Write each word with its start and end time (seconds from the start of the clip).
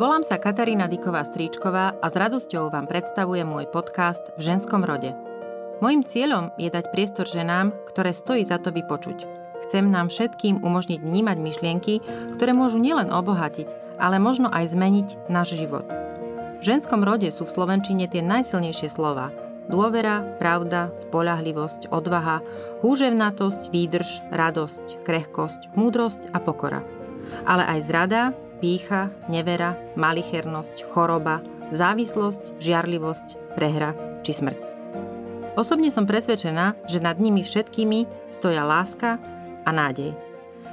Volám 0.00 0.24
sa 0.24 0.40
Katarína 0.40 0.88
Diková 0.88 1.20
Stríčková 1.20 1.92
a 2.00 2.06
s 2.08 2.16
radosťou 2.16 2.72
vám 2.72 2.88
predstavujem 2.88 3.44
môj 3.44 3.68
podcast 3.68 4.32
v 4.40 4.48
ženskom 4.48 4.80
rode. 4.80 5.12
Mojím 5.84 6.08
cieľom 6.08 6.56
je 6.56 6.72
dať 6.72 6.88
priestor 6.88 7.28
ženám, 7.28 7.76
ktoré 7.84 8.16
stojí 8.16 8.40
za 8.40 8.56
to 8.56 8.72
vypočuť. 8.72 9.28
Chcem 9.60 9.92
nám 9.92 10.08
všetkým 10.08 10.64
umožniť 10.64 11.04
vnímať 11.04 11.36
myšlienky, 11.36 11.94
ktoré 12.32 12.56
môžu 12.56 12.80
nielen 12.80 13.12
obohatiť, 13.12 14.00
ale 14.00 14.16
možno 14.16 14.48
aj 14.48 14.72
zmeniť 14.72 15.28
náš 15.28 15.60
život. 15.60 15.84
V 15.84 16.62
ženskom 16.64 17.04
rode 17.04 17.28
sú 17.28 17.44
v 17.44 17.52
Slovenčine 17.60 18.08
tie 18.08 18.24
najsilnejšie 18.24 18.88
slova– 18.88 19.28
Dôvera, 19.70 20.26
pravda, 20.42 20.90
spolahlivosť, 20.98 21.94
odvaha, 21.94 22.42
húževnatosť, 22.82 23.70
výdrž, 23.70 24.26
radosť, 24.34 25.06
krehkosť, 25.06 25.70
múdrosť 25.78 26.26
a 26.34 26.42
pokora. 26.42 26.82
Ale 27.46 27.62
aj 27.62 27.80
zrada, 27.86 28.34
pícha, 28.60 29.10
nevera, 29.26 29.74
malichernosť, 29.96 30.86
choroba, 30.92 31.40
závislosť, 31.72 32.60
žiarlivosť, 32.60 33.56
prehra 33.56 33.96
či 34.20 34.36
smrť. 34.36 34.60
Osobne 35.58 35.90
som 35.90 36.06
presvedčená, 36.06 36.86
že 36.86 37.02
nad 37.02 37.18
nimi 37.18 37.42
všetkými 37.42 38.30
stoja 38.30 38.62
láska 38.62 39.18
a 39.66 39.70
nádej. 39.74 40.14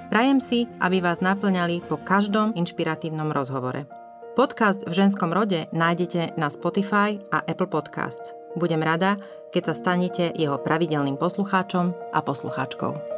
Prajem 0.08 0.40
si, 0.40 0.70
aby 0.80 1.04
vás 1.04 1.20
naplňali 1.20 1.84
po 1.84 2.00
každom 2.00 2.56
inšpiratívnom 2.56 3.34
rozhovore. 3.34 3.90
Podcast 4.38 4.86
v 4.86 4.94
ženskom 4.94 5.34
rode 5.34 5.66
nájdete 5.74 6.38
na 6.38 6.48
Spotify 6.54 7.18
a 7.34 7.42
Apple 7.44 7.68
Podcasts. 7.68 8.38
Budem 8.54 8.86
rada, 8.86 9.18
keď 9.50 9.74
sa 9.74 9.74
stanete 9.74 10.30
jeho 10.38 10.62
pravidelným 10.62 11.18
poslucháčom 11.18 11.92
a 12.14 12.20
poslucháčkou. 12.22 13.17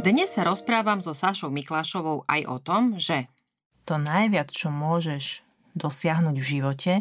Dnes 0.00 0.32
sa 0.32 0.48
rozprávam 0.48 1.04
so 1.04 1.12
Sašou 1.12 1.52
Miklášovou 1.52 2.24
aj 2.24 2.48
o 2.48 2.56
tom, 2.56 2.96
že 2.96 3.28
to 3.84 4.00
najviac, 4.00 4.48
čo 4.48 4.72
môžeš 4.72 5.44
dosiahnuť 5.76 6.36
v 6.40 6.48
živote, 6.56 6.92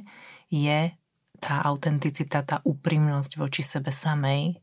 je 0.52 0.92
tá 1.39 1.64
autenticita, 1.64 2.44
tá 2.44 2.59
úprimnosť 2.67 3.39
voči 3.39 3.64
sebe 3.64 3.95
samej 3.95 4.59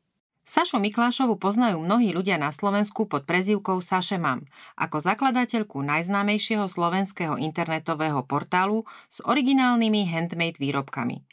Sašu 0.47 0.79
Miklášovu 0.79 1.43
poznajú 1.43 1.83
mnohí 1.83 2.15
ľudia 2.15 2.39
na 2.39 2.55
Slovensku 2.55 3.11
pod 3.11 3.27
prezývkou 3.27 3.83
Saše 3.83 4.15
Mam, 4.15 4.47
ako 4.79 5.03
zakladateľku 5.03 5.83
najznámejšieho 5.83 6.71
slovenského 6.71 7.35
internetového 7.35 8.23
portálu 8.23 8.87
s 9.11 9.19
originálnymi 9.27 10.07
handmade 10.07 10.63
výrobkami. 10.63 11.26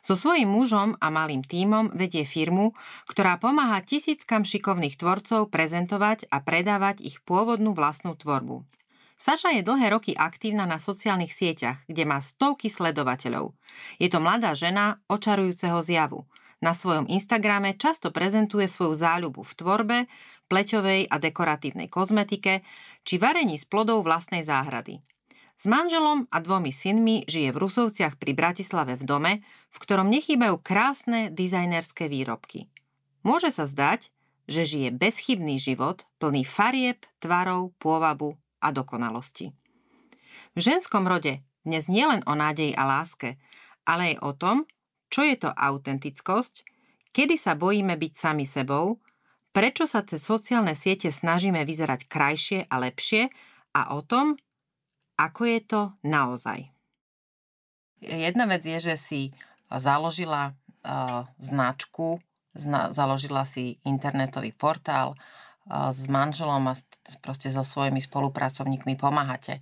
So 0.00 0.16
svojím 0.16 0.48
mužom 0.48 0.96
a 0.96 1.06
malým 1.12 1.44
tímom 1.44 1.92
vedie 1.92 2.24
firmu, 2.24 2.72
ktorá 3.08 3.36
pomáha 3.36 3.84
tisíckam 3.84 4.44
šikovných 4.44 4.96
tvorcov 4.96 5.52
prezentovať 5.52 6.28
a 6.32 6.40
predávať 6.40 7.04
ich 7.04 7.20
pôvodnú 7.24 7.76
vlastnú 7.76 8.16
tvorbu. 8.16 8.64
Saša 9.20 9.52
je 9.52 9.62
dlhé 9.62 9.92
roky 9.92 10.16
aktívna 10.16 10.64
na 10.64 10.80
sociálnych 10.80 11.32
sieťach, 11.32 11.84
kde 11.84 12.08
má 12.08 12.24
stovky 12.24 12.72
sledovateľov. 12.72 13.52
Je 14.00 14.08
to 14.08 14.16
mladá 14.16 14.56
žena 14.56 15.04
očarujúceho 15.12 15.80
zjavu– 15.84 16.24
na 16.60 16.76
svojom 16.76 17.08
Instagrame 17.08 17.72
často 17.80 18.12
prezentuje 18.12 18.68
svoju 18.68 18.92
záľubu 18.92 19.40
v 19.40 19.52
tvorbe, 19.56 19.98
pleťovej 20.52 21.08
a 21.08 21.16
dekoratívnej 21.16 21.88
kozmetike 21.88 22.60
či 23.00 23.16
varení 23.16 23.56
z 23.56 23.64
plodov 23.64 24.04
vlastnej 24.04 24.44
záhrady. 24.44 25.00
S 25.60 25.68
manželom 25.68 26.24
a 26.32 26.40
dvomi 26.40 26.72
synmi 26.72 27.28
žije 27.28 27.52
v 27.52 27.60
Rusovciach 27.60 28.16
pri 28.16 28.32
Bratislave 28.32 28.96
v 28.96 29.04
dome, 29.04 29.32
v 29.68 29.76
ktorom 29.76 30.08
nechýbajú 30.08 30.56
krásne 30.56 31.28
dizajnerské 31.28 32.08
výrobky. 32.08 32.72
Môže 33.28 33.52
sa 33.52 33.68
zdať, 33.68 34.08
že 34.48 34.64
žije 34.64 34.88
bezchybný 34.96 35.60
život, 35.60 36.08
plný 36.16 36.48
farieb, 36.48 37.04
tvarov, 37.20 37.76
pôvabu 37.76 38.40
a 38.64 38.72
dokonalosti. 38.72 39.52
V 40.56 40.60
ženskom 40.64 41.04
rode 41.04 41.44
dnes 41.60 41.92
nielen 41.92 42.24
o 42.24 42.32
nádeji 42.32 42.72
a 42.72 42.88
láske, 42.88 43.36
ale 43.84 44.16
aj 44.16 44.24
o 44.24 44.32
tom, 44.32 44.56
čo 45.12 45.28
je 45.28 45.36
to 45.44 45.52
autentickosť, 45.52 46.64
kedy 47.12 47.36
sa 47.36 47.52
bojíme 47.52 48.00
byť 48.00 48.12
sami 48.16 48.48
sebou, 48.48 49.04
prečo 49.52 49.84
sa 49.84 50.08
cez 50.08 50.24
sociálne 50.24 50.72
siete 50.72 51.12
snažíme 51.12 51.60
vyzerať 51.68 52.08
krajšie 52.08 52.64
a 52.64 52.80
lepšie 52.80 53.28
a 53.76 53.92
o 53.92 54.00
tom, 54.00 54.40
ako 55.20 55.42
je 55.44 55.60
to 55.60 55.80
naozaj. 56.00 56.64
Jedna 58.00 58.48
vec 58.48 58.64
je, 58.64 58.80
že 58.80 58.96
si 58.96 59.22
založila 59.68 60.56
uh, 60.56 61.28
značku, 61.36 62.24
zna, 62.56 62.96
založila 62.96 63.44
si 63.44 63.76
internetový 63.84 64.56
portál, 64.56 65.12
uh, 65.12 65.92
s 65.92 66.08
manželom 66.08 66.64
a 66.64 66.74
proste 67.20 67.52
so 67.52 67.60
svojimi 67.60 68.00
spolupracovníkmi 68.00 68.96
pomáhate 68.96 69.60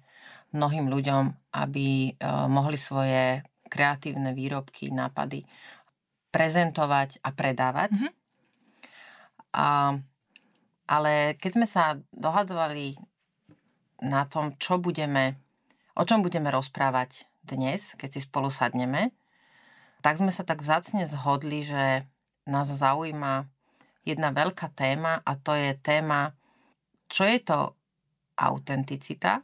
mnohým 0.54 0.86
ľuďom, 0.86 1.52
aby 1.58 2.14
uh, 2.14 2.46
mohli 2.46 2.78
svoje 2.78 3.42
kreatívne 3.66 4.32
výrobky, 4.32 4.94
nápady 4.94 5.42
prezentovať 6.30 7.20
a 7.26 7.28
predávať. 7.34 7.90
Mm-hmm. 7.98 8.12
A, 9.58 9.68
ale 10.88 11.12
keď 11.36 11.50
sme 11.52 11.66
sa 11.66 11.98
dohadovali 12.14 12.96
na 14.04 14.24
tom, 14.24 14.54
čo 14.56 14.78
budeme, 14.78 15.47
o 15.98 16.02
čom 16.06 16.22
budeme 16.22 16.46
rozprávať 16.54 17.26
dnes, 17.42 17.98
keď 17.98 18.08
si 18.14 18.20
spolu 18.22 18.54
sadneme, 18.54 19.10
tak 19.98 20.22
sme 20.22 20.30
sa 20.30 20.46
tak 20.46 20.62
vzácne 20.62 21.10
zhodli, 21.10 21.66
že 21.66 22.06
nás 22.46 22.70
zaujíma 22.70 23.50
jedna 24.06 24.30
veľká 24.30 24.70
téma 24.78 25.18
a 25.26 25.34
to 25.34 25.58
je 25.58 25.74
téma, 25.82 26.38
čo 27.10 27.26
je 27.26 27.42
to 27.42 27.74
autenticita, 28.38 29.42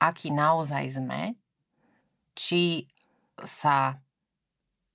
aký 0.00 0.32
naozaj 0.32 0.96
sme? 0.96 1.36
Či 2.32 2.88
sa 3.44 4.00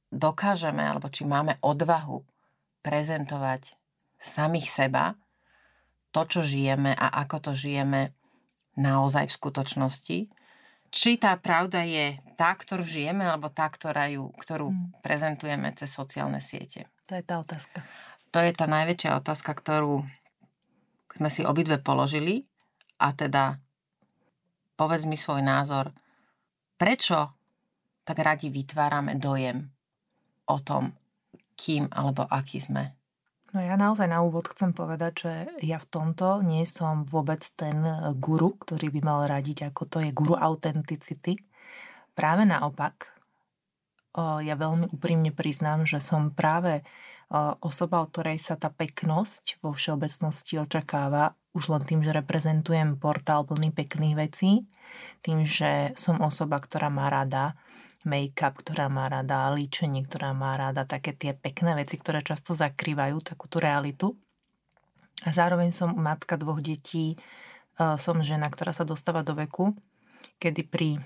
dokážeme, 0.10 0.82
alebo 0.82 1.14
či 1.14 1.22
máme 1.22 1.62
odvahu 1.62 2.26
prezentovať 2.82 3.78
samých 4.18 4.68
seba, 4.68 5.14
to, 6.10 6.26
čo 6.26 6.42
žijeme 6.42 6.98
a 6.98 7.22
ako 7.22 7.38
to 7.46 7.52
žijeme 7.54 8.18
naozaj 8.80 9.28
v 9.28 9.38
skutočnosti. 9.38 10.18
Či 10.90 11.12
tá 11.22 11.38
pravda 11.38 11.86
je 11.86 12.18
tá, 12.34 12.56
ktorú 12.56 12.82
žijeme, 12.82 13.28
alebo 13.28 13.52
tá, 13.54 13.70
ktorá 13.70 14.10
ju, 14.10 14.32
ktorú 14.40 14.74
hmm. 14.74 15.04
prezentujeme 15.06 15.70
cez 15.78 15.92
sociálne 15.94 16.42
siete. 16.42 16.90
To 17.06 17.14
je 17.20 17.24
tá 17.24 17.44
otázka. 17.44 17.86
To 18.34 18.40
je 18.42 18.52
tá 18.54 18.66
najväčšia 18.66 19.20
otázka, 19.20 19.52
ktorú 19.54 20.06
sme 21.18 21.30
si 21.30 21.42
obidve 21.44 21.82
položili 21.82 22.46
a 23.02 23.12
teda 23.12 23.58
povedz 24.78 25.04
mi 25.10 25.18
svoj 25.18 25.44
názor, 25.44 25.92
prečo 26.80 27.36
tak 28.06 28.18
radi 28.22 28.48
vytvárame 28.48 29.18
dojem 29.18 29.68
o 30.50 30.58
tom, 30.62 30.94
kým 31.58 31.92
alebo 31.92 32.24
aký 32.26 32.64
sme. 32.64 32.99
No 33.50 33.66
ja 33.66 33.74
naozaj 33.74 34.06
na 34.06 34.22
úvod 34.22 34.46
chcem 34.54 34.78
povedať, 34.78 35.14
že 35.26 35.34
ja 35.66 35.82
v 35.82 35.90
tomto 35.90 36.46
nie 36.46 36.70
som 36.70 37.02
vôbec 37.02 37.42
ten 37.58 37.82
guru, 38.22 38.54
ktorý 38.54 38.94
by 38.94 39.02
mal 39.02 39.20
radiť, 39.26 39.74
ako 39.74 39.82
to 39.90 39.98
je 40.06 40.14
guru 40.14 40.38
autenticity. 40.38 41.34
Práve 42.14 42.46
naopak, 42.46 43.10
ja 44.18 44.54
veľmi 44.54 44.94
úprimne 44.94 45.34
priznám, 45.34 45.90
že 45.90 45.98
som 45.98 46.30
práve 46.30 46.86
osoba, 47.62 48.06
od 48.06 48.14
ktorej 48.14 48.38
sa 48.38 48.54
tá 48.54 48.70
peknosť 48.70 49.62
vo 49.66 49.74
všeobecnosti 49.74 50.62
očakáva 50.62 51.34
už 51.58 51.74
len 51.74 51.82
tým, 51.82 52.06
že 52.06 52.14
reprezentujem 52.14 53.02
portál 53.02 53.42
plný 53.50 53.74
pekných 53.74 54.14
vecí, 54.14 54.70
tým, 55.26 55.42
že 55.42 55.98
som 55.98 56.22
osoba, 56.22 56.62
ktorá 56.62 56.94
má 56.94 57.10
rada 57.10 57.58
make-up, 58.08 58.56
ktorá 58.64 58.88
má 58.88 59.12
rada 59.12 59.52
líčenie, 59.52 60.08
ktorá 60.08 60.32
má 60.32 60.56
rada 60.56 60.88
také 60.88 61.12
tie 61.12 61.36
pekné 61.36 61.76
veci, 61.76 62.00
ktoré 62.00 62.24
často 62.24 62.56
zakrývajú 62.56 63.20
takúto 63.24 63.60
realitu. 63.60 64.16
A 65.28 65.36
zároveň 65.36 65.76
som 65.76 65.92
matka 65.96 66.40
dvoch 66.40 66.64
detí, 66.64 67.20
som 67.76 68.24
žena, 68.24 68.48
ktorá 68.48 68.72
sa 68.72 68.88
dostáva 68.88 69.24
do 69.24 69.36
veku, 69.36 69.76
kedy 70.40 70.62
pri 70.68 71.00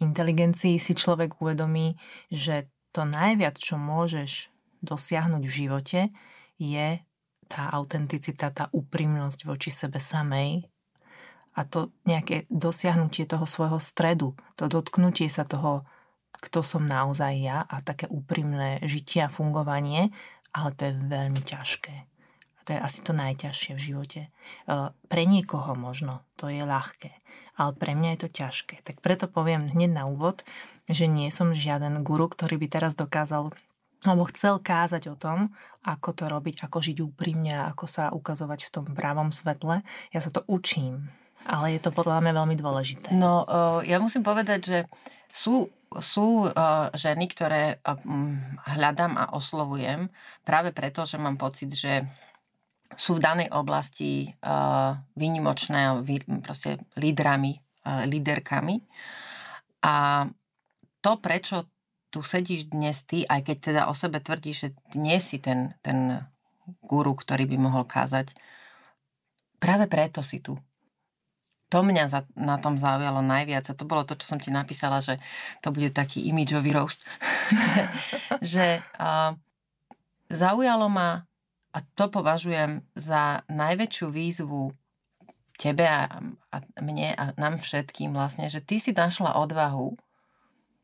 inteligencii 0.00 0.76
si 0.76 0.92
človek 0.92 1.40
uvedomí, 1.40 1.96
že 2.28 2.68
to 2.92 3.08
najviac, 3.08 3.56
čo 3.56 3.80
môžeš 3.80 4.52
dosiahnuť 4.84 5.42
v 5.44 5.56
živote, 5.56 6.00
je 6.60 7.00
tá 7.48 7.68
autenticita, 7.72 8.48
tá 8.52 8.68
úprimnosť 8.72 9.44
voči 9.44 9.68
sebe 9.68 10.00
samej 10.00 10.71
a 11.52 11.68
to 11.68 11.92
nejaké 12.08 12.48
dosiahnutie 12.48 13.28
toho 13.28 13.44
svojho 13.44 13.76
stredu, 13.76 14.32
to 14.56 14.68
dotknutie 14.72 15.28
sa 15.28 15.44
toho, 15.44 15.84
kto 16.42 16.64
som 16.64 16.82
naozaj 16.82 17.32
ja 17.38 17.58
a 17.62 17.84
také 17.84 18.10
úprimné 18.10 18.82
žitie 18.82 19.22
a 19.22 19.30
fungovanie, 19.30 20.10
ale 20.50 20.68
to 20.74 20.90
je 20.90 20.92
veľmi 20.96 21.38
ťažké. 21.44 21.94
A 22.58 22.60
to 22.66 22.70
je 22.74 22.80
asi 22.80 23.00
to 23.04 23.14
najťažšie 23.14 23.72
v 23.78 23.84
živote. 23.84 24.20
E, 24.26 24.28
pre 24.90 25.22
niekoho 25.22 25.78
možno 25.78 26.26
to 26.34 26.50
je 26.50 26.66
ľahké, 26.66 27.14
ale 27.60 27.70
pre 27.78 27.94
mňa 27.94 28.16
je 28.16 28.20
to 28.26 28.28
ťažké. 28.42 28.82
Tak 28.82 28.98
preto 29.04 29.30
poviem 29.30 29.70
hneď 29.70 30.02
na 30.02 30.04
úvod, 30.10 30.42
že 30.90 31.06
nie 31.06 31.30
som 31.30 31.54
žiaden 31.54 32.02
guru, 32.02 32.26
ktorý 32.26 32.58
by 32.58 32.66
teraz 32.68 32.98
dokázal 32.98 33.54
alebo 34.02 34.26
chcel 34.34 34.58
kázať 34.58 35.14
o 35.14 35.16
tom, 35.18 35.54
ako 35.86 36.10
to 36.10 36.24
robiť, 36.26 36.66
ako 36.66 36.78
žiť 36.82 36.98
úprimne, 37.06 37.54
ako 37.70 37.86
sa 37.86 38.10
ukazovať 38.10 38.66
v 38.66 38.72
tom 38.74 38.86
pravom 38.98 39.30
svetle. 39.30 39.86
Ja 40.10 40.18
sa 40.18 40.34
to 40.34 40.42
učím, 40.50 41.14
ale 41.46 41.76
je 41.76 41.80
to 41.82 41.90
podľa 41.90 42.22
mňa 42.22 42.32
veľmi 42.38 42.56
dôležité. 42.58 43.08
No, 43.14 43.46
ja 43.82 43.98
musím 43.98 44.22
povedať, 44.22 44.60
že 44.62 44.78
sú, 45.32 45.70
sú 45.98 46.48
ženy, 46.94 47.24
ktoré 47.30 47.80
hľadám 48.76 49.16
a 49.16 49.32
oslovujem 49.34 50.12
práve 50.46 50.70
preto, 50.70 51.08
že 51.08 51.16
mám 51.16 51.40
pocit, 51.40 51.72
že 51.72 52.04
sú 52.92 53.16
v 53.16 53.24
danej 53.24 53.48
oblasti 53.56 54.36
výnimočné, 55.16 56.04
proste 56.44 56.76
lídrami, 57.00 57.56
líderkami. 57.86 58.76
A 59.82 60.28
to, 61.02 61.12
prečo 61.18 61.66
tu 62.12 62.20
sedíš 62.20 62.68
dnes 62.68 63.08
ty, 63.08 63.24
aj 63.24 63.40
keď 63.48 63.56
teda 63.56 63.82
o 63.88 63.96
sebe 63.96 64.20
tvrdíš, 64.20 64.56
že 64.60 64.68
nie 65.00 65.16
si 65.16 65.40
ten, 65.40 65.72
ten 65.80 66.20
guru, 66.84 67.16
ktorý 67.16 67.48
by 67.48 67.56
mohol 67.56 67.88
kázať, 67.88 68.36
práve 69.56 69.88
preto 69.88 70.20
si 70.20 70.44
tu. 70.44 70.60
To 71.72 71.80
mňa 71.80 72.04
za, 72.12 72.28
na 72.36 72.60
tom 72.60 72.76
zaujalo 72.76 73.24
najviac 73.24 73.64
a 73.72 73.78
to 73.78 73.88
bolo 73.88 74.04
to, 74.04 74.12
čo 74.20 74.36
som 74.36 74.38
ti 74.38 74.52
napísala, 74.52 75.00
že 75.00 75.16
to 75.64 75.72
bude 75.72 75.96
taký 75.96 76.28
imidžový 76.28 76.68
roast. 76.76 77.00
že 78.44 78.84
uh, 79.00 79.32
zaujalo 80.28 80.92
ma 80.92 81.24
a 81.72 81.78
to 81.96 82.12
považujem 82.12 82.84
za 82.92 83.40
najväčšiu 83.48 84.06
výzvu 84.12 84.76
tebe 85.56 85.88
a, 85.88 86.20
a 86.52 86.56
mne 86.84 87.16
a 87.16 87.32
nám 87.40 87.56
všetkým 87.56 88.12
vlastne, 88.12 88.52
že 88.52 88.60
ty 88.60 88.76
si 88.76 88.92
našla 88.92 89.40
odvahu 89.40 89.96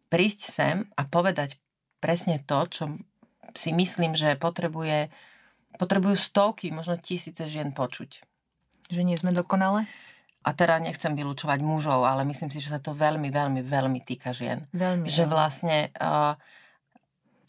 prísť 0.08 0.40
sem 0.40 0.76
a 0.96 1.04
povedať 1.04 1.60
presne 2.00 2.40
to, 2.40 2.58
čo 2.68 2.84
si 3.52 3.72
myslím, 3.72 4.16
že 4.16 4.40
potrebuje, 4.40 5.12
potrebujú 5.76 6.16
stovky, 6.16 6.72
možno 6.72 6.96
tisíce 6.96 7.44
žien 7.48 7.72
počuť. 7.76 8.24
Že 8.88 9.02
nie 9.04 9.16
sme 9.20 9.36
dokonale? 9.36 9.84
A 10.46 10.54
teda 10.54 10.78
nechcem 10.78 11.12
vylúčovať 11.18 11.60
mužov, 11.60 12.06
ale 12.06 12.22
myslím 12.28 12.48
si, 12.48 12.62
že 12.62 12.70
sa 12.70 12.80
to 12.80 12.94
veľmi, 12.94 13.28
veľmi, 13.28 13.60
veľmi 13.60 14.00
týka 14.06 14.30
žien. 14.30 14.64
Veľmi. 14.70 15.10
Že 15.10 15.24
vlastne, 15.26 15.90
uh, 15.98 16.38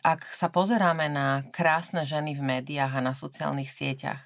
ak 0.02 0.26
sa 0.26 0.50
pozeráme 0.50 1.06
na 1.08 1.46
krásne 1.54 2.02
ženy 2.04 2.34
v 2.34 2.42
médiách 2.42 2.98
a 2.98 3.06
na 3.06 3.14
sociálnych 3.14 3.70
sieťach, 3.70 4.20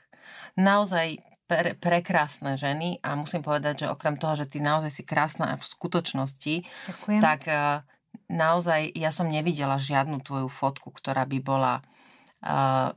naozaj 0.55 1.19
pre, 1.43 1.75
prekrásne 1.75 2.55
ženy 2.55 3.03
a 3.03 3.19
musím 3.19 3.43
povedať, 3.43 3.85
že 3.85 3.91
okrem 3.91 4.15
toho, 4.15 4.39
že 4.39 4.47
ty 4.47 4.63
naozaj 4.63 4.91
si 4.95 5.03
krásna 5.03 5.53
v 5.59 5.63
skutočnosti, 5.63 6.55
Ďakujem. 6.63 7.19
tak 7.19 7.41
uh, 7.51 7.83
naozaj 8.31 8.95
ja 8.95 9.11
som 9.11 9.27
nevidela 9.27 9.75
žiadnu 9.75 10.23
tvoju 10.23 10.47
fotku, 10.47 10.89
ktorá 10.89 11.27
by 11.27 11.39
bola 11.43 11.73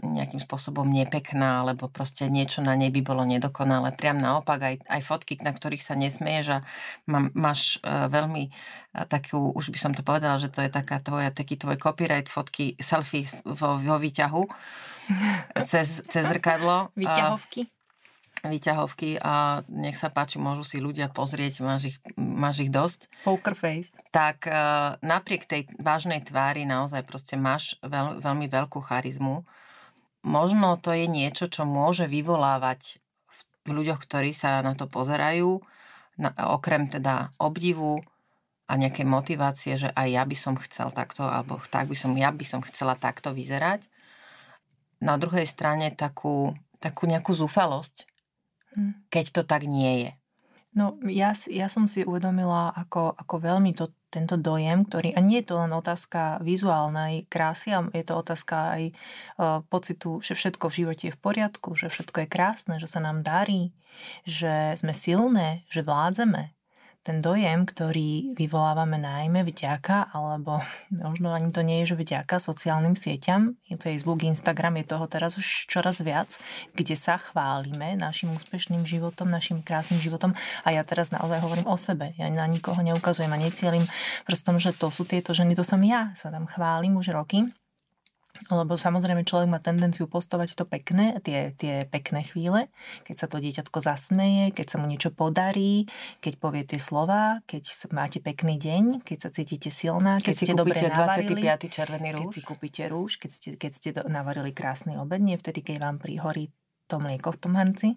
nejakým 0.02 0.42
spôsobom 0.42 0.90
nepekná, 0.90 1.62
alebo 1.62 1.86
proste 1.86 2.26
niečo 2.26 2.66
na 2.66 2.74
nej 2.74 2.90
by 2.90 3.00
bolo 3.06 3.22
nedokonalé. 3.22 3.94
Priam 3.94 4.18
naopak, 4.18 4.58
aj, 4.58 4.76
aj 4.90 5.00
fotky, 5.06 5.38
na 5.38 5.54
ktorých 5.54 5.82
sa 5.86 5.94
nesmieš 5.94 6.46
a 6.50 6.58
má, 7.06 7.30
máš 7.30 7.78
uh, 7.86 8.10
veľmi 8.10 8.50
uh, 8.50 9.06
takú, 9.06 9.54
už 9.54 9.70
by 9.70 9.78
som 9.78 9.92
to 9.94 10.02
povedala, 10.02 10.42
že 10.42 10.50
to 10.50 10.66
je 10.66 10.70
taká 10.70 10.98
tvoja, 10.98 11.30
taký 11.30 11.54
tvoj 11.54 11.78
copyright 11.78 12.26
fotky, 12.26 12.74
selfie 12.82 13.30
vo, 13.46 13.78
vo 13.78 13.96
výťahu 14.02 14.42
cez, 15.70 16.02
cez 16.10 16.24
zrkadlo. 16.26 16.90
Výťahovky? 16.98 17.75
Výťahovky 18.48 19.20
a 19.20 19.66
nech 19.68 19.98
sa 19.98 20.08
páči, 20.08 20.40
môžu 20.40 20.64
si 20.66 20.78
ľudia 20.78 21.12
pozrieť, 21.12 21.60
máš 21.62 21.94
ich, 21.94 21.98
máš 22.16 22.66
ich 22.66 22.70
dosť. 22.72 23.10
Poker 23.26 23.54
face. 23.54 23.94
Tak 24.10 24.46
uh, 24.48 24.96
napriek 25.02 25.46
tej 25.46 25.68
vážnej 25.78 26.22
tvári 26.24 26.64
naozaj 26.64 27.04
proste 27.06 27.34
máš 27.34 27.76
veľ, 27.84 28.22
veľmi 28.22 28.46
veľkú 28.46 28.80
charizmu. 28.82 29.44
Možno 30.26 30.74
to 30.82 30.90
je 30.90 31.06
niečo, 31.06 31.46
čo 31.46 31.62
môže 31.62 32.10
vyvolávať 32.10 32.98
v, 33.30 33.38
ľuďoch, 33.70 34.02
ktorí 34.02 34.34
sa 34.34 34.58
na 34.62 34.74
to 34.74 34.90
pozerajú, 34.90 35.62
na, 36.18 36.34
okrem 36.50 36.90
teda 36.90 37.30
obdivu 37.38 38.02
a 38.66 38.74
nejaké 38.74 39.06
motivácie, 39.06 39.78
že 39.78 39.94
aj 39.94 40.08
ja 40.10 40.22
by 40.26 40.36
som 40.36 40.58
chcel 40.58 40.90
takto, 40.90 41.22
alebo 41.22 41.62
tak 41.70 41.86
by 41.86 41.94
som, 41.94 42.10
ja 42.18 42.34
by 42.34 42.42
som 42.42 42.60
chcela 42.66 42.98
takto 42.98 43.30
vyzerať. 43.30 43.86
Na 44.98 45.14
druhej 45.14 45.46
strane 45.46 45.94
takú, 45.94 46.56
takú 46.82 47.06
nejakú 47.06 47.30
zúfalosť. 47.30 48.15
Keď 49.10 49.24
to 49.32 49.42
tak 49.42 49.64
nie 49.64 50.06
je? 50.06 50.10
No 50.76 51.00
ja, 51.08 51.32
ja 51.48 51.72
som 51.72 51.88
si 51.88 52.04
uvedomila, 52.04 52.68
ako, 52.76 53.16
ako 53.16 53.34
veľmi 53.40 53.72
to, 53.72 53.96
tento 54.12 54.36
dojem, 54.36 54.84
ktorý, 54.84 55.16
a 55.16 55.24
nie 55.24 55.40
je 55.40 55.48
to 55.48 55.54
len 55.56 55.72
otázka 55.72 56.36
vizuálnej 56.44 57.24
krásy, 57.32 57.72
ale 57.72 57.88
je 57.96 58.04
to 58.04 58.14
otázka 58.20 58.76
aj 58.76 58.82
uh, 58.92 59.64
pocitu, 59.72 60.20
že 60.20 60.36
všetko 60.36 60.68
v 60.68 60.76
živote 60.84 61.04
je 61.08 61.16
v 61.16 61.22
poriadku, 61.24 61.72
že 61.80 61.88
všetko 61.88 62.24
je 62.24 62.28
krásne, 62.28 62.74
že 62.76 62.88
sa 62.92 63.00
nám 63.00 63.24
darí, 63.24 63.72
že 64.28 64.76
sme 64.76 64.92
silné, 64.92 65.64
že 65.72 65.80
vládzeme, 65.80 66.55
ten 67.06 67.22
dojem, 67.22 67.62
ktorý 67.62 68.34
vyvolávame 68.34 68.98
najmä 68.98 69.46
vďaka, 69.46 70.10
alebo 70.10 70.58
možno 70.90 71.30
ani 71.30 71.54
to 71.54 71.62
nie 71.62 71.86
je, 71.86 71.94
že 71.94 72.02
vďaka 72.02 72.42
sociálnym 72.42 72.98
sieťam, 72.98 73.54
Facebook, 73.78 74.26
Instagram 74.26 74.82
je 74.82 74.90
toho 74.90 75.06
teraz 75.06 75.38
už 75.38 75.70
čoraz 75.70 76.02
viac, 76.02 76.34
kde 76.74 76.98
sa 76.98 77.14
chválime 77.22 77.94
našim 77.94 78.34
úspešným 78.34 78.82
životom, 78.82 79.30
našim 79.30 79.62
krásnym 79.62 80.02
životom 80.02 80.34
a 80.66 80.74
ja 80.74 80.82
teraz 80.82 81.14
naozaj 81.14 81.38
hovorím 81.46 81.70
o 81.70 81.78
sebe. 81.78 82.10
Ja 82.18 82.26
na 82.26 82.50
nikoho 82.50 82.82
neukazujem 82.82 83.30
a 83.30 83.38
necielim 83.38 83.86
prstom, 84.26 84.58
že 84.58 84.74
to 84.74 84.90
sú 84.90 85.06
tieto 85.06 85.30
ženy, 85.30 85.54
to 85.54 85.62
som 85.62 85.78
ja. 85.86 86.10
Sa 86.18 86.34
tam 86.34 86.50
chválim 86.50 86.98
už 86.98 87.14
roky 87.14 87.46
lebo 88.48 88.78
samozrejme 88.78 89.26
človek 89.26 89.48
má 89.48 89.58
tendenciu 89.58 90.06
postovať 90.06 90.56
to 90.56 90.64
pekné, 90.68 91.18
tie, 91.22 91.52
tie 91.56 91.84
pekné 91.88 92.26
chvíle, 92.26 92.68
keď 93.04 93.16
sa 93.16 93.26
to 93.26 93.42
dieťatko 93.42 93.78
zasmeje, 93.82 94.52
keď 94.52 94.66
sa 94.66 94.76
mu 94.80 94.86
niečo 94.86 95.10
podarí, 95.10 95.88
keď 96.20 96.34
povie 96.38 96.62
tie 96.64 96.80
slova, 96.80 97.40
keď 97.44 97.92
máte 97.92 98.18
pekný 98.20 98.56
deň, 98.56 99.02
keď 99.02 99.18
sa 99.18 99.30
cítite 99.32 99.68
silná, 99.72 100.18
keď, 100.20 100.26
keď 100.26 100.36
ste 100.36 100.54
dobre 100.54 100.78
navarili. 100.86 101.42
25. 101.42 101.76
červený 101.76 102.08
rúž. 102.12 102.20
Keď 102.20 102.28
si 102.32 102.40
kúpite 102.42 102.82
rúž, 102.88 103.10
keď 103.18 103.30
ste, 103.30 103.48
keď 103.56 103.70
ste 103.72 103.88
navarili 104.06 104.50
krásny 104.54 104.96
obed, 104.96 105.20
nie 105.20 105.36
vtedy, 105.36 105.60
keď 105.64 105.82
vám 105.82 105.96
prihorí 105.98 106.52
to 106.86 107.02
mlieko 107.02 107.34
v 107.34 107.38
tom 107.38 107.52
hrnci. 107.58 107.88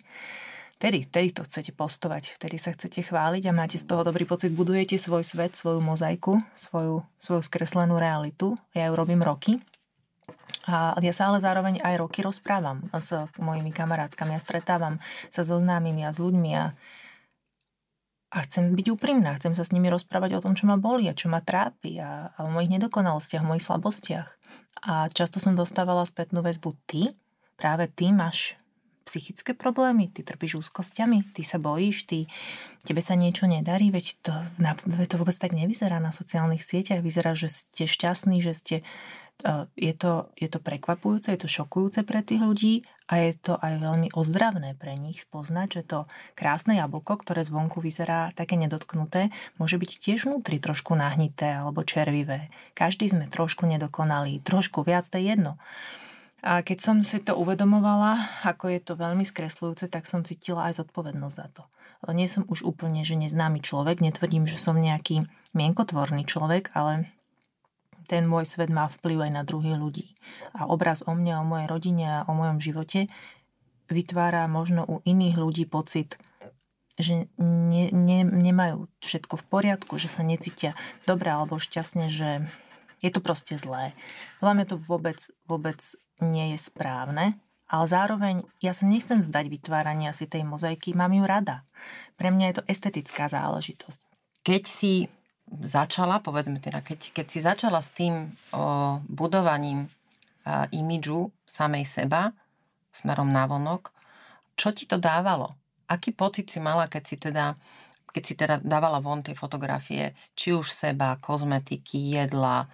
Vtedy, 0.80 1.04
vtedy 1.04 1.36
to 1.36 1.44
chcete 1.44 1.76
postovať, 1.76 2.40
vtedy 2.40 2.56
sa 2.56 2.72
chcete 2.72 3.04
chváliť 3.12 3.52
a 3.52 3.52
máte 3.52 3.76
z 3.76 3.84
toho 3.84 4.08
dobrý 4.08 4.24
pocit, 4.24 4.56
budujete 4.56 4.96
svoj 4.96 5.28
svet, 5.28 5.52
svoju 5.52 5.84
mozaiku, 5.84 6.40
svoju, 6.56 7.04
svoju 7.20 7.42
skreslenú 7.44 8.00
realitu. 8.00 8.56
Ja 8.72 8.88
ju 8.88 8.96
robím 8.96 9.20
roky 9.20 9.60
a 10.70 10.98
ja 11.02 11.14
sa 11.14 11.31
ale 11.31 11.42
zároveň 11.42 11.81
aj 11.81 11.96
roky 11.98 12.22
rozprávam 12.22 12.86
s 12.94 13.14
mojimi 13.42 13.74
kamarátkami. 13.74 14.38
Ja 14.38 14.42
stretávam 14.42 15.02
sa 15.34 15.42
so 15.42 15.58
známymi 15.58 16.06
a 16.06 16.14
s 16.14 16.21
ľuďmi 16.21 16.52
a, 16.56 16.66
a 18.30 18.38
chcem 18.45 18.78
byť 18.78 18.88
úprimná. 18.94 19.33
Chcem 19.40 19.57
sa 19.57 19.66
s 19.66 19.74
nimi 19.74 19.90
rozprávať 19.90 20.38
o 20.38 20.44
tom, 20.44 20.54
čo 20.54 20.69
ma 20.69 20.78
boli 20.78 21.09
a 21.09 21.18
čo 21.18 21.31
ma 21.31 21.42
trápi 21.42 21.98
a, 21.98 22.30
a 22.36 22.40
o 22.45 22.54
mojich 22.54 22.69
nedokonalostiach, 22.78 23.45
mojich 23.45 23.66
slabostiach. 23.66 24.30
A 24.86 25.09
často 25.12 25.42
som 25.42 25.57
dostávala 25.57 26.06
spätnú 26.06 26.45
väzbu. 26.45 26.78
Ty? 26.86 27.12
Práve 27.59 27.92
ty 27.92 28.14
máš 28.16 28.56
psychické 29.09 29.57
problémy, 29.57 30.14
ty 30.14 30.21
trpíš 30.21 30.62
úzkosťami, 30.62 31.33
ty 31.33 31.42
sa 31.42 31.57
bojíš, 31.57 32.06
ty, 32.06 32.30
tebe 32.86 33.02
sa 33.02 33.18
niečo 33.18 33.50
nedarí, 33.50 33.90
veď 33.90 34.06
to, 34.21 34.33
na, 34.62 34.78
to 34.78 35.18
vôbec 35.18 35.33
tak 35.33 35.57
nevyzerá 35.57 35.98
na 35.98 36.14
sociálnych 36.14 36.62
sieťach. 36.62 37.02
Vyzerá, 37.02 37.33
že 37.33 37.50
ste 37.50 37.90
šťastní, 37.90 38.38
že 38.45 38.54
ste 38.54 38.76
je 39.80 39.94
to, 39.96 40.31
je 40.36 40.48
to 40.52 40.60
prekvapujúce, 40.60 41.31
je 41.31 41.40
to 41.40 41.48
šokujúce 41.48 42.04
pre 42.04 42.19
tých 42.19 42.44
ľudí 42.44 42.84
a 43.08 43.24
je 43.24 43.34
to 43.40 43.56
aj 43.56 43.80
veľmi 43.80 44.12
ozdravné 44.12 44.76
pre 44.76 45.00
nich 45.00 45.24
spoznať, 45.24 45.68
že 45.80 45.84
to 45.88 46.00
krásne 46.36 46.76
jablko, 46.76 47.24
ktoré 47.24 47.42
zvonku 47.48 47.80
vyzerá 47.80 48.36
také 48.36 48.60
nedotknuté, 48.60 49.31
môže 49.56 49.80
byť 49.80 49.92
tiež 49.96 50.19
vnútri 50.28 50.60
trošku 50.60 50.94
nahnité 50.94 51.56
alebo 51.56 51.88
červivé. 51.88 52.52
Každý 52.76 53.10
sme 53.10 53.31
trošku 53.31 53.64
nedokonalí, 53.66 54.44
trošku 54.44 54.84
viac, 54.84 55.08
to 55.08 55.18
je 55.18 55.31
jedno. 55.34 55.56
A 56.40 56.64
keď 56.64 56.78
som 56.80 56.98
si 57.04 57.19
to 57.19 57.36
uvedomovala, 57.36 58.44
ako 58.48 58.72
je 58.72 58.80
to 58.80 58.94
veľmi 58.96 59.28
skresľujúce, 59.28 59.92
tak 59.92 60.08
som 60.08 60.24
cítila 60.24 60.72
aj 60.72 60.84
zodpovednosť 60.84 61.36
za 61.36 61.48
to. 61.52 61.64
Nie 62.16 62.31
som 62.31 62.48
už 62.48 62.64
úplne, 62.64 63.04
že 63.04 63.19
neznámy 63.19 63.60
človek, 63.60 64.00
netvrdím, 64.00 64.48
že 64.48 64.56
som 64.56 64.80
nejaký 64.80 65.28
mienkotvorný 65.52 66.24
človek, 66.24 66.72
ale 66.72 67.12
ten 68.09 68.25
môj 68.25 68.49
svet 68.49 68.73
má 68.73 68.89
vplyv 68.89 69.30
aj 69.30 69.31
na 69.37 69.44
druhých 69.45 69.78
ľudí. 69.78 70.18
A 70.57 70.66
obraz 70.66 71.06
o 71.06 71.13
mne, 71.13 71.37
o 71.37 71.45
mojej 71.45 71.69
rodine 71.69 72.06
a 72.09 72.25
o 72.25 72.33
mojom 72.33 72.57
živote 72.57 73.06
vytvára 73.85 74.49
možno 74.49 74.81
u 74.89 75.06
iných 75.06 75.37
ľudí 75.37 75.69
pocit, 75.69 76.18
že 76.97 77.30
ne, 77.37 77.94
ne, 77.94 78.25
nemajú 78.25 78.89
všetko 78.99 79.37
v 79.39 79.45
poriadku, 79.45 80.01
že 80.01 80.09
sa 80.09 80.25
necítia 80.25 80.73
dobre 81.06 81.30
alebo 81.30 81.61
šťastne, 81.61 82.09
že 82.09 82.44
je 82.99 83.09
to 83.13 83.21
proste 83.23 83.56
zlé. 83.56 83.94
Podľa 84.42 84.54
mňa 84.57 84.66
to 84.68 84.75
vôbec, 84.75 85.19
vôbec 85.47 85.80
nie 86.19 86.57
je 86.57 86.59
správne, 86.59 87.39
ale 87.69 87.85
zároveň 87.85 88.35
ja 88.59 88.73
sa 88.73 88.89
nechcem 88.89 89.21
zdať 89.21 89.45
vytvárania 89.47 90.11
si 90.11 90.25
tej 90.25 90.44
mozaiky, 90.44 90.97
mám 90.97 91.13
ju 91.13 91.23
rada. 91.23 91.63
Pre 92.18 92.33
mňa 92.33 92.45
je 92.49 92.56
to 92.59 92.68
estetická 92.68 93.30
záležitosť. 93.30 94.09
Keď 94.44 94.63
si 94.66 95.07
začala, 95.66 96.22
povedzme 96.22 96.62
teda, 96.62 96.86
keď, 96.86 97.14
keď 97.14 97.26
si 97.26 97.40
začala 97.42 97.82
s 97.82 97.90
tým 97.94 98.34
o, 98.54 99.02
budovaním 99.10 99.90
imidžu 100.74 101.30
samej 101.46 101.86
seba 101.86 102.34
smerom 102.90 103.30
na 103.30 103.46
vonok. 103.46 103.94
Čo 104.58 104.74
ti 104.74 104.90
to 104.90 104.98
dávalo? 104.98 105.56
Aký 105.90 106.14
pocit 106.14 106.50
si 106.50 106.58
mala, 106.58 106.90
keď 106.90 107.04
si 107.06 107.16
teda 107.18 107.58
keď 108.10 108.24
si 108.26 108.34
teda 108.34 108.58
dávala 108.58 108.98
von 109.06 109.22
tie 109.22 109.38
fotografie, 109.38 110.18
či 110.34 110.50
už 110.50 110.74
seba, 110.74 111.22
kozmetiky, 111.22 112.18
jedla, 112.18 112.66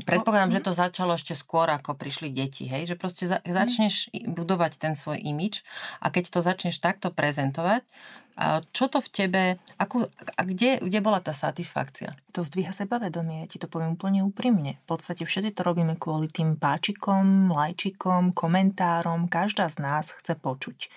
Predpokladám, 0.00 0.50
že 0.50 0.60
mhm. 0.62 0.66
to 0.66 0.72
začalo 0.72 1.12
ešte 1.14 1.34
skôr, 1.36 1.68
ako 1.70 1.94
prišli 1.94 2.32
deti, 2.32 2.66
hej? 2.66 2.88
Že 2.90 2.96
proste 2.96 3.24
mhm. 3.28 3.52
začneš 3.52 3.94
budovať 4.12 4.80
ten 4.80 4.94
svoj 4.96 5.20
imič 5.20 5.62
a 6.00 6.08
keď 6.08 6.24
to 6.32 6.40
začneš 6.40 6.80
takto 6.80 7.12
prezentovať, 7.12 7.84
čo 8.72 8.88
to 8.88 9.04
v 9.04 9.08
tebe, 9.12 9.44
ako, 9.76 10.08
a 10.08 10.42
kde, 10.48 10.80
kde 10.80 10.98
bola 11.04 11.20
tá 11.20 11.36
satisfakcia? 11.36 12.16
To 12.32 12.40
zdvíha 12.40 12.72
sebavedomie, 12.72 13.44
ti 13.44 13.60
to 13.60 13.68
poviem 13.68 14.00
úplne 14.00 14.24
úprimne. 14.24 14.80
V 14.88 14.96
podstate 14.96 15.28
všetci 15.28 15.52
to 15.52 15.60
robíme 15.60 16.00
kvôli 16.00 16.32
tým 16.32 16.56
páčikom, 16.56 17.52
lajčikom, 17.52 18.32
komentárom. 18.32 19.28
Každá 19.28 19.68
z 19.68 19.84
nás 19.84 20.16
chce 20.16 20.40
počuť 20.40 20.88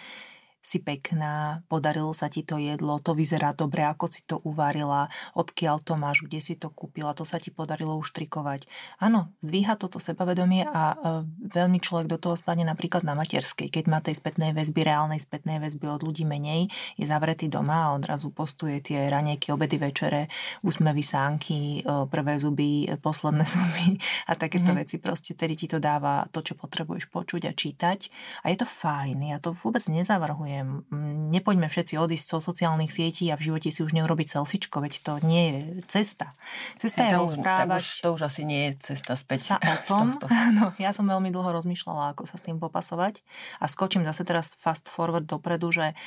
si 0.64 0.80
pekná, 0.80 1.60
podarilo 1.68 2.16
sa 2.16 2.32
ti 2.32 2.40
to 2.40 2.56
jedlo, 2.56 3.04
to 3.04 3.12
vyzerá 3.12 3.52
dobre, 3.52 3.84
ako 3.84 4.08
si 4.08 4.24
to 4.24 4.40
uvarila, 4.48 5.12
odkiaľ 5.36 5.84
to 5.84 6.00
máš, 6.00 6.24
kde 6.24 6.40
si 6.40 6.56
to 6.56 6.72
kúpila, 6.72 7.12
to 7.12 7.28
sa 7.28 7.36
ti 7.36 7.52
podarilo 7.52 8.00
uštrikovať. 8.00 8.64
Áno, 9.04 9.36
zvíha 9.44 9.76
toto 9.76 10.00
sebavedomie 10.00 10.64
a 10.64 10.96
e, 10.96 11.28
veľmi 11.52 11.84
človek 11.84 12.08
do 12.08 12.16
toho 12.16 12.40
spadne 12.40 12.64
napríklad 12.64 13.04
na 13.04 13.12
materskej, 13.12 13.68
keď 13.68 13.84
má 13.92 14.00
tej 14.00 14.16
spätnej 14.16 14.56
väzby, 14.56 14.88
reálnej 14.88 15.20
spätnej 15.20 15.60
väzby 15.60 15.84
od 15.92 16.00
ľudí 16.00 16.24
menej, 16.24 16.72
je 16.96 17.04
zavretý 17.04 17.52
doma 17.52 17.92
a 17.92 17.94
odrazu 18.00 18.32
postuje 18.32 18.80
tie 18.80 19.12
ranejky, 19.12 19.52
obedy, 19.52 19.76
večere, 19.76 20.32
úsmevy, 20.64 21.04
sánky, 21.04 21.84
e, 21.84 22.08
prvé 22.08 22.40
zuby, 22.40 22.88
e, 22.88 22.96
posledné 22.96 23.44
zuby 23.60 24.00
a 24.32 24.40
takéto 24.40 24.72
mm. 24.72 24.80
veci. 24.80 24.96
Proste 24.96 25.36
tedy 25.36 25.60
ti 25.60 25.68
to 25.68 25.84
dáva 25.84 26.24
to, 26.32 26.40
čo 26.40 26.56
potrebuješ 26.56 27.12
počuť 27.12 27.52
a 27.52 27.54
čítať. 27.54 28.00
A 28.48 28.56
je 28.56 28.64
to 28.64 28.68
fajn, 28.70 29.28
ja 29.28 29.44
to 29.44 29.52
vôbec 29.52 29.84
nezavrhujem 29.92 30.53
neviem, 30.54 30.86
nepoďme 31.34 31.66
všetci 31.66 31.98
odísť 31.98 32.38
zo 32.38 32.40
sociálnych 32.54 32.94
sietí 32.94 33.26
a 33.34 33.36
v 33.36 33.50
živote 33.50 33.74
si 33.74 33.82
už 33.82 33.98
neurobiť 33.98 34.38
selfiečko, 34.38 34.78
veď 34.86 34.94
to 35.02 35.14
nie 35.26 35.44
je 35.50 35.60
cesta. 35.90 36.30
Cesta 36.78 37.10
je, 37.10 37.18
je 37.18 37.18
rozprávať... 37.18 37.82
Už, 37.82 37.90
to 38.06 38.10
už 38.14 38.22
asi 38.30 38.46
nie 38.46 38.70
je 38.70 38.94
cesta 38.94 39.18
späť 39.18 39.54
sa 39.54 39.56
o 39.58 39.74
tom. 39.90 40.14
No, 40.54 40.70
ja 40.78 40.94
som 40.94 41.10
veľmi 41.10 41.34
dlho 41.34 41.50
rozmýšľala, 41.64 42.14
ako 42.14 42.30
sa 42.30 42.38
s 42.38 42.46
tým 42.46 42.62
popasovať 42.62 43.26
a 43.58 43.66
skočím 43.66 44.06
zase 44.06 44.22
teraz 44.22 44.54
fast 44.54 44.86
forward 44.86 45.26
dopredu, 45.26 45.74
že 45.74 45.98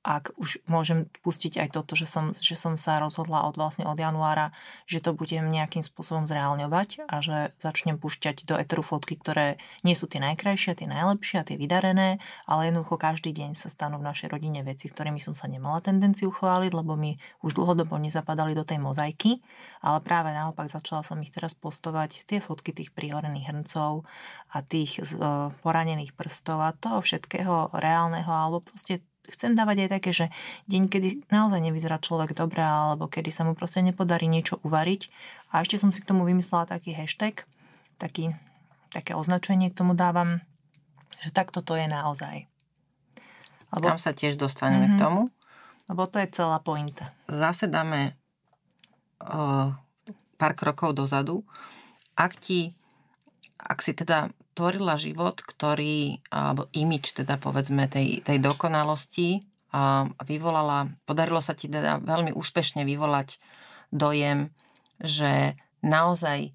ak 0.00 0.32
už 0.40 0.64
môžem 0.64 1.12
pustiť 1.20 1.60
aj 1.60 1.68
toto, 1.76 1.92
že 1.92 2.08
som, 2.08 2.32
že 2.32 2.56
som 2.56 2.80
sa 2.80 2.96
rozhodla 3.04 3.44
od 3.44 3.60
vlastne 3.60 3.84
od 3.84 4.00
januára, 4.00 4.48
že 4.88 5.04
to 5.04 5.12
budem 5.12 5.52
nejakým 5.52 5.84
spôsobom 5.84 6.24
zreálňovať 6.24 7.04
a 7.04 7.20
že 7.20 7.52
začnem 7.60 8.00
púšťať 8.00 8.48
do 8.48 8.56
eteru 8.56 8.80
fotky, 8.80 9.20
ktoré 9.20 9.60
nie 9.84 9.92
sú 9.92 10.08
tie 10.08 10.16
najkrajšie, 10.24 10.80
tie 10.80 10.88
najlepšie 10.88 11.36
a 11.36 11.44
tie 11.44 11.60
vydarené, 11.60 12.16
ale 12.48 12.72
jednoducho 12.72 12.96
každý 12.96 13.36
deň 13.36 13.52
sa 13.52 13.68
stanú 13.68 14.00
v 14.00 14.08
našej 14.08 14.32
rodine 14.32 14.64
veci, 14.64 14.88
ktorými 14.88 15.20
som 15.20 15.36
sa 15.36 15.44
nemala 15.52 15.84
tendenciu 15.84 16.32
chváliť, 16.32 16.72
lebo 16.72 16.96
mi 16.96 17.20
už 17.44 17.60
dlhodobo 17.60 18.00
nezapadali 18.00 18.56
do 18.56 18.64
tej 18.64 18.80
mozaiky, 18.80 19.44
ale 19.84 20.00
práve 20.00 20.32
naopak 20.32 20.72
začala 20.72 21.04
som 21.04 21.20
ich 21.20 21.28
teraz 21.28 21.52
postovať, 21.52 22.24
tie 22.24 22.40
fotky 22.40 22.72
tých 22.72 22.88
prihorených 22.96 23.52
hrncov 23.52 24.08
a 24.48 24.64
tých 24.64 25.04
uh, 25.20 25.52
poranených 25.60 26.16
prstov 26.16 26.64
a 26.64 26.72
toho 26.72 27.04
všetkého 27.04 27.76
reálneho, 27.76 28.32
alebo 28.32 28.64
proste 28.64 29.04
chcem 29.32 29.54
dávať 29.54 29.86
aj 29.86 29.90
také, 29.96 30.10
že 30.10 30.26
deň, 30.66 30.82
kedy 30.90 31.08
naozaj 31.30 31.60
nevyzerá 31.62 32.02
človek 32.02 32.34
dobre, 32.34 32.60
alebo 32.62 33.06
kedy 33.06 33.30
sa 33.30 33.46
mu 33.46 33.54
proste 33.54 33.80
nepodarí 33.80 34.26
niečo 34.26 34.58
uvariť. 34.62 35.02
A 35.54 35.62
ešte 35.62 35.78
som 35.80 35.90
si 35.94 36.02
k 36.02 36.08
tomu 36.10 36.26
vymyslela 36.26 36.66
taký 36.66 36.94
hashtag, 36.94 37.46
taký, 37.96 38.34
také 38.90 39.14
označenie 39.14 39.70
k 39.70 39.78
tomu 39.78 39.94
dávam, 39.94 40.42
že 41.22 41.30
takto 41.30 41.62
to 41.62 41.78
je 41.78 41.86
naozaj. 41.86 42.50
Lebo, 43.70 43.86
Tam 43.94 44.02
sa 44.02 44.10
tiež 44.10 44.34
dostaneme 44.34 44.90
mm-hmm. 44.90 44.98
k 44.98 45.00
mhm. 45.00 45.04
tomu. 45.04 45.22
Lebo 45.90 46.02
to 46.06 46.22
je 46.22 46.28
celá 46.30 46.62
pointa. 46.62 47.10
Zase 47.26 47.66
dáme 47.66 48.14
o, 49.18 49.74
pár 50.38 50.52
krokov 50.54 50.94
dozadu. 50.94 51.42
Ak 52.14 52.38
ti, 52.38 52.70
ak 53.58 53.82
si 53.82 53.90
teda 53.90 54.30
tvorila 54.54 54.98
život, 54.98 55.40
ktorý, 55.40 56.20
alebo 56.30 56.66
imič 56.74 57.14
teda 57.16 57.38
povedzme 57.38 57.86
tej, 57.86 58.20
tej 58.26 58.38
dokonalosti 58.42 59.46
a 59.70 60.10
vyvolala, 60.26 60.90
podarilo 61.06 61.38
sa 61.38 61.54
ti 61.54 61.70
teda 61.70 62.02
veľmi 62.02 62.34
úspešne 62.34 62.82
vyvolať 62.82 63.38
dojem, 63.94 64.50
že 64.98 65.54
naozaj 65.82 66.50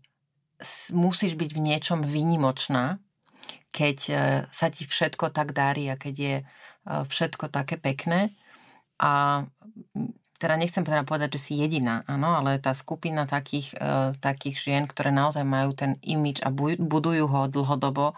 musíš 0.92 1.40
byť 1.40 1.52
v 1.56 1.64
niečom 1.64 2.00
výnimočná, 2.04 3.00
keď 3.76 3.98
e, 4.08 4.14
sa 4.52 4.68
ti 4.72 4.88
všetko 4.88 5.36
tak 5.36 5.52
darí 5.52 5.92
a 5.92 6.00
keď 6.00 6.16
je 6.16 6.36
e, 6.40 6.44
všetko 6.88 7.52
také 7.52 7.76
pekné. 7.76 8.32
A 9.00 9.44
teda 10.36 10.60
nechcem 10.60 10.84
teda 10.84 11.08
povedať, 11.08 11.40
že 11.40 11.52
si 11.52 11.54
jediná, 11.56 12.04
áno, 12.12 12.36
ale 12.36 12.60
tá 12.60 12.76
skupina 12.76 13.24
takých, 13.24 13.72
uh, 13.80 14.12
takých 14.20 14.60
žien, 14.60 14.84
ktoré 14.84 15.12
naozaj 15.16 15.48
majú 15.48 15.72
ten 15.72 15.96
imič 16.04 16.44
a 16.44 16.52
budujú 16.52 17.26
ho 17.32 17.48
dlhodobo 17.48 18.16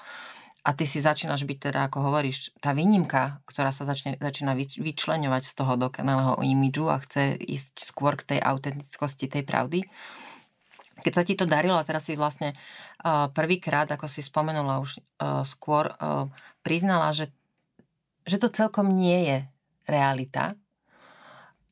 a 0.68 0.76
ty 0.76 0.84
si 0.84 1.00
začínaš 1.00 1.48
byť 1.48 1.72
teda, 1.72 1.88
ako 1.88 2.12
hovoríš, 2.12 2.52
tá 2.60 2.76
výnimka, 2.76 3.40
ktorá 3.48 3.72
sa 3.72 3.88
začne, 3.88 4.20
začína 4.20 4.52
vyčleňovať 4.58 5.44
z 5.48 5.54
toho 5.56 5.80
dokonalého 5.80 6.44
imidžu 6.44 6.92
a 6.92 7.00
chce 7.00 7.40
ísť 7.40 7.88
skôr 7.88 8.20
k 8.20 8.36
tej 8.36 8.40
autentickosti, 8.44 9.32
tej 9.32 9.48
pravdy. 9.48 9.88
Keď 11.08 11.14
sa 11.16 11.24
ti 11.24 11.40
to 11.40 11.48
darilo, 11.48 11.80
a 11.80 11.88
teraz 11.88 12.12
si 12.12 12.20
vlastne 12.20 12.52
uh, 12.52 13.32
prvýkrát, 13.32 13.88
ako 13.88 14.12
si 14.12 14.20
spomenula 14.20 14.84
už 14.84 15.00
uh, 15.00 15.48
skôr, 15.48 15.96
uh, 16.04 16.28
priznala, 16.68 17.16
že, 17.16 17.32
že 18.28 18.36
to 18.36 18.52
celkom 18.52 18.92
nie 18.92 19.24
je 19.24 19.38
realita, 19.88 20.60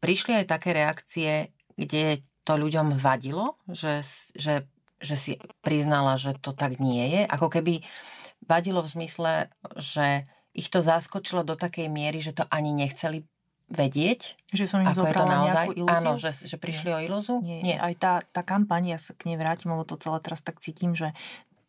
prišli 0.05 0.45
aj 0.45 0.45
také 0.45 0.77
reakcie, 0.77 1.49
kde 1.73 2.21
to 2.45 2.53
ľuďom 2.53 2.93
vadilo, 2.93 3.57
že, 3.65 4.05
že, 4.37 4.69
že 5.01 5.15
si 5.17 5.41
priznala, 5.65 6.21
že 6.21 6.37
to 6.37 6.53
tak 6.53 6.77
nie 6.77 7.09
je. 7.09 7.21
Ako 7.25 7.49
keby 7.49 7.81
vadilo 8.45 8.85
v 8.85 8.91
zmysle, 9.01 9.49
že 9.81 10.29
ich 10.53 10.69
to 10.69 10.85
zaskočilo 10.85 11.41
do 11.41 11.57
takej 11.57 11.89
miery, 11.89 12.21
že 12.21 12.37
to 12.37 12.45
ani 12.53 12.69
nechceli 12.69 13.25
vedieť. 13.65 14.37
Že 14.53 14.65
som 14.69 14.79
im 14.85 14.93
ako 14.93 15.09
je 15.09 15.13
to 15.17 15.25
naozaj? 15.25 15.65
Áno, 15.89 16.11
že, 16.21 16.31
že 16.45 16.57
prišli 16.61 16.93
nie. 16.93 16.95
o 16.95 16.99
ilúzu? 17.01 17.35
Nie, 17.41 17.59
nie. 17.65 17.75
Aj 17.81 17.91
tá, 17.97 18.21
tá 18.29 18.45
kampaň, 18.45 18.93
ja 18.93 18.99
sa 19.01 19.17
k 19.17 19.33
nej 19.33 19.41
vrátim, 19.41 19.73
lebo 19.73 19.81
to 19.81 19.97
celé 19.97 20.21
teraz 20.21 20.45
tak 20.45 20.61
cítim, 20.61 20.93
že, 20.93 21.17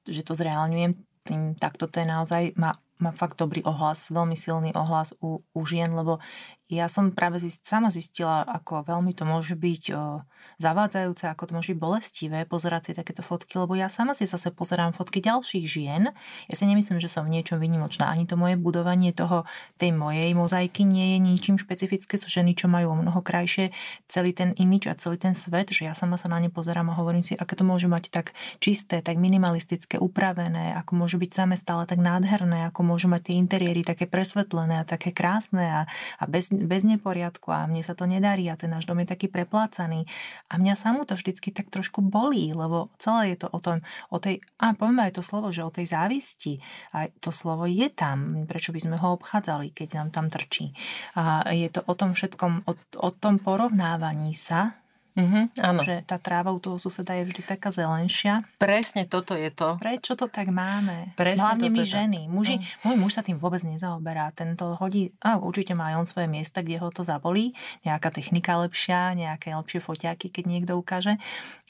že 0.04 0.20
to 0.20 0.36
zreálňujem 0.36 0.92
tým, 1.24 1.56
tak 1.56 1.80
toto 1.80 1.96
je 1.98 2.06
naozaj, 2.06 2.52
má, 2.54 2.76
má 3.00 3.10
fakt 3.16 3.40
dobrý 3.40 3.64
ohlas, 3.64 4.12
veľmi 4.12 4.36
silný 4.36 4.70
ohlas 4.76 5.16
u, 5.18 5.40
u 5.40 5.60
žien, 5.64 5.90
lebo 5.90 6.20
ja 6.66 6.90
som 6.90 7.14
práve 7.14 7.38
zist, 7.38 7.62
sama 7.62 7.94
zistila, 7.94 8.42
ako 8.42 8.82
veľmi 8.82 9.14
to 9.14 9.22
môže 9.22 9.54
byť 9.54 9.82
o, 9.94 10.26
zavádzajúce, 10.58 11.30
ako 11.30 11.42
to 11.46 11.52
môže 11.54 11.70
byť 11.70 11.78
bolestivé 11.78 12.38
pozerať 12.42 12.90
si 12.90 12.92
takéto 12.98 13.22
fotky, 13.22 13.54
lebo 13.54 13.78
ja 13.78 13.86
sama 13.86 14.18
si 14.18 14.26
zase 14.26 14.50
pozerám 14.50 14.90
fotky 14.90 15.22
ďalších 15.22 15.62
žien. 15.62 16.10
Ja 16.50 16.54
si 16.58 16.66
nemyslím, 16.66 16.98
že 16.98 17.06
som 17.06 17.22
v 17.22 17.38
niečom 17.38 17.62
vynimočná. 17.62 18.10
Ani 18.10 18.26
to 18.26 18.34
moje 18.34 18.58
budovanie 18.58 19.14
toho, 19.14 19.46
tej 19.78 19.94
mojej 19.94 20.34
mozaiky 20.34 20.82
nie 20.82 21.14
je 21.14 21.18
ničím 21.22 21.54
špecifické. 21.54 22.18
Sú 22.18 22.26
ženy, 22.26 22.58
čo 22.58 22.66
majú 22.66 22.92
o 22.94 22.96
mnoho 22.98 23.22
krajšie 23.22 23.70
celý 24.10 24.34
ten 24.34 24.50
imič 24.58 24.90
a 24.90 24.98
celý 24.98 25.22
ten 25.22 25.38
svet, 25.38 25.70
že 25.70 25.86
ja 25.86 25.94
sama 25.94 26.18
sa 26.18 26.26
na 26.26 26.42
ne 26.42 26.50
pozerám 26.50 26.90
a 26.90 26.98
hovorím 26.98 27.22
si, 27.22 27.38
aké 27.38 27.54
to 27.54 27.62
môže 27.62 27.86
mať 27.86 28.10
tak 28.10 28.34
čisté, 28.58 29.06
tak 29.06 29.22
minimalistické, 29.22 30.02
upravené, 30.02 30.74
ako 30.82 30.98
môžu 30.98 31.22
byť 31.22 31.30
samé 31.30 31.54
stále 31.54 31.86
tak 31.86 32.02
nádherné, 32.02 32.66
ako 32.74 32.82
môžu 32.82 33.06
mať 33.06 33.30
tie 33.30 33.38
interiéry 33.38 33.86
také 33.86 34.10
presvetlené 34.10 34.82
a 34.82 34.88
také 34.88 35.14
krásne 35.14 35.62
a, 35.62 35.80
a 36.18 36.24
bez 36.26 36.55
bez 36.56 36.88
neporiadku 36.88 37.52
a 37.52 37.68
mne 37.68 37.84
sa 37.84 37.92
to 37.92 38.08
nedarí 38.08 38.48
a 38.48 38.56
ten 38.56 38.72
náš 38.72 38.88
dom 38.88 38.96
je 39.04 39.12
taký 39.12 39.28
preplácaný. 39.28 40.08
A 40.48 40.56
mňa 40.56 40.74
samú 40.74 41.04
to 41.04 41.12
vždycky 41.12 41.52
tak 41.52 41.68
trošku 41.68 42.00
bolí, 42.00 42.56
lebo 42.56 42.88
celé 42.96 43.36
je 43.36 43.44
to 43.44 43.48
o 43.52 43.60
tom, 43.60 43.84
o 44.08 44.16
tej, 44.16 44.40
a 44.56 44.72
povieme 44.72 45.04
aj 45.04 45.20
to 45.20 45.22
slovo, 45.22 45.52
že 45.52 45.66
o 45.66 45.74
tej 45.74 45.92
závisti. 45.92 46.62
A 46.96 47.12
to 47.20 47.28
slovo 47.28 47.68
je 47.68 47.92
tam, 47.92 48.48
prečo 48.48 48.72
by 48.72 48.80
sme 48.80 48.96
ho 48.96 49.12
obchádzali, 49.20 49.76
keď 49.76 49.88
nám 50.00 50.08
tam 50.16 50.26
trčí. 50.32 50.72
A 51.20 51.44
je 51.52 51.68
to 51.68 51.84
o 51.84 51.92
tom 51.92 52.16
všetkom, 52.16 52.64
o, 52.64 52.72
o 53.04 53.10
tom 53.12 53.36
porovnávaní 53.36 54.32
sa 54.32 54.85
Mm-hmm, 55.16 55.44
áno. 55.64 55.80
Že 55.80 56.04
tá 56.04 56.20
tráva 56.20 56.52
u 56.52 56.60
toho 56.60 56.76
suseda 56.76 57.16
je 57.16 57.24
vždy 57.24 57.42
taká 57.48 57.72
zelenšia. 57.72 58.44
Presne 58.60 59.08
toto 59.08 59.32
je 59.32 59.48
to. 59.48 59.80
Prečo 59.80 60.12
to 60.12 60.28
tak 60.28 60.52
máme? 60.52 61.16
Presne 61.16 61.40
Hlavne 61.40 61.68
my 61.72 61.82
ženy. 61.82 62.20
Muži, 62.28 62.60
mm. 62.60 62.84
Môj 62.84 62.96
muž 63.00 63.12
sa 63.16 63.24
tým 63.24 63.40
vôbec 63.40 63.64
nezaoberá. 63.64 64.28
Tento 64.36 64.76
hodí, 64.76 65.16
a 65.24 65.40
určite 65.40 65.72
má 65.72 65.88
aj 65.90 66.04
on 66.04 66.06
svoje 66.06 66.28
miesta, 66.28 66.60
kde 66.60 66.84
ho 66.84 66.92
to 66.92 67.00
zabolí. 67.00 67.56
Nejaká 67.88 68.12
technika 68.12 68.60
lepšia, 68.60 69.16
nejaké 69.16 69.56
lepšie 69.56 69.80
foťáky, 69.80 70.28
keď 70.28 70.44
niekto 70.44 70.72
ukáže. 70.76 71.16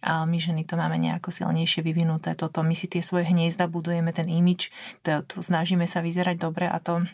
A 0.02 0.26
my 0.26 0.36
ženy 0.42 0.66
to 0.66 0.74
máme 0.74 0.98
nejako 0.98 1.30
silnejšie 1.30 1.86
vyvinuté. 1.86 2.34
Toto. 2.34 2.66
My 2.66 2.74
si 2.74 2.90
tie 2.90 3.00
svoje 3.00 3.30
hniezda 3.30 3.70
budujeme, 3.70 4.10
ten 4.10 4.26
imič, 4.26 4.74
to, 5.06 5.22
to 5.22 5.38
snažíme 5.38 5.86
sa 5.86 6.02
vyzerať 6.02 6.36
dobre 6.42 6.66
a 6.66 6.82
to 6.82 7.06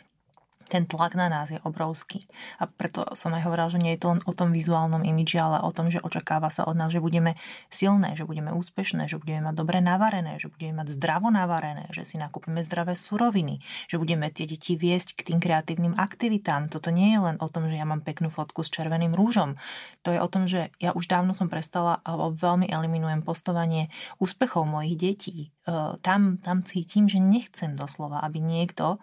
ten 0.72 0.88
tlak 0.88 1.12
na 1.12 1.28
nás 1.28 1.52
je 1.52 1.60
obrovský. 1.68 2.24
A 2.56 2.64
preto 2.64 3.04
som 3.12 3.36
aj 3.36 3.44
hovorila, 3.44 3.68
že 3.68 3.76
nie 3.76 3.92
je 3.92 4.00
to 4.00 4.16
len 4.16 4.24
o 4.24 4.32
tom 4.32 4.56
vizuálnom 4.56 5.04
imidži, 5.04 5.36
ale 5.36 5.60
o 5.60 5.68
tom, 5.68 5.92
že 5.92 6.00
očakáva 6.00 6.48
sa 6.48 6.64
od 6.64 6.80
nás, 6.80 6.88
že 6.88 7.04
budeme 7.04 7.36
silné, 7.68 8.16
že 8.16 8.24
budeme 8.24 8.56
úspešné, 8.56 9.04
že 9.04 9.20
budeme 9.20 9.52
mať 9.52 9.54
dobre 9.60 9.84
navarené, 9.84 10.40
že 10.40 10.48
budeme 10.48 10.80
mať 10.80 10.96
zdravo 10.96 11.28
navarené, 11.28 11.92
že 11.92 12.08
si 12.08 12.16
nakúpime 12.16 12.64
zdravé 12.64 12.96
suroviny, 12.96 13.60
že 13.84 14.00
budeme 14.00 14.32
tie 14.32 14.48
deti 14.48 14.80
viesť 14.80 15.20
k 15.20 15.20
tým 15.28 15.38
kreatívnym 15.44 15.92
aktivitám. 16.00 16.72
Toto 16.72 16.88
nie 16.88 17.12
je 17.12 17.20
len 17.20 17.36
o 17.36 17.52
tom, 17.52 17.68
že 17.68 17.76
ja 17.76 17.84
mám 17.84 18.00
peknú 18.00 18.32
fotku 18.32 18.64
s 18.64 18.72
červeným 18.72 19.12
rúžom. 19.12 19.60
To 20.08 20.16
je 20.16 20.24
o 20.24 20.28
tom, 20.32 20.48
že 20.48 20.72
ja 20.80 20.96
už 20.96 21.04
dávno 21.04 21.36
som 21.36 21.52
prestala 21.52 22.00
alebo 22.00 22.32
veľmi 22.32 22.72
eliminujem 22.72 23.20
postovanie 23.20 23.92
úspechov 24.16 24.64
mojich 24.64 24.96
detí. 24.96 25.36
E, 25.68 26.00
tam, 26.00 26.40
tam 26.40 26.64
cítim, 26.64 27.12
že 27.12 27.20
nechcem 27.20 27.76
doslova, 27.76 28.24
aby 28.24 28.40
niekto 28.40 28.96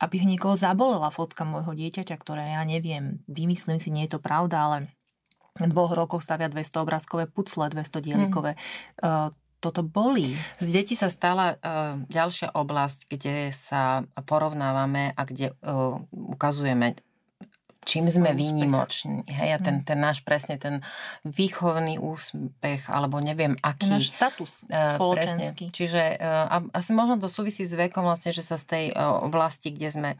aby 0.00 0.14
niekoho 0.24 0.54
zabolela 0.54 1.08
fotka 1.08 1.48
môjho 1.48 1.72
dieťaťa, 1.72 2.16
ktoré 2.20 2.54
ja 2.54 2.62
neviem, 2.68 3.24
vymyslím 3.26 3.80
si, 3.80 3.88
nie 3.88 4.04
je 4.04 4.16
to 4.16 4.20
pravda, 4.20 4.56
ale 4.60 4.76
v 5.54 5.70
dvoch 5.70 5.94
rokoch 5.94 6.22
stavia 6.22 6.50
200 6.50 6.82
obrázkové 6.82 7.24
pucle, 7.30 7.70
200 7.70 8.02
dielikové. 8.02 8.58
Mm. 8.98 9.30
toto 9.62 9.80
bolí. 9.80 10.36
Z 10.60 10.68
detí 10.76 10.92
sa 10.92 11.08
stala 11.08 11.56
uh, 11.56 11.96
ďalšia 12.10 12.52
oblasť, 12.52 13.08
kde 13.08 13.48
sa 13.54 14.04
porovnávame 14.28 15.16
a 15.16 15.22
kde 15.24 15.56
uh, 15.64 15.96
ukazujeme 16.12 16.98
čím 17.84 18.08
sme 18.08 18.32
výnimoční. 18.32 19.28
Hej, 19.28 19.50
a 19.54 19.58
ten, 19.60 19.80
hm. 19.80 19.84
ten 19.84 19.98
náš 20.00 20.24
presne 20.24 20.56
ten 20.56 20.80
výchovný 21.22 22.00
úspech, 22.00 22.88
alebo 22.88 23.20
neviem 23.20 23.54
aký. 23.60 23.92
Náš 23.92 24.16
status 24.16 24.64
uh, 24.66 24.96
spoločenský. 24.96 25.70
Presne. 25.70 25.76
Čiže 25.76 26.02
uh, 26.18 26.64
asi 26.72 26.90
možno 26.96 27.20
to 27.20 27.28
súvisí 27.28 27.68
s 27.68 27.76
vekom 27.76 28.02
vlastne, 28.02 28.32
že 28.32 28.42
sa 28.42 28.56
z 28.56 28.64
tej 28.64 28.84
uh, 28.92 29.22
oblasti, 29.22 29.70
kde 29.70 29.88
sme 29.92 30.10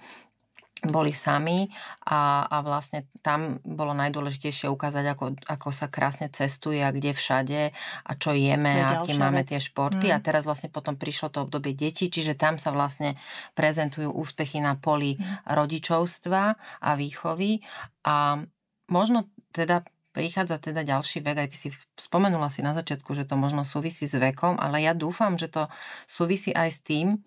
boli 0.83 1.15
sami 1.17 1.71
a, 2.05 2.45
a 2.45 2.57
vlastne 2.61 3.09
tam 3.25 3.63
bolo 3.65 3.97
najdôležitejšie 3.97 4.69
ukázať, 4.69 5.05
ako, 5.17 5.25
ako 5.49 5.69
sa 5.73 5.89
krásne 5.89 6.29
cestuje 6.29 6.83
a 6.85 6.93
kde 6.93 7.17
všade 7.17 7.61
a 8.05 8.13
čo 8.19 8.37
jeme, 8.37 8.85
a 8.85 9.01
aké 9.01 9.17
máme 9.17 9.47
vec. 9.47 9.55
tie 9.55 9.61
športy. 9.63 10.13
Mm. 10.13 10.15
A 10.15 10.19
teraz 10.21 10.45
vlastne 10.45 10.69
potom 10.69 10.99
prišlo 10.99 11.33
to 11.33 11.49
obdobie 11.49 11.73
detí, 11.73 12.13
čiže 12.13 12.37
tam 12.37 12.61
sa 12.61 12.75
vlastne 12.75 13.17
prezentujú 13.57 14.13
úspechy 14.13 14.61
na 14.61 14.77
poli 14.77 15.17
mm. 15.17 15.49
rodičovstva 15.49 16.43
a 16.85 16.91
výchovy. 16.99 17.65
A 18.05 18.45
možno 18.91 19.33
teda 19.55 19.87
prichádza 20.15 20.63
teda 20.63 20.87
ďalší 20.87 21.27
vek, 21.27 21.37
aj 21.43 21.49
ty 21.51 21.57
si 21.59 21.69
spomenula 21.99 22.47
si 22.47 22.63
na 22.63 22.71
začiatku, 22.71 23.19
že 23.19 23.27
to 23.27 23.35
možno 23.35 23.67
súvisí 23.67 24.07
s 24.07 24.15
vekom, 24.15 24.55
ale 24.63 24.79
ja 24.87 24.95
dúfam, 24.95 25.35
že 25.35 25.51
to 25.51 25.67
súvisí 26.07 26.55
aj 26.55 26.71
s 26.71 26.81
tým, 26.87 27.19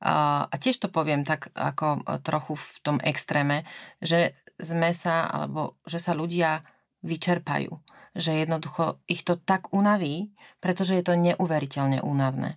a 0.00 0.54
tiež 0.56 0.80
to 0.80 0.88
poviem 0.88 1.28
tak 1.28 1.52
ako 1.52 2.00
e, 2.00 2.20
trochu 2.24 2.56
v 2.56 2.76
tom 2.80 2.96
extréme, 3.04 3.68
že 4.00 4.32
sme 4.56 4.96
sa, 4.96 5.28
alebo 5.28 5.76
že 5.84 6.00
sa 6.00 6.16
ľudia 6.16 6.64
vyčerpajú. 7.04 7.68
Že 8.16 8.32
jednoducho 8.48 8.96
ich 9.04 9.22
to 9.22 9.36
tak 9.36 9.68
unaví, 9.76 10.32
pretože 10.64 10.96
je 10.96 11.04
to 11.04 11.20
neuveriteľne 11.20 12.00
únavné. 12.00 12.56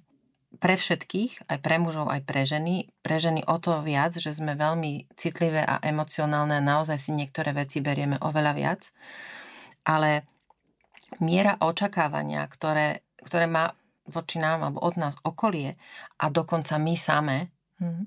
Pre 0.53 0.75
všetkých, 0.79 1.51
aj 1.51 1.57
pre 1.59 1.75
mužov, 1.83 2.07
aj 2.07 2.23
pre 2.23 2.47
ženy. 2.47 2.87
Pre 3.03 3.17
ženy 3.19 3.43
o 3.43 3.59
to 3.59 3.83
viac, 3.83 4.15
že 4.15 4.31
sme 4.31 4.55
veľmi 4.55 5.11
citlivé 5.19 5.67
a 5.67 5.83
emocionálne 5.83 6.63
naozaj 6.63 6.95
si 6.95 7.11
niektoré 7.11 7.51
veci 7.51 7.83
berieme 7.83 8.15
oveľa 8.23 8.51
viac. 8.55 8.81
Ale 9.83 10.23
miera 11.19 11.59
očakávania, 11.59 12.47
ktoré, 12.47 13.03
ktoré 13.19 13.51
má 13.51 13.75
voči 14.07 14.39
nám 14.39 14.67
alebo 14.67 14.79
od 14.83 14.95
nás 14.99 15.15
okolie 15.23 15.79
a 16.19 16.25
dokonca 16.27 16.75
my 16.79 16.95
same 16.95 17.37
mm. 17.79 18.03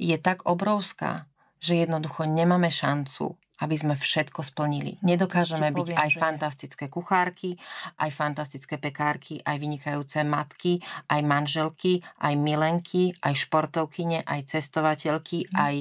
je 0.00 0.16
tak 0.20 0.44
obrovská, 0.48 1.28
že 1.60 1.84
jednoducho 1.84 2.24
nemáme 2.24 2.68
šancu 2.68 3.36
aby 3.62 3.76
sme 3.78 3.94
všetko 3.94 4.42
splnili. 4.42 4.98
Nedokážeme 5.06 5.70
byť 5.70 5.94
aj 5.94 6.10
že... 6.10 6.18
fantastické 6.18 6.84
kuchárky, 6.90 7.54
aj 8.02 8.10
fantastické 8.10 8.82
pekárky, 8.82 9.38
aj 9.46 9.62
vynikajúce 9.62 10.26
matky, 10.26 10.82
aj 11.06 11.20
manželky, 11.22 12.02
aj 12.18 12.34
milenky, 12.34 13.14
aj 13.22 13.34
športovkyne, 13.46 14.26
aj 14.26 14.40
cestovateľky, 14.50 15.46
mm. 15.46 15.54
aj 15.54 15.74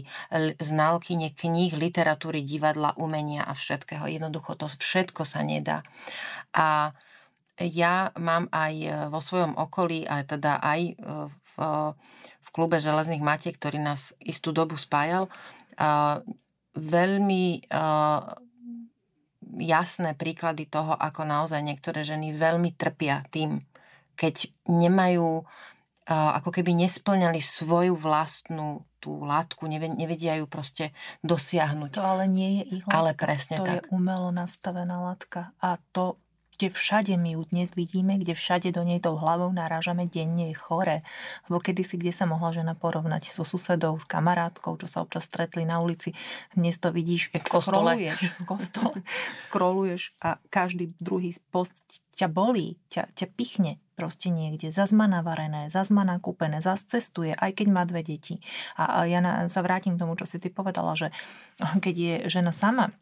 znalkyne 0.62 1.34
kníh, 1.34 1.74
literatúry, 1.74 2.46
divadla, 2.46 2.94
umenia 3.02 3.42
a 3.42 3.58
všetkého. 3.58 4.06
Jednoducho 4.06 4.54
to 4.54 4.70
všetko 4.70 5.26
sa 5.26 5.42
nedá. 5.42 5.82
A 6.54 6.94
ja 7.62 8.10
mám 8.18 8.50
aj 8.50 8.74
e, 8.82 8.90
vo 9.14 9.22
svojom 9.22 9.54
okolí, 9.54 10.10
a 10.10 10.26
teda 10.26 10.58
aj 10.58 10.82
e, 10.82 10.94
v, 11.30 11.54
v 12.42 12.50
klube 12.50 12.82
Železných 12.82 13.22
matiek, 13.22 13.54
ktorý 13.54 13.78
nás 13.78 14.14
istú 14.22 14.50
dobu 14.50 14.78
spájal, 14.78 15.30
veľmi 16.74 17.66
jasné 19.58 20.14
príklady 20.14 20.70
toho, 20.70 20.94
ako 20.94 21.26
naozaj 21.26 21.62
niektoré 21.66 22.06
ženy 22.06 22.34
veľmi 22.34 22.78
trpia 22.78 23.26
tým, 23.34 23.58
keď 24.14 24.54
nemajú, 24.70 25.42
ako 26.10 26.50
keby 26.54 26.78
nesplňali 26.78 27.42
svoju 27.42 27.98
vlastnú 27.98 28.86
tú 29.04 29.28
látku, 29.28 29.68
nevedia 29.68 30.40
ju 30.40 30.48
proste 30.48 30.96
dosiahnuť. 31.28 31.92
To 32.00 32.06
ale 32.08 32.24
nie 32.32 32.64
je 32.64 32.80
ich 32.80 32.84
látka. 32.88 32.98
Ale 33.02 33.12
presne 33.20 33.56
to 33.60 33.66
tak. 33.68 33.74
je 33.76 33.80
umelo 33.92 34.32
nastavená 34.32 35.04
látka. 35.04 35.52
A 35.60 35.76
to 35.92 36.23
kde 36.58 36.70
všade 36.70 37.14
my 37.18 37.36
ju 37.38 37.42
dnes 37.50 37.74
vidíme, 37.74 38.18
kde 38.22 38.38
všade 38.38 38.70
do 38.72 38.86
nej 38.86 39.02
tou 39.02 39.18
hlavou 39.18 39.50
narážame 39.50 40.06
denne 40.06 40.54
je 40.54 40.56
chore. 40.58 41.02
Lebo 41.50 41.58
kedysi, 41.60 41.98
kde 41.98 42.14
sa 42.14 42.30
mohla 42.30 42.54
žena 42.54 42.78
porovnať 42.78 43.34
so 43.34 43.42
susedou, 43.42 43.98
s 43.98 44.06
kamarátkou, 44.06 44.78
čo 44.78 44.88
sa 44.88 45.02
občas 45.02 45.26
stretli 45.26 45.66
na 45.66 45.82
ulici, 45.82 46.14
dnes 46.54 46.78
to 46.78 46.94
vidíš, 46.94 47.34
jak 47.34 47.50
scrolluješ 47.50 48.20
z 48.34 48.42
kostole, 48.46 48.98
scrolluješ 49.36 50.14
a 50.22 50.38
každý 50.54 50.94
druhý 51.02 51.34
post 51.50 51.74
ťa 52.14 52.30
bolí, 52.30 52.78
ťa, 52.94 53.10
ťa 53.18 53.28
pichne 53.34 53.82
proste 53.94 54.34
niekde, 54.34 54.74
zazma 54.74 55.06
navarené, 55.06 55.70
zazma 55.70 56.02
nakúpené, 56.02 56.62
zas 56.66 56.82
cestuje, 56.86 57.38
aj 57.38 57.62
keď 57.62 57.68
má 57.70 57.86
dve 57.86 58.02
deti. 58.02 58.42
A, 58.74 59.02
a 59.02 59.06
ja 59.06 59.22
na, 59.22 59.46
sa 59.50 59.62
vrátim 59.62 59.98
k 59.98 60.02
tomu, 60.02 60.18
čo 60.18 60.26
si 60.26 60.42
ty 60.42 60.50
povedala, 60.50 60.98
že 60.98 61.14
keď 61.84 61.96
je 61.96 62.14
žena 62.30 62.54
sama 62.54 62.94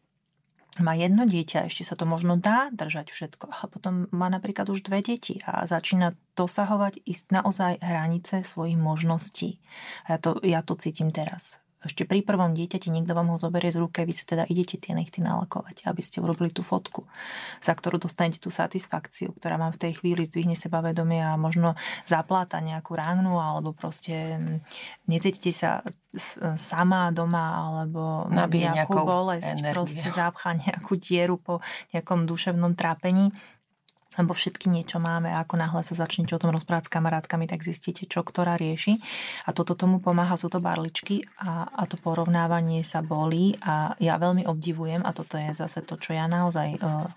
má 0.80 0.96
jedno 0.96 1.28
dieťa, 1.28 1.68
ešte 1.68 1.84
sa 1.84 2.00
to 2.00 2.08
možno 2.08 2.40
dá 2.40 2.72
držať 2.72 3.12
všetko, 3.12 3.44
ale 3.52 3.66
potom 3.68 3.94
má 4.08 4.32
napríklad 4.32 4.72
už 4.72 4.80
dve 4.88 5.04
deti 5.04 5.36
a 5.44 5.68
začína 5.68 6.16
dosahovať 6.32 7.04
ist 7.04 7.28
naozaj 7.28 7.76
hranice 7.84 8.40
svojich 8.40 8.80
možností. 8.80 9.60
A 10.08 10.16
ja 10.16 10.18
to, 10.18 10.40
ja 10.40 10.64
to 10.64 10.72
cítim 10.80 11.12
teraz 11.12 11.61
ešte 11.82 12.06
pri 12.06 12.22
prvom 12.22 12.54
dieťati 12.54 12.88
niekto 12.88 13.12
vám 13.12 13.34
ho 13.34 13.38
zoberie 13.38 13.74
z 13.74 13.82
ruky, 13.82 14.06
vy 14.06 14.14
si 14.14 14.22
teda 14.22 14.46
idete 14.46 14.78
tie 14.78 14.94
nechty 14.94 15.18
nalakovať, 15.18 15.86
aby 15.86 16.02
ste 16.02 16.22
urobili 16.22 16.54
tú 16.54 16.62
fotku, 16.62 17.06
za 17.58 17.74
ktorú 17.74 17.98
dostanete 17.98 18.38
tú 18.38 18.54
satisfakciu, 18.54 19.34
ktorá 19.34 19.58
vám 19.58 19.74
v 19.74 19.82
tej 19.88 19.92
chvíli 19.98 20.26
zdvihne 20.26 20.54
sebavedomie 20.54 21.22
a 21.22 21.34
možno 21.34 21.74
zapláta 22.06 22.62
nejakú 22.62 22.94
ránu 22.94 23.42
alebo 23.42 23.74
proste 23.74 24.38
mm, 24.38 24.58
necítite 25.10 25.50
sa 25.50 25.82
sama 26.60 27.08
doma 27.10 27.56
alebo 27.56 28.28
Nabije 28.28 28.68
nejakú 28.68 29.00
bolesť, 29.00 29.64
energiu. 29.64 29.72
proste 29.72 30.08
zápcha 30.12 30.54
nejakú 30.54 30.94
dieru 31.00 31.40
po 31.40 31.64
nejakom 31.96 32.28
duševnom 32.28 32.76
trápení 32.76 33.32
lebo 34.20 34.36
všetky 34.36 34.68
niečo 34.68 35.00
máme 35.00 35.32
a 35.32 35.40
ako 35.40 35.56
náhle 35.56 35.80
sa 35.84 35.96
začnete 35.96 36.36
o 36.36 36.40
tom 36.42 36.52
rozprávať 36.52 36.88
s 36.88 36.92
kamarátkami, 36.92 37.48
tak 37.48 37.64
zistíte, 37.64 38.04
čo 38.04 38.20
ktorá 38.20 38.60
rieši. 38.60 39.00
A 39.48 39.56
toto 39.56 39.72
tomu 39.72 40.04
pomáha, 40.04 40.36
sú 40.36 40.52
to 40.52 40.60
barličky 40.60 41.24
a, 41.40 41.64
a 41.64 41.82
to 41.88 41.96
porovnávanie 41.96 42.84
sa 42.84 43.00
bolí 43.00 43.56
a 43.64 43.96
ja 43.96 44.20
veľmi 44.20 44.44
obdivujem 44.44 45.00
a 45.00 45.10
toto 45.16 45.40
je 45.40 45.56
zase 45.56 45.80
to, 45.88 45.96
čo 45.96 46.12
ja 46.12 46.28
naozaj 46.28 46.76
uh, 46.76 47.08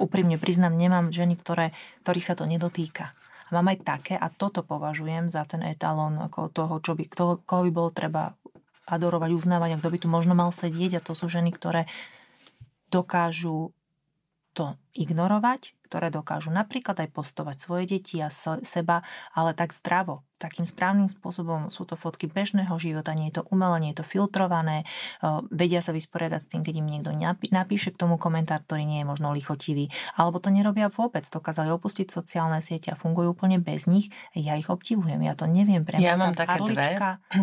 úprimne 0.00 0.40
priznám, 0.40 0.74
nemám 0.74 1.12
ženy, 1.12 1.36
ktoré, 1.38 1.76
ktorých 2.02 2.26
sa 2.26 2.34
to 2.34 2.48
nedotýka. 2.48 3.12
A 3.48 3.56
mám 3.56 3.72
aj 3.72 3.78
také 3.84 4.14
a 4.16 4.28
toto 4.28 4.60
považujem 4.60 5.32
za 5.32 5.44
ten 5.48 5.64
etalón 5.64 6.20
ako 6.20 6.52
toho, 6.52 6.74
čo 6.84 6.92
by, 6.92 7.04
kto, 7.08 7.40
koho 7.48 7.64
by 7.64 7.72
bolo 7.72 7.90
treba 7.92 8.36
adorovať, 8.88 9.30
uznávať 9.32 9.70
a 9.76 9.80
kto 9.80 9.88
by 9.92 9.98
tu 10.00 10.08
možno 10.08 10.32
mal 10.32 10.52
sedieť 10.52 11.00
a 11.00 11.04
to 11.04 11.12
sú 11.12 11.28
ženy, 11.28 11.52
ktoré 11.52 11.84
dokážu 12.88 13.72
to 14.56 14.74
ignorovať, 14.96 15.77
ktoré 15.88 16.12
dokážu 16.12 16.52
napríklad 16.52 17.00
aj 17.00 17.08
postovať 17.16 17.56
svoje 17.56 17.96
deti 17.96 18.20
a 18.20 18.28
seba, 18.60 19.00
ale 19.32 19.56
tak 19.56 19.72
zdravo, 19.72 20.28
takým 20.38 20.68
správnym 20.70 21.10
spôsobom. 21.10 21.72
Sú 21.72 21.82
to 21.82 21.98
fotky 21.98 22.30
bežného 22.30 22.70
života, 22.78 23.16
nie 23.16 23.32
je 23.32 23.42
to 23.42 23.48
umelé, 23.50 23.82
nie 23.82 23.90
je 23.96 24.04
to 24.04 24.06
filtrované, 24.06 24.86
vedia 25.50 25.82
sa 25.82 25.90
vysporiadať 25.90 26.40
s 26.44 26.48
tým, 26.52 26.62
keď 26.62 26.74
im 26.78 26.86
niekto 26.86 27.10
napíše 27.50 27.90
k 27.90 27.98
tomu 27.98 28.20
komentár, 28.20 28.62
ktorý 28.62 28.86
nie 28.86 29.02
je 29.02 29.06
možno 29.08 29.34
lichotivý, 29.34 29.90
alebo 30.14 30.38
to 30.38 30.54
nerobia 30.54 30.92
vôbec, 30.92 31.26
dokázali 31.26 31.74
opustiť 31.74 32.06
sociálne 32.12 32.62
siete 32.62 32.94
a 32.94 32.96
fungujú 33.00 33.34
úplne 33.34 33.58
bez 33.58 33.90
nich. 33.90 34.14
Ja 34.36 34.54
ich 34.54 34.70
obdivujem, 34.70 35.18
ja 35.26 35.34
to 35.34 35.50
neviem. 35.50 35.82
Pre 35.82 35.98
ja 35.98 36.14
mám 36.20 36.38
také 36.38 36.62
dve, 36.62 36.86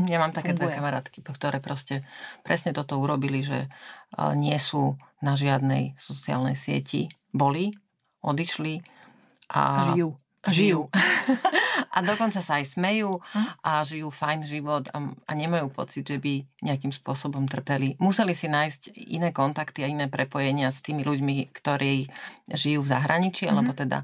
ja 0.07 0.17
mám 0.21 0.31
také 0.31 0.55
funguje. 0.55 0.71
dve 0.71 0.77
kamarátky, 0.79 1.19
ktoré 1.19 1.59
proste 1.59 2.07
presne 2.47 2.71
toto 2.71 2.95
urobili, 2.95 3.43
že 3.43 3.67
nie 4.39 4.55
sú 4.55 4.95
na 5.19 5.35
žiadnej 5.35 5.99
sociálnej 5.99 6.55
sieti, 6.55 7.11
boli 7.35 7.75
odišli 8.25 8.81
a 9.53 9.93
žijú. 9.93 10.09
žijú. 10.49 10.81
a 11.95 11.97
dokonca 12.03 12.41
sa 12.41 12.59
aj 12.59 12.75
smejú 12.75 13.21
a 13.61 13.85
žijú 13.85 14.09
fajn 14.11 14.39
život 14.43 14.83
a, 14.91 15.13
a 15.13 15.31
nemajú 15.31 15.71
pocit, 15.71 16.03
že 16.03 16.17
by 16.17 16.43
nejakým 16.65 16.91
spôsobom 16.91 17.45
trpeli. 17.45 17.95
Museli 18.01 18.33
si 18.33 18.49
nájsť 18.49 18.97
iné 19.13 19.29
kontakty 19.31 19.85
a 19.85 19.91
iné 19.91 20.09
prepojenia 20.11 20.73
s 20.73 20.81
tými 20.83 21.05
ľuďmi, 21.05 21.53
ktorí 21.53 22.09
žijú 22.51 22.83
v 22.83 22.91
zahraničí, 22.91 23.45
mm-hmm. 23.47 23.55
alebo 23.55 23.71
teda 23.77 24.03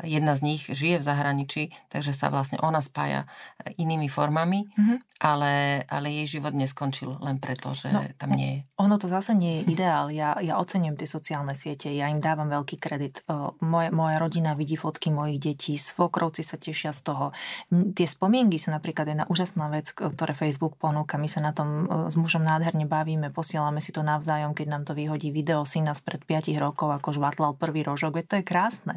jedna 0.00 0.32
z 0.32 0.40
nich 0.42 0.62
žije 0.64 0.98
v 0.98 1.04
zahraničí, 1.04 1.62
takže 1.92 2.16
sa 2.16 2.32
vlastne 2.32 2.56
ona 2.64 2.80
spája 2.80 3.28
e, 3.60 3.76
inými 3.76 4.08
formami, 4.08 4.64
mm-hmm. 4.64 4.98
ale, 5.20 5.84
ale 5.84 6.06
jej 6.22 6.40
život 6.40 6.56
neskončil 6.56 7.20
len 7.20 7.36
preto, 7.36 7.76
že 7.76 7.92
no, 7.92 8.00
tam 8.16 8.32
nie 8.32 8.48
je. 8.48 8.58
Ono 8.80 8.96
to 8.96 9.06
zase 9.12 9.36
nie 9.36 9.60
je 9.60 9.76
ideál. 9.76 10.08
Ja, 10.08 10.40
ja 10.40 10.56
ocením 10.56 10.96
tie 10.96 11.04
sociálne 11.04 11.52
siete, 11.52 11.92
ja 11.92 12.08
im 12.08 12.24
dávam 12.24 12.48
veľký 12.48 12.80
kredit. 12.80 13.20
Moje, 13.60 13.92
moja 13.92 14.16
rodina 14.16 14.56
vidí 14.56 14.80
fotky 14.80 15.12
mojich 15.12 15.38
detí, 15.38 15.76
svokrovci 15.76 16.40
sa 16.40 16.56
tešia 16.56 16.96
z 16.96 17.00
toho. 17.12 17.26
Tie 17.70 18.08
spomienky 18.08 18.56
sú 18.56 18.72
napríklad 18.72 19.12
jedna 19.12 19.24
úžasná 19.28 19.68
vec, 19.68 19.92
ktoré 19.92 20.32
Facebook 20.32 20.80
ponúka. 20.80 21.20
My 21.20 21.28
sa 21.28 21.44
na 21.44 21.52
tom 21.52 21.84
s 22.08 22.16
mužom 22.16 22.40
nádherne 22.40 22.88
bavíme, 22.88 23.28
posielame 23.28 23.84
si 23.84 23.92
to 23.92 24.00
navzájom, 24.00 24.56
keď 24.56 24.66
nám 24.72 24.82
to 24.88 24.96
vyhodí 24.96 25.28
video 25.28 25.68
syna 25.68 25.92
spred 25.92 26.24
5 26.24 26.48
rokov, 26.56 26.96
ako 26.96 27.12
žvatlal 27.12 27.52
prvý 27.54 27.84
rožok. 27.84 28.16
Veď 28.18 28.24
to 28.24 28.34
je 28.40 28.44
krásne 28.44 28.94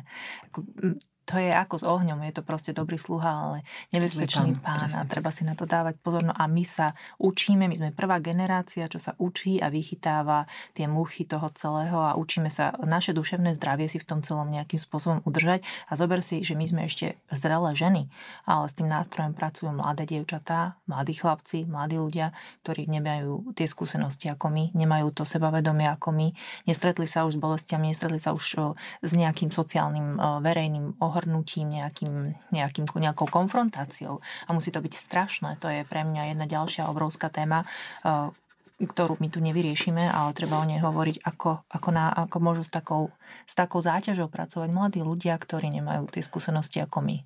to 1.25 1.41
je 1.41 1.49
ako 1.49 1.75
s 1.81 1.85
ohňom, 1.85 2.21
je 2.29 2.37
to 2.37 2.43
proste 2.45 2.71
dobrý 2.77 3.01
sluha, 3.01 3.29
ale 3.49 3.57
nebezpečný 3.89 4.61
pán, 4.61 4.87
pán 4.87 4.91
a 4.93 5.01
treba 5.09 5.33
si 5.33 5.41
na 5.41 5.57
to 5.57 5.65
dávať 5.65 5.97
pozor. 5.97 6.21
No 6.21 6.37
a 6.37 6.45
my 6.45 6.61
sa 6.61 6.93
učíme, 7.17 7.65
my 7.65 7.73
sme 7.73 7.89
prvá 7.89 8.21
generácia, 8.21 8.85
čo 8.85 9.01
sa 9.01 9.17
učí 9.17 9.57
a 9.57 9.73
vychytáva 9.73 10.45
tie 10.77 10.85
muchy 10.85 11.25
toho 11.25 11.49
celého 11.57 11.97
a 11.97 12.13
učíme 12.13 12.53
sa 12.53 12.77
naše 12.85 13.17
duševné 13.17 13.57
zdravie 13.57 13.89
si 13.89 13.97
v 13.97 14.05
tom 14.05 14.21
celom 14.21 14.53
nejakým 14.53 14.77
spôsobom 14.77 15.25
udržať. 15.25 15.65
A 15.89 15.97
zober 15.97 16.21
si, 16.21 16.45
že 16.45 16.53
my 16.53 16.65
sme 16.69 16.81
ešte 16.85 17.17
zrelé 17.33 17.73
ženy, 17.73 18.05
ale 18.45 18.69
s 18.69 18.77
tým 18.77 18.85
nástrojom 18.85 19.33
pracujú 19.33 19.73
mladé 19.73 20.05
dievčatá, 20.05 20.77
mladí 20.85 21.17
chlapci, 21.17 21.65
mladí 21.65 21.97
ľudia, 21.97 22.37
ktorí 22.61 22.85
nemajú 22.85 23.57
tie 23.57 23.65
skúsenosti 23.65 24.29
ako 24.29 24.53
my, 24.53 24.63
nemajú 24.77 25.09
to 25.09 25.25
sebavedomie 25.25 25.89
ako 25.89 26.13
my, 26.13 26.37
nestretli 26.69 27.09
sa 27.09 27.25
už 27.25 27.35
s 27.35 27.41
bolestiami, 27.41 27.89
nestretli 27.89 28.21
sa 28.21 28.29
už 28.29 28.77
s 29.01 29.11
nejakým 29.17 29.49
sociálnym 29.49 30.21
verejným 30.45 31.01
ohrnutím, 31.15 31.71
nejakým, 31.71 32.35
nejakým, 32.51 32.83
nejakou 32.91 33.31
konfrontáciou. 33.31 34.19
A 34.19 34.49
musí 34.51 34.75
to 34.75 34.83
byť 34.83 34.91
strašné. 34.91 35.55
To 35.63 35.71
je 35.71 35.87
pre 35.87 36.03
mňa 36.03 36.35
jedna 36.35 36.43
ďalšia 36.43 36.91
obrovská 36.91 37.31
téma, 37.31 37.63
eh, 38.03 38.35
ktorú 38.75 39.15
my 39.23 39.31
tu 39.31 39.39
nevyriešime, 39.39 40.03
ale 40.11 40.35
treba 40.35 40.59
o 40.59 40.67
nej 40.67 40.83
hovoriť, 40.83 41.23
ako, 41.23 41.63
ako, 41.71 41.89
na, 41.95 42.11
ako 42.11 42.37
môžu 42.43 42.67
s 42.67 42.71
takou, 42.75 43.15
s 43.47 43.55
takou 43.55 43.79
záťažou 43.79 44.27
pracovať 44.27 44.69
mladí 44.75 44.99
ľudia, 44.99 45.39
ktorí 45.39 45.71
nemajú 45.71 46.11
tie 46.11 46.19
skúsenosti 46.19 46.83
ako 46.83 46.99
my. 46.99 47.17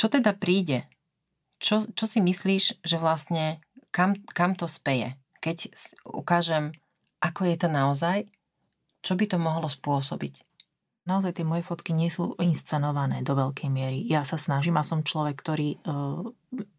Čo 0.00 0.08
teda 0.08 0.32
príde? 0.32 0.88
Čo, 1.60 1.84
čo 1.92 2.08
si 2.08 2.24
myslíš, 2.24 2.80
že 2.80 2.96
vlastne 2.96 3.60
kam, 3.92 4.16
kam 4.32 4.56
to 4.56 4.64
speje? 4.64 5.12
Keď 5.44 5.76
ukážem, 6.08 6.72
ako 7.20 7.52
je 7.52 7.56
to 7.60 7.68
naozaj, 7.68 8.24
čo 9.04 9.12
by 9.12 9.24
to 9.28 9.36
mohlo 9.36 9.68
spôsobiť? 9.68 10.53
Naozaj 11.04 11.40
tie 11.40 11.46
moje 11.46 11.64
fotky 11.64 11.92
nie 11.92 12.08
sú 12.08 12.36
inscenované 12.40 13.20
do 13.20 13.36
veľkej 13.36 13.68
miery. 13.68 14.00
Ja 14.08 14.24
sa 14.24 14.40
snažím 14.40 14.80
a 14.80 14.84
som 14.84 15.04
človek, 15.04 15.36
ktorý 15.36 15.80
uh, 15.84 16.24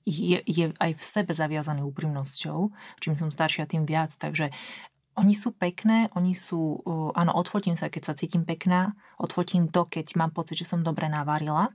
je, 0.06 0.42
je 0.46 0.66
aj 0.74 0.92
v 0.98 1.04
sebe 1.04 1.32
zaviazaný 1.34 1.86
úprimnosťou. 1.86 2.60
Čím 3.02 3.16
som 3.18 3.30
staršia, 3.30 3.70
tým 3.70 3.86
viac. 3.86 4.18
Takže 4.18 4.50
oni 5.16 5.38
sú 5.38 5.54
pekné, 5.54 6.10
oni 6.18 6.34
sú, 6.34 6.82
uh, 6.82 7.14
áno, 7.14 7.38
odfotím 7.38 7.78
sa, 7.78 7.94
keď 7.94 8.12
sa 8.12 8.18
cítim 8.18 8.44
pekná, 8.44 8.98
odfotím 9.22 9.70
to, 9.70 9.86
keď 9.86 10.18
mám 10.18 10.34
pocit, 10.34 10.58
že 10.60 10.70
som 10.70 10.82
dobre 10.82 11.06
navarila. 11.06 11.70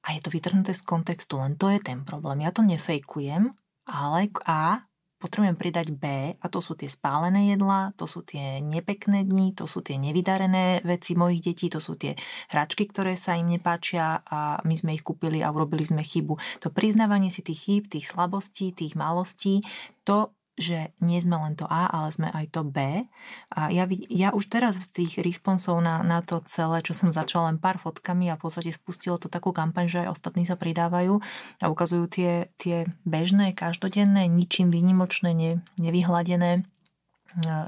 A 0.00 0.16
je 0.16 0.20
to 0.24 0.32
vytrhnuté 0.32 0.72
z 0.72 0.82
kontextu, 0.82 1.38
len 1.38 1.54
to 1.60 1.68
je 1.70 1.78
ten 1.78 2.02
problém. 2.02 2.42
Ja 2.42 2.50
to 2.50 2.64
nefejkujem, 2.64 3.52
ale 3.86 4.32
a 4.48 4.80
potrebujem 5.20 5.54
pridať 5.54 5.92
B 5.92 6.34
a 6.34 6.46
to 6.48 6.64
sú 6.64 6.72
tie 6.74 6.88
spálené 6.88 7.52
jedlá, 7.52 7.92
to 7.94 8.08
sú 8.08 8.24
tie 8.24 8.64
nepekné 8.64 9.28
dni, 9.28 9.52
to 9.52 9.68
sú 9.68 9.84
tie 9.84 10.00
nevydarené 10.00 10.80
veci 10.82 11.12
mojich 11.12 11.44
detí, 11.44 11.68
to 11.68 11.78
sú 11.78 12.00
tie 12.00 12.16
hračky, 12.48 12.88
ktoré 12.88 13.14
sa 13.20 13.36
im 13.36 13.52
nepáčia 13.52 14.24
a 14.24 14.64
my 14.64 14.74
sme 14.74 14.96
ich 14.96 15.04
kúpili 15.04 15.44
a 15.44 15.52
urobili 15.52 15.84
sme 15.84 16.00
chybu. 16.00 16.64
To 16.64 16.72
priznávanie 16.72 17.28
si 17.28 17.44
tých 17.44 17.60
chýb, 17.60 17.82
tých 17.92 18.08
slabostí, 18.08 18.72
tých 18.72 18.96
malostí, 18.96 19.60
to 20.08 20.32
že 20.58 20.92
nie 21.00 21.16
sme 21.22 21.38
len 21.40 21.54
to 21.56 21.64
A, 21.68 21.88
ale 21.88 22.12
sme 22.12 22.28
aj 22.28 22.46
to 22.52 22.66
B. 22.66 23.06
A 23.54 23.72
ja, 23.72 23.88
ja 24.12 24.28
už 24.34 24.50
teraz 24.52 24.76
z 24.76 25.02
tých 25.02 25.22
responsov 25.24 25.80
na, 25.80 26.04
na 26.04 26.20
to 26.20 26.44
celé, 26.44 26.84
čo 26.84 26.92
som 26.92 27.08
začala 27.08 27.54
len 27.54 27.58
pár 27.58 27.80
fotkami 27.80 28.28
a 28.28 28.36
v 28.36 28.44
podstate 28.44 28.74
spustilo 28.74 29.16
to 29.16 29.32
takú 29.32 29.54
kampaň, 29.56 29.88
že 29.88 29.98
aj 30.04 30.12
ostatní 30.12 30.44
sa 30.44 30.60
pridávajú 30.60 31.22
a 31.62 31.66
ukazujú 31.70 32.04
tie, 32.12 32.32
tie 32.60 32.84
bežné, 33.08 33.56
každodenné, 33.56 34.28
ničím 34.28 34.68
výnimočné, 34.68 35.32
ne, 35.32 35.52
nevyhladené 35.80 36.60
e, 36.60 36.62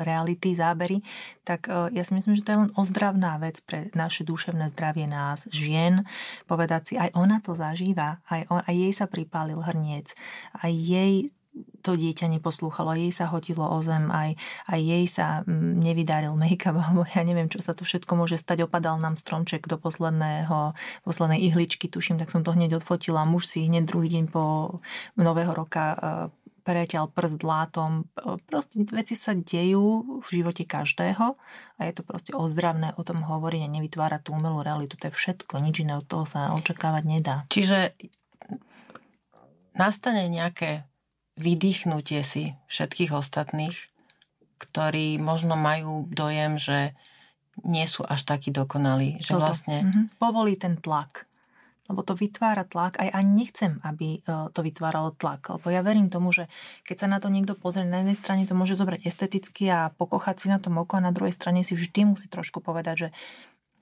reality, 0.05 0.53
zábery, 0.53 1.01
tak 1.49 1.73
e, 1.73 1.97
ja 1.97 2.03
si 2.05 2.13
myslím, 2.13 2.37
že 2.37 2.45
to 2.45 2.53
je 2.53 2.61
len 2.67 2.73
ozdravná 2.77 3.41
vec 3.41 3.65
pre 3.65 3.89
naše 3.97 4.27
duševné 4.29 4.69
zdravie 4.69 5.09
nás, 5.09 5.49
žien, 5.49 6.05
povedať 6.45 6.83
si, 6.85 6.95
aj 7.01 7.15
ona 7.17 7.41
to 7.41 7.57
zažíva, 7.57 8.21
aj, 8.29 8.53
on, 8.53 8.61
aj 8.69 8.75
jej 8.75 8.93
sa 8.93 9.07
pripálil 9.09 9.65
hrniec, 9.65 10.13
aj 10.61 10.73
jej 10.73 11.33
to 11.83 11.99
dieťa 11.99 12.31
neposlúchalo, 12.31 12.97
jej 12.97 13.13
sa 13.13 13.29
hodilo 13.29 13.67
o 13.67 13.79
zem, 13.85 14.09
aj, 14.09 14.39
aj 14.71 14.81
jej 14.81 15.05
sa 15.11 15.27
mm, 15.45 15.83
nevydaril 15.83 16.33
make-up, 16.39 16.79
alebo 16.83 17.05
ja 17.05 17.23
neviem, 17.27 17.51
čo 17.51 17.61
sa 17.61 17.77
tu 17.77 17.85
všetko 17.85 18.13
môže 18.17 18.39
stať. 18.41 18.65
Opadal 18.65 18.97
nám 19.03 19.21
stromček 19.21 19.69
do 19.69 19.77
posledného, 19.77 20.73
poslednej 21.05 21.41
ihličky, 21.53 21.91
tuším, 21.91 22.17
tak 22.17 22.33
som 22.33 22.47
to 22.47 22.55
hneď 22.55 22.81
odfotila. 22.81 23.29
Muž 23.29 23.51
si 23.51 23.69
hneď 23.69 23.85
druhý 23.85 24.09
deň 24.09 24.25
po 24.33 24.79
nového 25.19 25.53
roka 25.53 25.85
e, 25.93 25.97
preťal 26.63 27.11
prst 27.11 27.43
látom. 27.43 28.09
E, 28.15 28.39
proste 28.47 28.87
veci 28.89 29.19
sa 29.19 29.35
dejú 29.35 30.23
v 30.23 30.29
živote 30.31 30.65
každého 30.65 31.37
a 31.77 31.81
je 31.83 31.93
to 31.93 32.03
proste 32.07 32.33
ozdravné 32.33 32.95
o 32.97 33.03
tom 33.03 33.27
hovoriť 33.27 33.61
a 33.67 33.73
nevytvárať 33.75 34.31
tú 34.31 34.39
umelú 34.39 34.63
realitu. 34.63 34.95
To 34.97 35.11
je 35.11 35.19
všetko, 35.19 35.61
nič 35.61 35.83
iné 35.83 35.99
od 35.99 36.07
toho 36.07 36.25
sa 36.25 36.55
očakávať 36.55 37.05
nedá. 37.05 37.37
Čiže 37.51 37.99
nastane 39.77 40.31
nejaké 40.31 40.87
vydýchnutie 41.37 42.21
si 42.23 42.57
všetkých 42.69 43.13
ostatných, 43.13 43.77
ktorí 44.61 45.19
možno 45.19 45.59
majú 45.59 46.07
dojem, 46.13 46.61
že 46.61 46.95
nie 47.67 47.85
sú 47.85 48.07
až 48.07 48.25
takí 48.25 48.49
dokonalí. 48.49 49.21
Že 49.21 49.33
Toto. 49.37 49.43
vlastne... 49.45 49.77
Mm-hmm. 49.85 50.05
Povolí 50.17 50.55
ten 50.57 50.81
tlak. 50.81 51.29
Lebo 51.91 52.01
to 52.07 52.17
vytvára 52.17 52.65
tlak. 52.65 52.97
Aj 52.97 53.11
ani 53.13 53.45
nechcem, 53.45 53.83
aby 53.85 54.23
e, 54.23 54.49
to 54.55 54.61
vytváralo 54.65 55.13
tlak. 55.13 55.61
Lebo 55.61 55.69
ja 55.69 55.85
verím 55.85 56.09
tomu, 56.09 56.33
že 56.33 56.49
keď 56.87 56.97
sa 56.97 57.07
na 57.11 57.19
to 57.21 57.29
niekto 57.29 57.59
pozrie, 57.59 57.85
na 57.85 58.01
jednej 58.01 58.17
strane 58.17 58.49
to 58.49 58.57
môže 58.57 58.79
zobrať 58.79 59.05
esteticky 59.05 59.69
a 59.69 59.93
pokochať 59.93 60.37
si 60.39 60.47
na 60.49 60.63
tom 60.63 60.81
oko 60.81 60.97
a 60.97 61.05
na 61.05 61.13
druhej 61.13 61.35
strane 61.37 61.61
si 61.67 61.77
vždy 61.77 62.17
musí 62.17 62.27
trošku 62.33 62.65
povedať, 62.65 62.97
že 62.97 63.09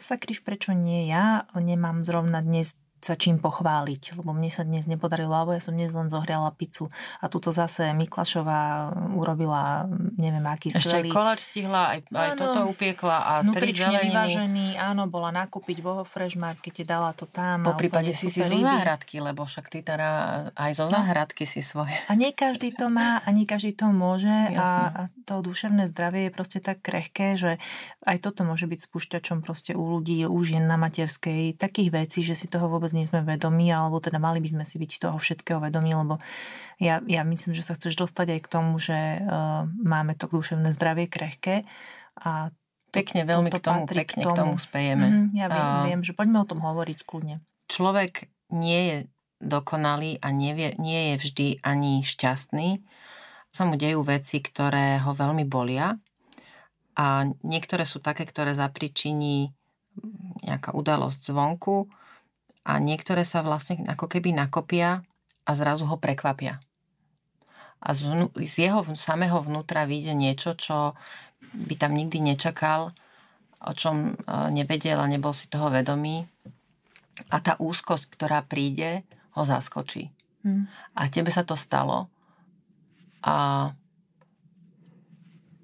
sa 0.00 0.16
kryš, 0.16 0.40
prečo 0.40 0.72
nie 0.72 1.06
ja, 1.06 1.44
nemám 1.52 2.02
zrovna 2.02 2.40
dnes 2.40 2.80
sa 3.00 3.16
čím 3.16 3.40
pochváliť, 3.40 4.20
lebo 4.20 4.36
mne 4.36 4.52
sa 4.52 4.62
dnes 4.62 4.84
nepodarilo, 4.84 5.32
alebo 5.32 5.56
ja 5.56 5.62
som 5.64 5.72
dnes 5.72 5.90
len 5.92 6.12
zohriala 6.12 6.52
pizzu 6.52 6.86
a 7.20 7.26
tuto 7.32 7.50
zase 7.50 7.92
Miklašová 7.96 8.92
urobila 9.16 9.88
neviem 10.20 10.44
aký 10.44 10.68
skvelý. 10.72 11.08
Ešte 11.08 11.16
koláč 11.16 11.40
stihla, 11.40 11.96
aj, 11.96 12.00
aj 12.12 12.30
áno, 12.36 12.40
toto 12.40 12.60
upiekla 12.68 13.16
a 13.24 13.32
tri 13.56 13.72
zeleniny. 13.72 14.12
vyvážený, 14.12 14.66
áno, 14.76 15.08
bola 15.08 15.32
nakúpiť 15.32 15.80
vo 15.80 16.04
Fresh 16.04 16.36
Markete, 16.36 16.84
dala 16.84 17.16
to 17.16 17.24
tam. 17.24 17.64
Po 17.64 17.74
prípade 17.74 18.12
si 18.12 18.28
si 18.28 18.44
zo 18.44 18.56
záhradky, 18.60 19.18
lebo 19.18 19.48
však 19.48 19.66
ty 19.72 19.80
teda 19.80 20.08
aj 20.54 20.70
zo 20.76 20.86
no. 20.86 20.92
záhradky 20.92 21.48
si 21.48 21.64
svoje. 21.64 21.96
A 22.06 22.12
nie 22.14 22.36
každý 22.36 22.76
to 22.76 22.92
má, 22.92 23.24
a 23.24 23.28
nie 23.32 23.48
každý 23.48 23.72
to 23.72 23.88
môže 23.90 24.30
a, 24.56 24.68
a 24.92 25.02
to 25.24 25.40
duševné 25.40 25.88
zdravie 25.88 26.28
je 26.28 26.32
proste 26.34 26.58
tak 26.60 26.84
krehké, 26.84 27.40
že 27.40 27.56
aj 28.04 28.20
toto 28.20 28.44
môže 28.44 28.68
byť 28.68 28.80
spúšťačom 28.90 29.40
proste 29.40 29.72
u 29.72 29.84
ľudí, 29.86 30.26
u 30.26 30.38
žien 30.42 30.64
na 30.66 30.76
materskej, 30.76 31.56
takých 31.56 31.90
vecí, 31.94 32.20
že 32.26 32.36
si 32.36 32.46
toho 32.50 32.68
vôbec 32.68 32.89
vôbec 32.90 32.98
nie 32.98 33.06
sme 33.06 33.22
vedomí, 33.22 33.70
alebo 33.70 34.02
teda 34.02 34.18
mali 34.18 34.42
by 34.42 34.50
sme 34.50 34.64
si 34.66 34.82
byť 34.82 34.90
toho 34.98 35.16
všetkého 35.22 35.62
vedomí, 35.62 35.94
lebo 35.94 36.18
ja, 36.82 36.98
ja 37.06 37.22
myslím, 37.22 37.54
že 37.54 37.62
sa 37.62 37.78
chceš 37.78 37.94
dostať 37.94 38.34
aj 38.34 38.40
k 38.42 38.48
tomu, 38.50 38.82
že 38.82 39.22
uh, 39.22 39.70
máme 39.70 40.18
to 40.18 40.26
duševné 40.26 40.74
zdravie 40.74 41.06
krehké 41.06 41.62
a 42.18 42.50
Pekne, 42.90 43.22
veľmi 43.22 43.54
k 43.54 43.62
tomu, 43.62 43.86
pekne 43.86 44.02
k 44.02 44.26
tomu, 44.26 44.34
k 44.34 44.38
tomu 44.42 44.54
spejeme. 44.58 45.06
Mm, 45.06 45.26
ja 45.38 45.46
viem, 45.46 45.62
uh, 45.62 45.86
viem, 45.86 46.02
že 46.02 46.10
poďme 46.10 46.42
o 46.42 46.48
tom 46.50 46.58
hovoriť 46.58 47.06
kľudne. 47.06 47.38
Človek 47.70 48.26
nie 48.50 48.80
je 48.82 48.96
dokonalý 49.38 50.18
a 50.18 50.34
nevie, 50.34 50.74
nie 50.82 51.14
je 51.14 51.22
vždy 51.22 51.46
ani 51.62 52.02
šťastný. 52.02 52.82
Sa 53.54 53.62
mu 53.62 53.78
dejú 53.78 54.02
veci, 54.02 54.42
ktoré 54.42 54.98
ho 55.06 55.14
veľmi 55.14 55.46
bolia 55.46 55.94
a 56.98 57.30
niektoré 57.46 57.86
sú 57.86 58.02
také, 58.02 58.26
ktoré 58.26 58.58
zapričiní 58.58 59.54
nejaká 60.42 60.74
udalosť 60.74 61.30
zvonku 61.30 61.86
a 62.64 62.76
niektoré 62.76 63.24
sa 63.24 63.40
vlastne 63.40 63.82
ako 63.88 64.06
keby 64.06 64.36
nakopia 64.36 65.04
a 65.48 65.50
zrazu 65.56 65.88
ho 65.88 65.96
prekvapia. 65.96 66.60
A 67.80 67.96
z, 67.96 68.04
vnú, 68.04 68.26
z 68.36 68.68
jeho 68.68 68.84
samého 68.92 69.40
vnútra 69.40 69.88
vyjde 69.88 70.12
niečo, 70.12 70.52
čo 70.52 70.92
by 71.56 71.74
tam 71.80 71.96
nikdy 71.96 72.20
nečakal, 72.20 72.92
o 73.60 73.72
čom 73.72 74.12
e, 74.12 74.24
nevedel 74.52 75.00
a 75.00 75.08
nebol 75.08 75.32
si 75.32 75.48
toho 75.48 75.72
vedomý. 75.72 76.28
a 77.28 77.36
tá 77.40 77.56
úzkosť, 77.60 78.16
ktorá 78.16 78.44
príde, 78.44 79.04
ho 79.36 79.42
zaskočí. 79.44 80.08
Hmm. 80.40 80.68
A 80.96 81.08
tebe 81.12 81.28
sa 81.28 81.44
to 81.44 81.52
stalo 81.52 82.08
a, 83.20 83.68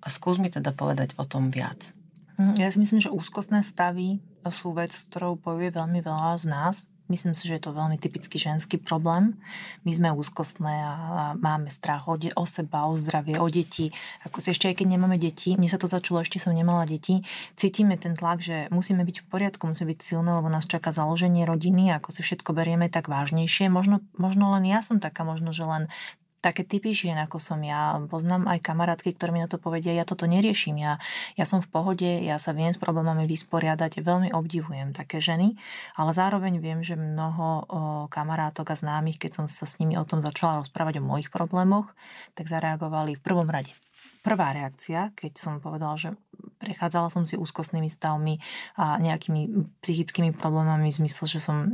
a 0.05 0.07
skús 0.13 0.37
mi 0.37 0.53
teda 0.53 0.77
povedať 0.77 1.17
o 1.17 1.25
tom 1.25 1.49
viac. 1.49 1.97
Hm, 2.37 2.61
ja 2.61 2.69
si 2.69 2.77
myslím, 2.77 3.01
že 3.01 3.09
úzkostné 3.09 3.65
stavy 3.65 4.21
sú 4.51 4.75
vec, 4.75 4.91
ktorou 4.91 5.39
bojuje 5.39 5.75
veľmi 5.75 6.01
veľa 6.03 6.41
z 6.41 6.47
nás 6.49 6.77
Myslím 7.07 7.39
si, 7.39 7.47
že 7.47 7.59
je 7.59 7.71
to 7.71 7.71
veľmi 7.71 8.03
typický 8.03 8.35
ženský 8.35 8.83
problém. 8.83 9.39
My 9.87 9.95
sme 9.95 10.11
úzkostné 10.11 10.75
a 10.83 10.95
máme 11.39 11.71
strach 11.71 12.11
o, 12.11 12.19
de- 12.19 12.35
o 12.35 12.43
seba, 12.51 12.83
o 12.91 12.99
zdravie, 12.99 13.39
o 13.39 13.47
deti. 13.47 13.95
Ako 14.27 14.43
si 14.43 14.51
ešte 14.51 14.67
aj 14.67 14.83
keď 14.83 14.99
nemáme 14.99 15.15
deti, 15.15 15.55
mne 15.55 15.71
sa 15.71 15.79
to 15.79 15.87
začalo, 15.87 16.27
ešte 16.27 16.43
som 16.43 16.51
nemala 16.51 16.83
deti, 16.83 17.23
cítime 17.55 17.95
ten 17.95 18.19
tlak, 18.19 18.43
že 18.43 18.67
musíme 18.75 19.07
byť 19.07 19.23
v 19.23 19.27
poriadku, 19.31 19.71
musíme 19.71 19.95
byť 19.95 20.01
silné, 20.03 20.35
lebo 20.35 20.51
nás 20.51 20.67
čaká 20.67 20.91
založenie 20.91 21.47
rodiny, 21.47 21.95
ako 21.95 22.11
si 22.11 22.27
všetko 22.27 22.51
berieme 22.51 22.91
tak 22.91 23.07
vážnejšie. 23.07 23.71
Možno, 23.71 24.03
možno 24.19 24.51
len 24.59 24.67
ja 24.67 24.83
som 24.83 24.99
taká, 24.99 25.23
možno, 25.23 25.55
že 25.55 25.63
len 25.63 25.87
také 26.47 26.63
typy 26.63 26.95
žien, 26.95 27.19
ako 27.19 27.43
som 27.43 27.59
ja. 27.67 27.99
Poznám 28.07 28.47
aj 28.47 28.63
kamarátky, 28.63 29.19
ktoré 29.19 29.35
mi 29.35 29.43
na 29.43 29.51
to 29.51 29.59
povedia, 29.59 29.91
ja 29.91 30.07
toto 30.07 30.31
neriešim, 30.31 30.79
ja, 30.79 31.03
ja 31.35 31.43
som 31.43 31.59
v 31.59 31.67
pohode, 31.67 32.07
ja 32.07 32.39
sa 32.39 32.55
viem 32.55 32.71
s 32.71 32.79
problémami 32.79 33.27
vysporiadať, 33.27 34.07
veľmi 34.07 34.31
obdivujem 34.31 34.95
také 34.95 35.19
ženy, 35.19 35.59
ale 35.99 36.11
zároveň 36.15 36.63
viem, 36.63 36.87
že 36.87 36.95
mnoho 36.95 37.47
o, 37.47 37.59
kamarátok 38.07 38.71
a 38.71 38.79
známych, 38.79 39.19
keď 39.19 39.43
som 39.43 39.47
sa 39.51 39.67
s 39.67 39.83
nimi 39.83 39.99
o 39.99 40.07
tom 40.07 40.23
začala 40.23 40.63
rozprávať 40.63 41.03
o 41.03 41.07
mojich 41.07 41.35
problémoch, 41.35 41.91
tak 42.39 42.47
zareagovali 42.47 43.19
v 43.19 43.25
prvom 43.27 43.51
rade 43.51 43.75
prvá 44.27 44.51
reakcia, 44.51 45.15
keď 45.15 45.39
som 45.39 45.63
povedala, 45.63 45.95
že 45.95 46.11
prechádzala 46.59 47.09
som 47.15 47.23
si 47.23 47.39
úzkostnými 47.39 47.87
stavmi 47.87 48.43
a 48.75 48.99
nejakými 48.99 49.71
psychickými 49.87 50.35
problémami 50.35 50.91
v 50.91 50.99
zmysle, 50.99 51.31
že 51.31 51.39
som 51.39 51.71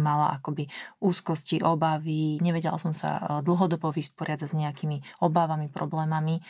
mala 0.00 0.40
akoby 0.40 0.64
úzkosti, 1.04 1.60
obavy, 1.60 2.40
nevedela 2.40 2.80
som 2.80 2.96
sa 2.96 3.42
dlhodobo 3.44 3.92
vysporiadať 3.92 4.48
s 4.48 4.56
nejakými 4.56 5.20
obávami, 5.20 5.68
problémami. 5.68 6.40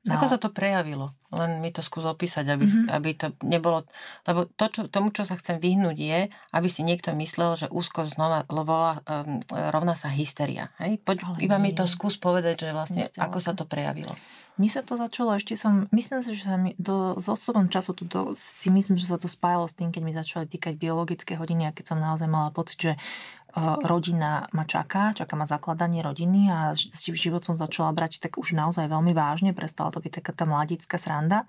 No. 0.00 0.16
Ako 0.16 0.32
sa 0.32 0.40
to 0.40 0.48
prejavilo? 0.48 1.12
Len 1.28 1.60
mi 1.60 1.68
to 1.76 1.84
skús 1.84 2.08
opísať, 2.08 2.48
aby, 2.48 2.64
mm-hmm. 2.64 2.88
aby 2.88 3.10
to 3.20 3.36
nebolo... 3.44 3.84
Lebo 4.24 4.48
to, 4.56 4.72
čo, 4.72 4.80
tomu, 4.88 5.12
čo 5.12 5.28
sa 5.28 5.36
chcem 5.36 5.60
vyhnúť, 5.60 5.96
je, 6.00 6.20
aby 6.56 6.68
si 6.72 6.80
niekto 6.80 7.12
myslel, 7.12 7.52
že 7.60 7.66
úzkosť 7.68 8.16
znova 8.16 8.48
lovola, 8.48 9.04
um, 9.04 9.44
rovná 9.52 9.92
sa 9.92 10.08
hysteria. 10.08 10.72
Hej? 10.80 11.04
Poď, 11.04 11.36
iba 11.44 11.60
nie. 11.60 11.68
mi 11.68 11.70
to 11.76 11.84
skús 11.84 12.16
povedať, 12.16 12.64
že 12.64 12.68
vlastne 12.72 13.12
ako 13.20 13.44
sa 13.44 13.52
to 13.52 13.68
prejavilo. 13.68 14.16
Mne 14.60 14.68
sa 14.68 14.84
to 14.84 15.00
začalo, 15.00 15.40
ešte 15.40 15.56
som, 15.56 15.88
myslím 15.88 16.20
si, 16.20 16.36
že 16.36 16.44
sa 16.44 16.60
mi 16.60 16.76
do, 16.76 17.16
s 17.16 17.32
odstupom 17.32 17.72
času 17.72 17.96
to, 17.96 18.36
si 18.36 18.68
myslím, 18.68 19.00
že 19.00 19.08
sa 19.08 19.16
to 19.16 19.24
spájalo 19.24 19.64
s 19.64 19.72
tým, 19.72 19.88
keď 19.88 20.02
mi 20.04 20.12
začali 20.12 20.44
týkať 20.44 20.76
biologické 20.76 21.40
hodiny 21.40 21.64
a 21.64 21.72
keď 21.72 21.96
som 21.96 21.96
naozaj 21.96 22.28
mala 22.28 22.52
pocit, 22.52 22.76
že 22.76 22.92
uh, 23.00 23.80
rodina 23.80 24.52
ma 24.52 24.68
čaká, 24.68 25.16
čaká 25.16 25.32
ma 25.32 25.48
zakladanie 25.48 26.04
rodiny 26.04 26.52
a 26.52 26.76
život 26.76 27.40
som 27.40 27.56
začala 27.56 27.96
brať 27.96 28.20
tak 28.20 28.36
už 28.36 28.52
naozaj 28.52 28.84
veľmi 28.84 29.16
vážne, 29.16 29.56
prestala 29.56 29.88
to 29.96 30.04
byť 30.04 30.20
taká 30.20 30.36
tá 30.36 30.44
mladická 30.44 31.00
sranda. 31.00 31.48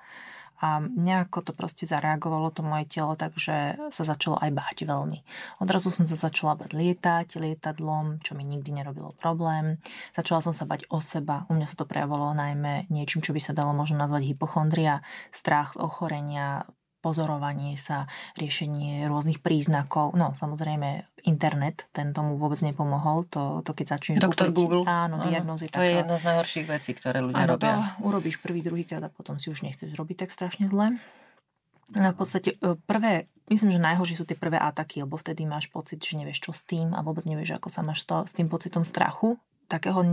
A 0.62 0.78
nejako 0.82 1.42
to 1.42 1.52
proste 1.58 1.90
zareagovalo 1.90 2.54
to 2.54 2.62
moje 2.62 2.86
telo, 2.86 3.18
takže 3.18 3.82
sa 3.90 4.04
začalo 4.06 4.38
aj 4.38 4.52
báť 4.54 4.78
veľmi. 4.86 5.26
Odrazu 5.58 5.90
som 5.90 6.06
sa 6.06 6.14
začala 6.14 6.54
bať 6.54 6.78
lietať 6.78 7.42
lietadlom, 7.42 8.22
čo 8.22 8.38
mi 8.38 8.46
nikdy 8.46 8.70
nerobilo 8.70 9.18
problém. 9.18 9.82
Začala 10.14 10.46
som 10.46 10.54
sa 10.54 10.70
bať 10.70 10.86
o 10.94 11.02
seba. 11.02 11.50
U 11.50 11.58
mňa 11.58 11.66
sa 11.66 11.76
to 11.82 11.90
prejavovalo 11.90 12.38
najmä 12.38 12.86
niečím, 12.94 13.26
čo 13.26 13.34
by 13.34 13.42
sa 13.42 13.58
dalo 13.58 13.74
možno 13.74 13.98
nazvať 13.98 14.30
hypochondria, 14.30 15.02
strach 15.34 15.74
z 15.74 15.82
ochorenia, 15.82 16.70
pozorovanie 17.02 17.76
sa, 17.76 18.06
riešenie 18.38 19.10
rôznych 19.10 19.42
príznakov. 19.42 20.14
No, 20.14 20.38
samozrejme, 20.38 21.04
internet, 21.26 21.90
ten 21.92 22.14
tomu 22.14 22.38
vôbec 22.38 22.62
nepomohol. 22.62 23.26
To, 23.34 23.66
to 23.66 23.74
keď 23.74 23.98
začneš 23.98 24.18
Doktor 24.22 24.54
Google. 24.54 24.86
Áno, 24.86 25.20
diagnozy. 25.26 25.68
To 25.74 25.82
taká... 25.82 25.86
je 25.86 25.92
jedna 26.06 26.16
z 26.16 26.24
najhorších 26.30 26.68
vecí, 26.70 26.92
ktoré 26.94 27.20
ľudia 27.26 27.42
áno, 27.42 27.58
robia. 27.58 27.66
to 27.66 27.74
urobíš 28.06 28.38
prvý, 28.40 28.62
druhý 28.62 28.86
krát 28.86 29.02
a 29.02 29.12
potom 29.12 29.42
si 29.42 29.50
už 29.50 29.66
nechceš 29.66 29.92
robiť 29.98 30.24
tak 30.24 30.30
strašne 30.30 30.70
zle. 30.70 31.02
No, 31.92 32.08
v 32.14 32.18
podstate 32.18 32.56
e, 32.56 32.80
prvé, 32.88 33.28
myslím, 33.52 33.76
že 33.76 33.84
najhoršie 33.84 34.16
sú 34.16 34.24
tie 34.24 34.40
prvé 34.40 34.56
ataky, 34.56 35.04
lebo 35.04 35.20
vtedy 35.20 35.44
máš 35.44 35.68
pocit, 35.68 36.00
že 36.00 36.16
nevieš 36.16 36.40
čo 36.40 36.52
s 36.56 36.64
tým 36.64 36.96
a 36.96 37.04
vôbec 37.04 37.28
nevieš, 37.28 37.60
ako 37.60 37.68
sa 37.68 37.84
máš 37.84 38.08
to, 38.08 38.24
s 38.24 38.32
tým 38.32 38.48
pocitom 38.48 38.88
strachu 38.88 39.36
takého 39.72 40.04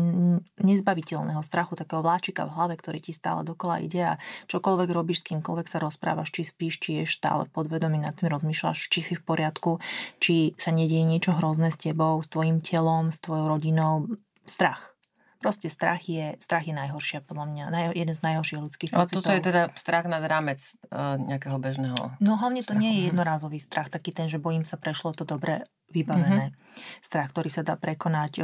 nezbaviteľného 0.62 1.42
strachu, 1.42 1.74
takého 1.74 1.98
vláčika 1.98 2.46
v 2.46 2.54
hlave, 2.54 2.74
ktorý 2.78 3.02
ti 3.02 3.10
stále 3.10 3.42
dokola 3.42 3.82
ide 3.82 4.14
a 4.14 4.18
čokoľvek 4.46 4.88
robíš, 4.94 5.26
s 5.26 5.34
kýmkoľvek 5.34 5.66
sa 5.66 5.82
rozprávaš, 5.82 6.30
či 6.30 6.46
spíš, 6.46 6.78
či 6.78 7.02
ješ 7.02 7.18
stále 7.18 7.50
v 7.50 7.50
podvedomí 7.50 7.98
nad 7.98 8.14
tým 8.14 8.30
rozmýšľaš, 8.30 8.86
či 8.86 9.00
si 9.02 9.14
v 9.18 9.26
poriadku, 9.26 9.82
či 10.22 10.54
sa 10.54 10.70
nedieje 10.70 11.02
niečo 11.02 11.34
hrozné 11.34 11.74
s 11.74 11.82
tebou, 11.82 12.22
s 12.22 12.30
tvojim 12.30 12.62
telom, 12.62 13.10
s 13.10 13.18
tvojou 13.18 13.50
rodinou. 13.50 14.06
Strach. 14.46 14.94
Proste 15.38 15.70
strach 15.70 16.02
je, 16.10 16.34
strach 16.42 16.66
je 16.66 16.74
najhoršia, 16.74 17.22
podľa 17.22 17.46
mňa, 17.46 17.64
naj, 17.70 17.84
jeden 17.94 18.10
z 18.10 18.22
najhorších 18.26 18.58
ľudských 18.58 18.90
Ale 18.90 19.06
toto 19.06 19.30
je 19.30 19.38
teda 19.38 19.70
strach 19.78 20.10
nad 20.10 20.18
rámec 20.26 20.58
uh, 20.90 21.14
nejakého 21.14 21.54
bežného. 21.62 22.18
No 22.18 22.34
hlavne 22.34 22.66
to 22.66 22.74
strachu. 22.74 22.82
nie 22.82 22.92
je 22.98 23.00
jednorázový 23.06 23.62
strach, 23.62 23.86
taký 23.86 24.10
ten, 24.10 24.26
že 24.26 24.42
bojím 24.42 24.66
sa, 24.66 24.74
prešlo 24.74 25.14
to 25.14 25.22
dobre, 25.22 25.62
vybavené. 25.92 26.52
Mm-hmm. 26.52 26.66
Strach, 27.02 27.34
ktorý 27.34 27.50
sa 27.50 27.66
dá 27.66 27.74
prekonať 27.74 28.38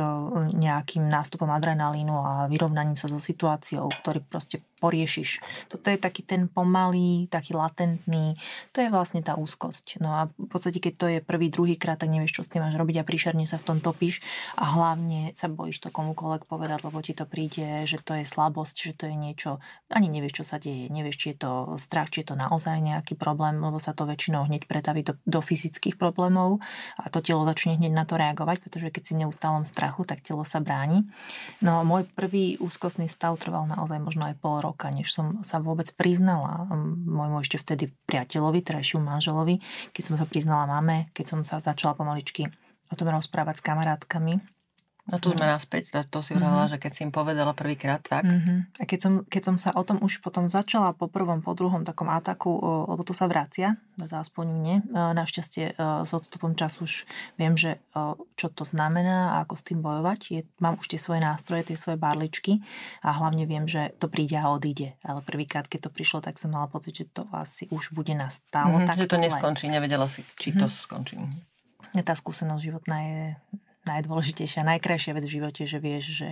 nejakým 0.58 1.06
nástupom 1.06 1.46
adrenalínu 1.54 2.14
a 2.18 2.50
vyrovnaním 2.50 2.98
sa 2.98 3.06
so 3.06 3.22
situáciou, 3.22 3.86
ktorý 4.02 4.26
proste 4.26 4.58
poriešiš. 4.82 5.40
Toto 5.70 5.88
je 5.88 5.96
taký 5.96 6.26
ten 6.26 6.50
pomalý, 6.50 7.30
taký 7.30 7.54
latentný, 7.54 8.34
to 8.74 8.82
je 8.82 8.90
vlastne 8.90 9.22
tá 9.22 9.38
úzkosť. 9.38 10.02
No 10.02 10.12
a 10.12 10.20
v 10.34 10.50
podstate, 10.50 10.82
keď 10.82 10.94
to 10.98 11.06
je 11.08 11.18
prvý, 11.22 11.48
druhý 11.48 11.78
krát, 11.78 11.96
tak 11.96 12.10
nevieš, 12.10 12.36
čo 12.36 12.44
s 12.44 12.50
tým 12.50 12.66
máš 12.66 12.74
robiť 12.74 13.00
a 13.00 13.08
príšerne 13.08 13.46
sa 13.46 13.56
v 13.56 13.70
tom 13.70 13.78
topíš 13.78 14.18
a 14.58 14.66
hlavne 14.66 15.30
sa 15.38 15.46
bojíš 15.46 15.86
to 15.86 15.94
komukoľvek 15.94 16.44
povedať, 16.44 16.84
lebo 16.84 16.98
ti 17.06 17.14
to 17.14 17.24
príde, 17.24 17.86
že 17.86 18.02
to 18.02 18.18
je 18.18 18.26
slabosť, 18.28 18.76
že 18.82 18.92
to 18.98 19.04
je 19.08 19.16
niečo, 19.16 19.62
ani 19.94 20.10
nevieš, 20.10 20.42
čo 20.42 20.44
sa 20.44 20.58
deje, 20.58 20.90
nevieš, 20.90 21.16
či 21.22 21.26
je 21.32 21.46
to 21.46 21.50
strach, 21.78 22.10
či 22.10 22.26
je 22.26 22.34
to 22.34 22.36
naozaj 22.36 22.76
nejaký 22.82 23.14
problém, 23.16 23.62
lebo 23.62 23.78
sa 23.78 23.94
to 23.94 24.04
väčšinou 24.04 24.50
hneď 24.50 24.66
pretaví 24.66 25.06
do, 25.06 25.16
do 25.24 25.40
fyzických 25.40 25.96
problémov 25.96 26.58
a 26.98 27.08
to 27.08 27.22
telo 27.34 27.42
začne 27.42 27.74
hneď 27.74 27.90
na 27.90 28.06
to 28.06 28.14
reagovať, 28.14 28.62
pretože 28.62 28.94
keď 28.94 29.02
si 29.02 29.12
v 29.18 29.26
neustálom 29.26 29.66
strachu, 29.66 30.06
tak 30.06 30.22
telo 30.22 30.46
sa 30.46 30.62
bráni. 30.62 31.02
No 31.58 31.82
môj 31.82 32.06
prvý 32.14 32.54
úzkostný 32.62 33.10
stav 33.10 33.34
trval 33.42 33.66
naozaj 33.66 33.98
možno 33.98 34.30
aj 34.30 34.38
pol 34.38 34.62
roka, 34.62 34.86
než 34.94 35.10
som 35.10 35.42
sa 35.42 35.58
vôbec 35.58 35.90
priznala 35.98 36.70
môjmu 37.10 37.42
ešte 37.42 37.58
vtedy 37.58 37.90
priateľovi, 38.06 38.62
terajšiu 38.62 39.02
manželovi, 39.02 39.58
keď 39.90 40.02
som 40.06 40.14
sa 40.14 40.30
priznala 40.30 40.70
mame, 40.70 41.10
keď 41.10 41.26
som 41.26 41.40
sa 41.42 41.58
začala 41.58 41.98
pomaličky 41.98 42.46
o 42.86 42.94
tom 42.94 43.10
rozprávať 43.10 43.58
s 43.58 43.66
kamarátkami 43.66 44.53
No 45.04 45.20
tu 45.20 45.36
sme 45.36 45.44
naspäť, 45.44 45.92
to, 45.92 46.00
to 46.08 46.18
si 46.24 46.32
hovorila, 46.32 46.64
mm-hmm. 46.64 46.72
že 46.72 46.78
keď 46.80 46.92
si 46.96 47.00
im 47.04 47.12
povedala 47.12 47.52
prvýkrát, 47.52 48.00
tak. 48.00 48.24
Mm-hmm. 48.24 48.80
A 48.80 48.82
keď 48.88 48.98
som, 49.04 49.12
keď 49.28 49.42
som 49.52 49.56
sa 49.60 49.70
o 49.76 49.84
tom 49.84 50.00
už 50.00 50.24
potom 50.24 50.48
začala 50.48 50.96
po 50.96 51.12
prvom, 51.12 51.44
po 51.44 51.52
druhom 51.52 51.84
takom 51.84 52.08
ataku, 52.08 52.56
lebo 52.88 53.04
to 53.04 53.12
sa 53.12 53.28
vracia, 53.28 53.76
aspoň 54.00 54.46
nie, 54.64 54.76
našťastie 54.96 55.76
s 55.76 56.10
odstupom 56.10 56.56
času 56.56 56.88
už 56.88 57.04
viem, 57.36 57.52
že 57.52 57.84
čo 58.40 58.48
to 58.48 58.64
znamená 58.64 59.36
a 59.36 59.44
ako 59.44 59.54
s 59.60 59.62
tým 59.68 59.84
bojovať. 59.84 60.20
Je, 60.32 60.40
mám 60.64 60.80
už 60.80 60.88
tie 60.88 60.96
svoje 60.96 61.20
nástroje, 61.20 61.68
tie 61.68 61.76
svoje 61.76 62.00
barličky 62.00 62.64
a 63.04 63.12
hlavne 63.12 63.44
viem, 63.44 63.68
že 63.68 63.92
to 64.00 64.08
príde 64.08 64.40
a 64.40 64.48
odíde. 64.48 64.96
Ale 65.04 65.20
prvýkrát, 65.20 65.68
keď 65.68 65.86
to 65.86 65.90
prišlo, 65.92 66.24
tak 66.24 66.40
som 66.40 66.48
mala 66.48 66.64
pocit, 66.64 66.96
že 66.96 67.12
to 67.12 67.28
asi 67.28 67.68
už 67.68 67.92
bude 67.92 68.16
nastálo. 68.16 68.80
Mm-hmm, 68.80 68.88
tak 68.88 68.96
že 69.04 69.12
to 69.12 69.20
neskončí, 69.20 69.68
nevedela 69.68 70.08
si, 70.08 70.24
či 70.40 70.56
mm-hmm. 70.56 70.60
to 70.64 70.66
skončí. 70.72 71.20
Tá 71.92 72.16
skúsenosť 72.16 72.62
životná 72.64 72.98
je 73.04 73.22
najdôležitejšia, 73.84 74.66
najkrajšia 74.66 75.16
vec 75.16 75.24
v 75.24 75.34
živote, 75.40 75.62
že 75.68 75.78
vieš, 75.80 76.04
že 76.16 76.28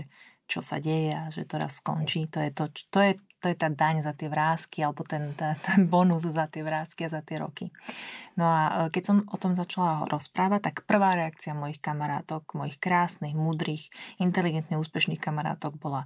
čo 0.51 0.61
sa 0.61 0.83
deje 0.83 1.15
a 1.15 1.31
že 1.33 1.49
to 1.49 1.57
raz 1.57 1.81
skončí. 1.81 2.29
To 2.29 2.43
je, 2.43 2.51
to, 2.53 2.65
to 2.93 2.99
je, 3.01 3.13
to 3.41 3.47
je 3.49 3.57
tá 3.57 3.73
daň 3.73 4.05
za 4.05 4.13
tie 4.13 4.29
vrázky 4.29 4.85
alebo 4.85 5.01
ten, 5.07 5.33
tá, 5.33 5.57
ten 5.65 5.89
bonus 5.89 6.29
za 6.29 6.45
tie 6.51 6.61
vrázky 6.61 7.09
a 7.09 7.13
za 7.15 7.23
tie 7.25 7.41
roky. 7.41 7.73
No 8.37 8.45
a 8.45 8.61
e, 8.65 8.73
keď 8.93 9.03
som 9.03 9.17
o 9.33 9.37
tom 9.41 9.57
začala 9.57 10.05
rozprávať, 10.11 10.61
tak 10.73 10.85
prvá 10.85 11.17
reakcia 11.17 11.57
mojich 11.57 11.81
kamarátok, 11.81 12.53
mojich 12.53 12.77
krásnych, 12.77 13.33
mudrých, 13.33 13.89
inteligentných, 14.21 14.83
úspešných 14.83 15.23
kamarátok 15.23 15.81
bola 15.81 16.05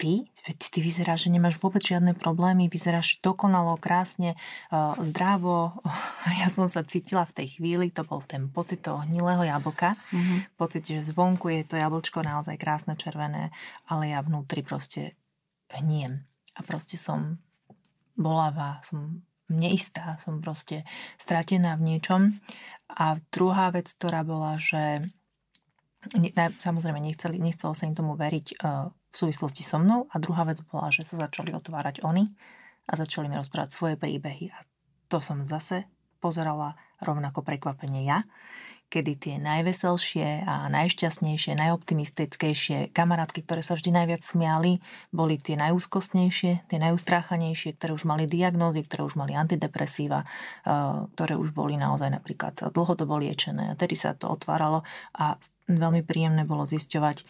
ty, 0.00 0.24
veď 0.48 0.58
ty 0.72 0.78
vyzeráš, 0.80 1.28
že 1.28 1.36
nemáš 1.36 1.60
vôbec 1.60 1.84
žiadne 1.84 2.16
problémy, 2.16 2.72
vyzeráš 2.72 3.20
dokonalo, 3.20 3.76
krásne, 3.76 4.40
uh, 4.72 4.96
zdravo. 5.04 5.76
Ja 6.40 6.48
som 6.48 6.64
sa 6.72 6.80
cítila 6.80 7.28
v 7.28 7.36
tej 7.36 7.60
chvíli, 7.60 7.92
to 7.92 8.00
bol 8.08 8.24
ten 8.24 8.48
pocit 8.48 8.80
toho 8.80 9.04
hnilého 9.04 9.44
jablka, 9.44 9.92
mm-hmm. 9.92 10.56
pocit, 10.56 10.88
že 10.88 11.04
zvonku 11.04 11.52
je 11.52 11.68
to 11.68 11.76
jablčko 11.76 12.24
naozaj 12.24 12.56
krásne 12.56 12.96
červené, 12.96 13.52
ale 13.84 14.08
ja 14.08 14.24
vnútri 14.24 14.64
proste 14.64 15.20
hniem. 15.68 16.24
A 16.56 16.64
proste 16.64 16.96
som 16.96 17.36
bolavá, 18.16 18.80
som 18.80 19.20
neistá, 19.52 20.16
som 20.24 20.40
proste 20.40 20.88
stratená 21.20 21.76
v 21.76 21.94
niečom. 21.94 22.40
A 22.88 23.20
druhá 23.28 23.68
vec, 23.68 23.92
ktorá 23.92 24.24
bola, 24.24 24.56
že 24.56 25.04
samozrejme 26.64 26.96
nechceli, 26.96 27.36
nechcelo 27.36 27.76
sa 27.76 27.84
im 27.84 27.92
tomu 27.92 28.16
veriť, 28.16 28.46
uh, 28.64 28.88
v 29.10 29.16
súvislosti 29.16 29.66
so 29.66 29.78
mnou 29.82 30.06
a 30.10 30.16
druhá 30.22 30.46
vec 30.46 30.62
bola, 30.70 30.94
že 30.94 31.02
sa 31.02 31.18
začali 31.18 31.50
otvárať 31.50 32.06
oni 32.06 32.30
a 32.86 32.92
začali 32.94 33.26
mi 33.26 33.36
rozprávať 33.38 33.70
svoje 33.74 33.94
príbehy 33.98 34.54
a 34.54 34.58
to 35.10 35.18
som 35.18 35.42
zase 35.42 35.90
pozerala 36.22 36.78
rovnako 37.02 37.42
prekvapenie 37.42 38.06
ja, 38.06 38.22
kedy 38.90 39.12
tie 39.16 39.34
najveselšie 39.38 40.44
a 40.44 40.66
najšťastnejšie, 40.66 41.54
najoptimistickejšie 41.54 42.90
kamarátky, 42.90 43.46
ktoré 43.46 43.62
sa 43.62 43.78
vždy 43.78 43.94
najviac 43.94 44.22
smiali, 44.22 44.82
boli 45.14 45.38
tie 45.38 45.54
najúzkostnejšie, 45.54 46.66
tie 46.66 46.78
najustráchanejšie, 46.82 47.78
ktoré 47.78 47.94
už 47.94 48.04
mali 48.04 48.26
diagnózy, 48.26 48.82
ktoré 48.82 49.06
už 49.06 49.14
mali 49.14 49.38
antidepresíva, 49.38 50.26
eh, 50.26 50.70
ktoré 51.14 51.38
už 51.38 51.54
boli 51.54 51.78
naozaj 51.78 52.10
napríklad 52.10 52.58
dlhodobo 52.74 53.16
liečené. 53.22 53.78
Tedy 53.78 53.94
sa 53.94 54.18
to 54.18 54.26
otváralo 54.26 54.82
a 55.14 55.38
veľmi 55.70 56.02
príjemné 56.02 56.42
bolo 56.42 56.66
zisťovať, 56.66 57.22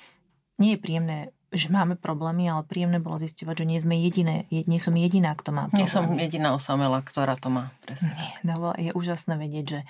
nie 0.61 0.77
je 0.77 0.83
príjemné 0.83 1.19
že 1.51 1.67
máme 1.69 1.99
problémy, 1.99 2.47
ale 2.47 2.63
príjemné 2.63 3.03
bolo 3.03 3.19
zistovať, 3.19 3.63
že 3.63 3.67
nie 3.67 3.79
sme 3.83 3.99
jediné, 3.99 4.47
nie 4.51 4.79
som 4.79 4.95
jediná, 4.95 5.35
kto 5.35 5.51
má 5.51 5.67
problémy. 5.67 5.83
Nie 5.83 5.91
som 5.91 6.07
jediná 6.15 6.55
osamela, 6.55 7.03
ktorá 7.03 7.35
to 7.35 7.51
má. 7.51 7.75
Presne. 7.83 8.15
Nie, 8.15 8.31
no, 8.47 8.71
je 8.79 8.95
úžasné 8.95 9.35
vedieť, 9.35 9.67
že 9.67 9.81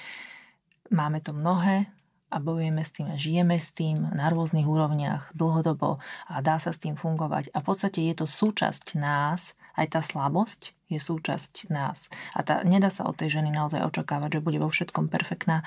Máme 0.90 1.22
to 1.22 1.30
mnohé 1.30 1.86
a 2.34 2.42
bojujeme 2.42 2.82
s 2.82 2.90
tým 2.90 3.14
a 3.14 3.16
žijeme 3.18 3.62
s 3.62 3.70
tým 3.70 4.10
na 4.10 4.26
rôznych 4.26 4.66
úrovniach 4.66 5.30
dlhodobo 5.38 6.02
a 6.26 6.42
dá 6.42 6.58
sa 6.58 6.74
s 6.74 6.82
tým 6.82 6.98
fungovať. 6.98 7.54
A 7.54 7.62
v 7.62 7.66
podstate 7.70 8.02
je 8.10 8.18
to 8.18 8.26
súčasť 8.26 8.98
nás, 8.98 9.54
aj 9.78 9.86
tá 9.94 10.02
slabosť 10.02 10.74
je 10.90 10.98
súčasť 10.98 11.70
nás. 11.70 12.10
A 12.34 12.42
tá, 12.42 12.66
nedá 12.66 12.90
sa 12.90 13.06
od 13.06 13.14
tej 13.14 13.38
ženy 13.38 13.54
naozaj 13.54 13.86
očakávať, 13.86 14.42
že 14.42 14.44
bude 14.44 14.58
vo 14.58 14.66
všetkom 14.66 15.06
perfektná, 15.06 15.62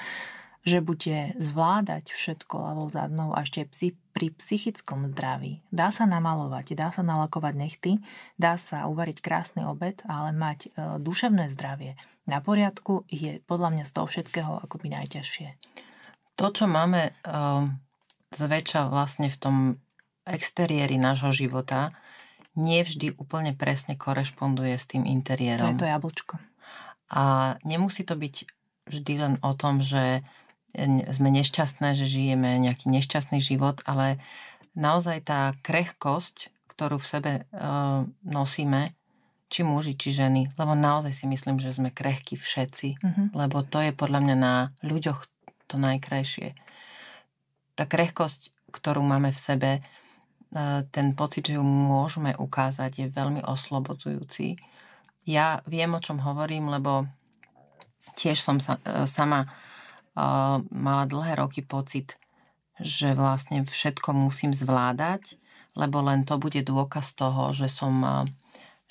že 0.63 0.79
bude 0.79 1.35
zvládať 1.35 2.15
všetko 2.15 2.55
ľavou 2.55 2.87
zadnou 2.87 3.35
a 3.35 3.43
ešte 3.43 3.67
psi, 3.67 3.95
pri 4.15 4.31
psychickom 4.31 5.11
zdraví. 5.11 5.59
Dá 5.73 5.91
sa 5.91 6.07
namalovať, 6.07 6.77
dá 6.77 6.93
sa 6.93 7.03
nalakovať 7.03 7.53
nechty, 7.57 7.91
dá 8.39 8.55
sa 8.55 8.87
uvariť 8.87 9.19
krásny 9.19 9.67
obed, 9.67 9.99
ale 10.07 10.31
mať 10.31 10.59
e, 10.65 10.69
duševné 11.01 11.51
zdravie 11.51 11.99
na 12.23 12.39
poriadku 12.39 13.03
je 13.11 13.43
podľa 13.43 13.69
mňa 13.75 13.83
z 13.87 13.91
toho 13.91 14.07
všetkého 14.07 14.51
akoby 14.63 14.87
najťažšie. 14.95 15.47
To, 16.39 16.49
čo 16.49 16.65
máme 16.65 17.13
uh, 17.13 17.67
zväčša 18.33 18.89
vlastne 18.89 19.29
v 19.29 19.37
tom 19.37 19.55
exteriéri 20.23 20.95
nášho 20.97 21.29
života, 21.35 21.93
nevždy 22.55 23.19
úplne 23.19 23.53
presne 23.53 23.99
korešponduje 23.99 24.73
s 24.73 24.87
tým 24.87 25.03
interiérom. 25.05 25.67
To 25.67 25.73
je 25.77 25.83
to 25.83 25.91
jablčko. 25.91 26.35
A 27.13 27.55
nemusí 27.67 28.07
to 28.07 28.17
byť 28.17 28.35
vždy 28.89 29.13
len 29.19 29.33
o 29.45 29.51
tom, 29.53 29.83
že 29.83 30.25
sme 31.13 31.29
nešťastné, 31.29 31.93
že 31.93 32.09
žijeme 32.09 32.57
nejaký 32.57 32.89
nešťastný 32.89 33.39
život, 33.39 33.81
ale 33.85 34.17
naozaj 34.73 35.29
tá 35.29 35.53
krehkosť, 35.61 36.49
ktorú 36.73 36.97
v 36.97 37.05
sebe 37.05 37.31
uh, 37.53 38.09
nosíme, 38.25 38.97
či 39.53 39.61
muži, 39.61 39.93
či 39.93 40.17
ženy, 40.17 40.49
lebo 40.57 40.73
naozaj 40.73 41.13
si 41.13 41.25
myslím, 41.29 41.61
že 41.61 41.77
sme 41.77 41.93
krehky 41.93 42.33
všetci, 42.33 42.97
mm-hmm. 42.97 43.27
lebo 43.37 43.61
to 43.61 43.85
je 43.85 43.93
podľa 43.93 44.25
mňa 44.25 44.35
na 44.41 44.73
ľuďoch 44.81 45.29
to 45.69 45.77
najkrajšie. 45.77 46.57
Tá 47.77 47.85
krehkosť, 47.85 48.49
ktorú 48.73 49.05
máme 49.05 49.29
v 49.29 49.37
sebe, 49.37 49.71
e, 49.77 49.81
ten 50.89 51.13
pocit, 51.13 51.53
že 51.53 51.61
ju 51.61 51.61
môžeme 51.61 52.33
ukázať, 52.33 52.91
je 53.05 53.07
veľmi 53.13 53.45
oslobodzujúci. 53.45 54.57
Ja 55.29 55.61
viem, 55.69 55.93
o 55.93 56.01
čom 56.01 56.17
hovorím, 56.17 56.73
lebo 56.73 57.05
tiež 58.17 58.41
som 58.41 58.57
sa, 58.57 58.81
e, 58.81 59.05
sama 59.05 59.45
e, 59.45 59.47
mala 60.69 61.03
dlhé 61.09 61.37
roky 61.41 61.65
pocit, 61.65 62.17
že 62.81 63.13
vlastne 63.17 63.65
všetko 63.65 64.13
musím 64.13 64.53
zvládať, 64.53 65.37
lebo 65.73 66.05
len 66.05 66.25
to 66.25 66.37
bude 66.37 66.61
dôkaz 66.61 67.17
toho, 67.17 67.49
že 67.53 67.69
som 67.69 68.25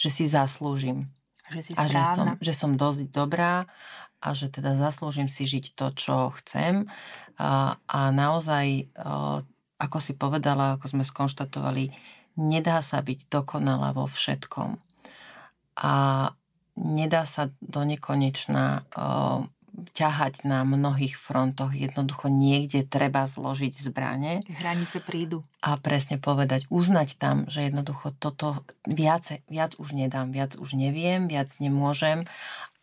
že 0.02 0.10
si 0.10 0.24
zaslúžim. 0.26 1.06
Že 1.54 1.60
si 1.62 1.70
a 1.78 1.86
že 1.86 2.02
som, 2.02 2.26
že 2.42 2.52
som 2.56 2.70
dosť 2.74 3.14
dobrá 3.14 3.70
a 4.18 4.28
že 4.34 4.50
teda 4.50 4.74
zaslúžim 4.74 5.30
si 5.30 5.46
žiť 5.46 5.78
to, 5.78 5.94
čo 5.94 6.34
chcem. 6.42 6.90
A, 7.38 7.78
a 7.86 7.98
naozaj, 8.10 8.90
ako 9.78 9.98
si 10.02 10.18
povedala, 10.18 10.74
ako 10.74 10.98
sme 10.98 11.04
skonštatovali, 11.06 11.94
nedá 12.38 12.82
sa 12.82 12.98
byť 12.98 13.30
dokonalá 13.30 13.94
vo 13.94 14.10
všetkom. 14.10 14.78
A 15.82 15.94
nedá 16.78 17.22
sa 17.26 17.50
do 17.62 17.82
nekonečna 17.86 18.86
ťahať 19.72 20.44
na 20.44 20.62
mnohých 20.68 21.16
frontoch. 21.16 21.72
Jednoducho 21.72 22.28
niekde 22.28 22.84
treba 22.84 23.24
zložiť 23.24 23.72
zbranie. 23.72 24.44
Hranice 24.44 25.00
prídu. 25.00 25.42
A 25.64 25.80
presne 25.80 26.20
povedať, 26.20 26.68
uznať 26.68 27.16
tam, 27.16 27.48
že 27.48 27.66
jednoducho 27.66 28.12
toto 28.16 28.60
viac, 28.84 29.32
viac 29.48 29.72
už 29.80 29.96
nedám, 29.96 30.28
viac 30.30 30.54
už 30.60 30.76
neviem, 30.76 31.24
viac 31.26 31.48
nemôžem. 31.56 32.28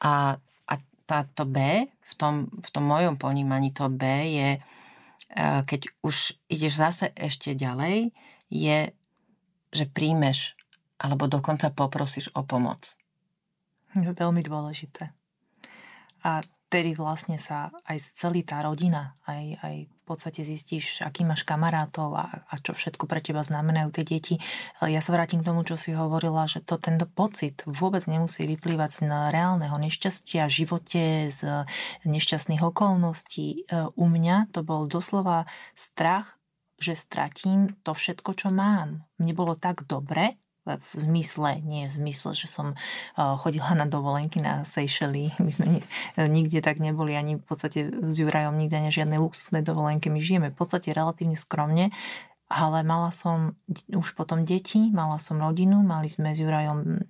A, 0.01 0.41
a 0.65 0.73
táto 1.05 1.45
B, 1.45 1.85
v 1.87 2.13
tom, 2.17 2.49
v 2.49 2.69
tom 2.73 2.85
mojom 2.89 3.21
ponímaní 3.21 3.69
to 3.69 3.85
B 3.87 4.03
je, 4.33 4.49
e, 4.57 4.59
keď 5.65 5.93
už 6.01 6.33
ideš 6.49 6.73
zase 6.81 7.05
ešte 7.13 7.53
ďalej, 7.53 8.09
je, 8.49 8.89
že 9.69 9.85
príjmeš 9.85 10.57
alebo 10.99 11.31
dokonca 11.31 11.71
poprosíš 11.71 12.33
o 12.35 12.43
pomoc. 12.43 12.97
Veľmi 13.95 14.43
dôležité. 14.43 15.15
A 16.27 16.43
vtedy 16.69 16.93
vlastne 16.93 17.41
sa 17.41 17.73
aj 17.89 18.13
celý 18.13 18.45
tá 18.45 18.61
rodina, 18.61 19.17
aj, 19.25 19.57
aj 19.65 19.75
v 19.89 20.01
podstate 20.05 20.45
zistíš, 20.45 21.01
aký 21.01 21.25
máš 21.25 21.41
kamarátov 21.41 22.13
a, 22.13 22.45
a 22.45 22.53
čo 22.61 22.77
všetko 22.77 23.09
pre 23.09 23.25
teba 23.25 23.41
znamenajú 23.41 23.89
tie 23.89 24.05
deti. 24.05 24.35
Ja 24.77 25.01
sa 25.01 25.17
vrátim 25.17 25.41
k 25.41 25.49
tomu, 25.49 25.65
čo 25.65 25.81
si 25.81 25.97
hovorila, 25.97 26.45
že 26.45 26.61
to 26.61 26.77
tento 26.77 27.09
pocit 27.09 27.65
vôbec 27.65 28.05
nemusí 28.05 28.45
vyplývať 28.45 29.01
z 29.01 29.09
reálneho 29.09 29.73
nešťastia 29.81 30.45
v 30.45 30.55
živote, 30.61 31.03
z 31.33 31.65
nešťastných 32.05 32.61
okolností. 32.61 33.65
E, 33.65 33.89
u 33.89 34.05
mňa 34.05 34.53
to 34.53 34.61
bol 34.61 34.85
doslova 34.85 35.49
strach, 35.73 36.37
že 36.77 36.93
stratím 36.93 37.81
to 37.81 37.97
všetko, 37.97 38.37
čo 38.37 38.53
mám. 38.53 39.09
Mne 39.17 39.33
bolo 39.33 39.57
tak 39.57 39.89
dobre, 39.89 40.37
v 40.67 40.91
zmysle, 40.93 41.63
nie 41.65 41.89
v 41.89 41.93
zmysle, 41.93 42.35
že 42.37 42.47
som 42.51 42.77
chodila 43.17 43.73
na 43.73 43.89
dovolenky 43.89 44.43
na 44.43 44.67
Seychely. 44.67 45.33
My 45.45 45.51
sme 45.51 45.81
nikde 46.29 46.61
tak 46.61 46.77
neboli, 46.77 47.15
ani 47.15 47.39
v 47.39 47.45
podstate 47.45 47.89
s 47.89 48.15
Jurajom 48.19 48.53
nikde 48.53 48.77
ani 48.77 48.91
žiadne 48.93 49.17
luxusné 49.17 49.65
dovolenky. 49.65 50.11
My 50.11 50.19
žijeme 50.21 50.53
v 50.53 50.57
podstate 50.57 50.93
relatívne 50.93 51.39
skromne, 51.39 51.89
ale 52.49 52.81
mala 52.81 53.13
som 53.13 53.57
už 53.89 54.17
potom 54.17 54.45
deti, 54.45 54.89
mala 54.89 55.21
som 55.21 55.37
rodinu, 55.37 55.81
mali 55.85 56.09
sme 56.09 56.33
s 56.33 56.41
Jurajom 56.41 57.07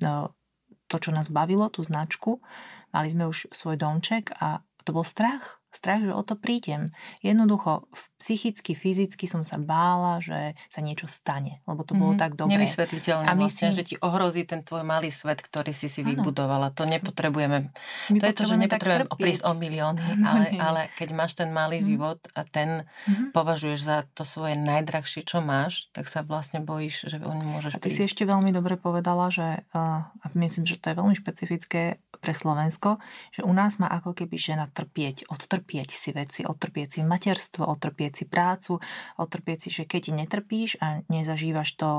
to, 0.90 0.98
čo 0.98 1.14
nás 1.14 1.30
bavilo, 1.30 1.70
tú 1.70 1.86
značku, 1.86 2.42
mali 2.90 3.08
sme 3.14 3.30
už 3.30 3.54
svoj 3.54 3.78
domček 3.78 4.34
a 4.42 4.66
to 4.84 4.92
bol 4.92 5.06
strach 5.06 5.62
strach, 5.70 6.02
že 6.02 6.14
o 6.14 6.24
to 6.26 6.34
prídem. 6.36 6.90
Jednoducho, 7.22 7.86
psychicky, 8.20 8.74
fyzicky 8.74 9.26
som 9.30 9.48
sa 9.48 9.56
bála, 9.62 10.20
že 10.20 10.58
sa 10.68 10.84
niečo 10.84 11.08
stane, 11.08 11.62
lebo 11.70 11.86
to 11.86 11.96
bolo 11.96 12.14
mm-hmm. 12.14 12.24
tak 12.26 12.32
dobré. 12.36 12.60
Nevysvetliteľné 12.60 13.26
a 13.26 13.32
vlastne, 13.38 13.70
že 13.72 13.84
ti 13.86 13.96
ohrozí 14.02 14.44
ten 14.44 14.66
tvoj 14.66 14.84
malý 14.84 15.14
svet, 15.14 15.40
ktorý 15.40 15.72
si 15.72 15.88
si 15.88 16.02
ano. 16.02 16.20
vybudovala. 16.20 16.74
To 16.76 16.84
nepotrebujeme. 16.84 17.72
My 18.12 18.18
to 18.20 18.28
je 18.28 18.36
to, 18.36 18.44
že 18.50 18.56
nepotrebujeme 18.60 19.08
prísť 19.16 19.44
o 19.48 19.54
milióny, 19.56 20.04
ale, 20.30 20.46
ale 20.58 20.82
keď 20.98 21.10
máš 21.16 21.38
ten 21.38 21.54
malý 21.54 21.80
mm-hmm. 21.80 21.90
život 21.96 22.20
a 22.34 22.42
ten 22.44 22.84
mm-hmm. 22.84 23.32
považuješ 23.32 23.80
za 23.80 23.98
to 24.18 24.26
svoje 24.26 24.58
najdrahšie, 24.58 25.24
čo 25.24 25.40
máš, 25.40 25.88
tak 25.96 26.10
sa 26.10 26.26
vlastne 26.26 26.60
bojíš, 26.60 27.08
že 27.08 27.18
o 27.24 27.32
môžeš 27.32 27.78
A 27.78 27.80
ty 27.80 27.88
prísť. 27.88 27.96
si 27.96 28.02
ešte 28.10 28.24
veľmi 28.28 28.52
dobre 28.52 28.76
povedala, 28.76 29.32
že 29.32 29.64
uh, 29.72 30.10
a 30.10 30.26
myslím, 30.36 30.68
že 30.68 30.76
to 30.82 30.92
je 30.92 30.96
veľmi 30.98 31.16
špecifické 31.16 32.04
pre 32.20 32.36
Slovensko, 32.36 33.00
že 33.32 33.48
u 33.48 33.54
nás 33.56 33.80
má 33.80 33.88
ako 33.88 34.12
keby 34.12 34.36
žena 34.36 34.68
trpieť, 34.68 35.32
odtrpieť 35.32 35.59
si 35.92 36.12
veci, 36.16 36.42
odtrpieť 36.46 36.88
si 36.96 37.00
materstvo, 37.04 37.66
odtrpieť 37.68 38.12
si 38.12 38.26
prácu, 38.26 38.80
odtrpieť 39.20 39.58
si, 39.66 39.70
že 39.70 39.84
keď 39.86 40.16
netrpíš 40.16 40.80
a 40.80 41.02
nezažívaš 41.12 41.76
to 41.76 41.90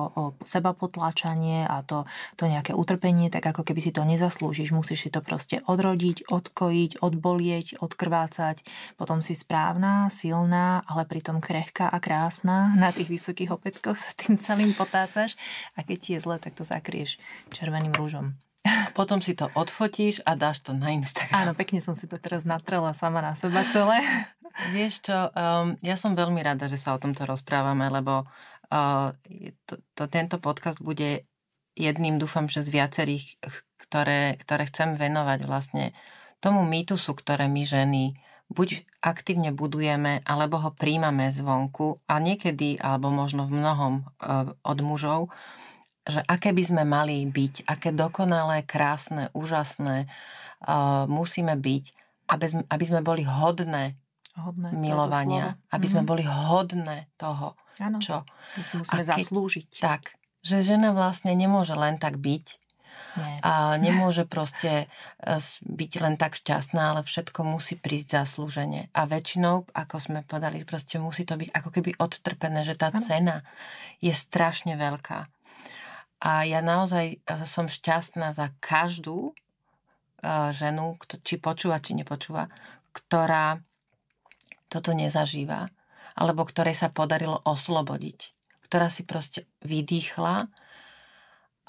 seba 0.44 0.72
potláčanie 0.72 1.66
a 1.68 1.84
to, 1.84 2.08
to 2.36 2.48
nejaké 2.48 2.72
utrpenie, 2.72 3.28
tak 3.28 3.46
ako 3.46 3.62
keby 3.66 3.80
si 3.80 3.92
to 3.92 4.02
nezaslúžiš, 4.04 4.72
musíš 4.74 5.08
si 5.08 5.10
to 5.10 5.20
proste 5.24 5.62
odrodiť, 5.64 6.28
odkojiť, 6.28 7.00
odbolieť, 7.00 7.80
odkrvácať, 7.80 8.64
potom 8.96 9.20
si 9.20 9.36
správna, 9.38 10.10
silná, 10.12 10.82
ale 10.88 11.06
pritom 11.06 11.40
krehká 11.40 11.88
a 11.88 11.98
krásna, 12.02 12.72
na 12.76 12.90
tých 12.90 13.08
vysokých 13.08 13.54
opätkoch 13.54 13.96
sa 13.96 14.10
tým 14.16 14.36
celým 14.40 14.72
potácaš. 14.76 15.36
A 15.76 15.84
keď 15.86 15.98
ti 15.98 16.10
je 16.16 16.22
zle, 16.22 16.36
tak 16.40 16.56
to 16.56 16.64
zakrieš 16.64 17.20
červeným 17.52 17.94
rúžom. 17.96 18.36
Potom 18.92 19.24
si 19.24 19.32
to 19.32 19.48
odfotíš 19.56 20.20
a 20.28 20.36
dáš 20.36 20.60
to 20.60 20.76
na 20.76 20.92
Instagram. 20.92 21.48
Áno, 21.48 21.52
pekne 21.56 21.80
som 21.80 21.96
si 21.96 22.04
to 22.04 22.20
teraz 22.20 22.44
natrela 22.44 22.92
sama 22.92 23.24
na 23.24 23.32
seba 23.32 23.64
celé. 23.72 24.04
Vieš 24.76 25.08
čo, 25.08 25.16
um, 25.32 25.78
ja 25.80 25.96
som 25.96 26.12
veľmi 26.12 26.42
rada, 26.42 26.68
že 26.68 26.76
sa 26.76 26.92
o 26.92 27.00
tomto 27.00 27.24
rozprávame, 27.24 27.88
lebo 27.88 28.28
uh, 28.68 29.08
to, 29.64 29.80
to, 29.96 30.04
tento 30.10 30.36
podcast 30.42 30.82
bude 30.82 31.24
jedným, 31.78 32.20
dúfam, 32.20 32.50
že 32.50 32.60
z 32.60 32.74
viacerých, 32.74 33.40
ktoré, 33.80 34.36
ktoré 34.42 34.68
chcem 34.68 34.98
venovať 34.98 35.48
vlastne 35.48 35.96
tomu 36.42 36.66
mýtusu, 36.66 37.16
ktoré 37.16 37.48
my 37.48 37.62
ženy 37.64 38.04
buď 38.50 38.82
aktívne 39.00 39.54
budujeme, 39.54 40.20
alebo 40.26 40.58
ho 40.58 40.70
príjmame 40.74 41.30
zvonku 41.30 42.02
a 42.10 42.18
niekedy, 42.18 42.76
alebo 42.82 43.08
možno 43.14 43.46
v 43.46 43.62
mnohom 43.62 43.94
uh, 44.02 44.50
od 44.66 44.78
mužov, 44.82 45.30
že 46.10 46.20
aké 46.26 46.50
by 46.50 46.62
sme 46.66 46.82
mali 46.84 47.24
byť, 47.24 47.70
aké 47.70 47.94
dokonalé, 47.94 48.66
krásne, 48.66 49.30
úžasné 49.32 50.06
uh, 50.06 51.06
musíme 51.06 51.54
byť, 51.56 51.84
aby 52.30 52.46
sme, 52.46 52.62
aby 52.66 52.84
sme 52.84 53.00
boli 53.00 53.22
hodné 53.22 53.98
hodné 54.38 54.70
milovania. 54.72 55.58
Aby 55.74 55.86
sme 55.90 56.06
mm-hmm. 56.06 56.10
boli 56.10 56.24
hodné 56.24 57.10
toho, 57.18 57.58
ano, 57.82 57.98
čo... 57.98 58.22
My 58.56 58.62
si 58.62 58.74
musíme 58.78 59.02
keď, 59.02 59.06
zaslúžiť. 59.18 59.68
Tak, 59.82 60.14
že 60.40 60.62
žena 60.64 60.94
vlastne 60.94 61.34
nemôže 61.34 61.74
len 61.74 61.98
tak 61.98 62.16
byť, 62.18 62.46
nie. 63.18 63.42
A 63.42 63.74
nemôže 63.82 64.22
proste 64.22 64.86
e, 65.18 65.34
byť 65.66 65.92
len 65.98 66.14
tak 66.14 66.38
šťastná, 66.38 66.94
ale 66.94 67.00
všetko 67.02 67.42
musí 67.42 67.74
prísť 67.74 68.22
zaslúžene. 68.22 68.86
A 68.94 69.02
väčšinou, 69.08 69.66
ako 69.74 69.96
sme 69.98 70.20
povedali, 70.22 70.62
proste 70.62 71.02
musí 71.02 71.26
to 71.26 71.34
byť 71.34 71.50
ako 71.50 71.68
keby 71.74 71.98
odtrpené, 71.98 72.62
že 72.62 72.78
tá 72.78 72.94
ano. 72.94 73.02
cena 73.02 73.42
je 73.98 74.14
strašne 74.14 74.78
veľká. 74.78 75.26
A 76.20 76.44
ja 76.44 76.60
naozaj 76.60 77.16
e, 77.16 77.18
som 77.48 77.64
šťastná 77.64 78.36
za 78.36 78.52
každú 78.60 79.32
e, 79.32 79.34
ženu, 80.52 81.00
či 81.24 81.40
počúva, 81.40 81.80
či 81.80 81.96
nepočúva, 81.96 82.52
ktorá 82.92 83.60
toto 84.68 84.92
nezažíva, 84.92 85.72
alebo 86.14 86.44
ktorej 86.44 86.76
sa 86.76 86.92
podarilo 86.92 87.40
oslobodiť, 87.42 88.36
ktorá 88.68 88.92
si 88.92 89.02
proste 89.08 89.48
vydýchla 89.64 90.46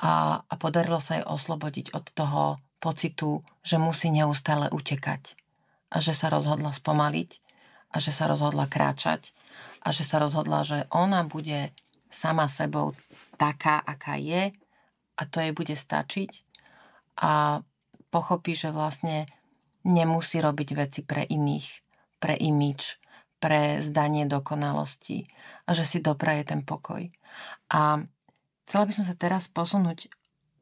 a, 0.02 0.12
a 0.44 0.54
podarilo 0.60 1.00
sa 1.00 1.18
jej 1.22 1.26
oslobodiť 1.26 1.96
od 1.96 2.06
toho 2.12 2.44
pocitu, 2.84 3.46
že 3.64 3.80
musí 3.80 4.12
neustále 4.12 4.68
utekať 4.68 5.38
a 5.94 5.98
že 6.04 6.12
sa 6.12 6.28
rozhodla 6.28 6.76
spomaliť 6.76 7.32
a 7.92 7.98
že 8.04 8.12
sa 8.12 8.28
rozhodla 8.28 8.68
kráčať 8.68 9.32
a 9.86 9.94
že 9.94 10.04
sa 10.04 10.20
rozhodla, 10.20 10.66
že 10.68 10.90
ona 10.90 11.24
bude 11.24 11.72
sama 12.12 12.52
sebou 12.52 12.98
taká, 13.42 13.82
aká 13.82 14.22
je 14.22 14.54
a 15.18 15.22
to 15.26 15.42
jej 15.42 15.54
bude 15.58 15.74
stačiť 15.74 16.46
a 17.18 17.66
pochopí, 18.14 18.54
že 18.54 18.70
vlastne 18.70 19.26
nemusí 19.82 20.38
robiť 20.38 20.70
veci 20.78 21.02
pre 21.02 21.26
iných, 21.26 21.68
pre 22.22 22.38
imič, 22.38 23.02
pre 23.42 23.82
zdanie 23.82 24.30
dokonalosti 24.30 25.26
a 25.66 25.74
že 25.74 25.90
si 25.90 25.98
dopraje 25.98 26.46
ten 26.46 26.62
pokoj. 26.62 27.10
A 27.74 28.06
Chcela 28.72 28.88
by 28.88 28.96
som 28.96 29.04
sa 29.04 29.20
teraz 29.20 29.52
posunúť 29.52 30.08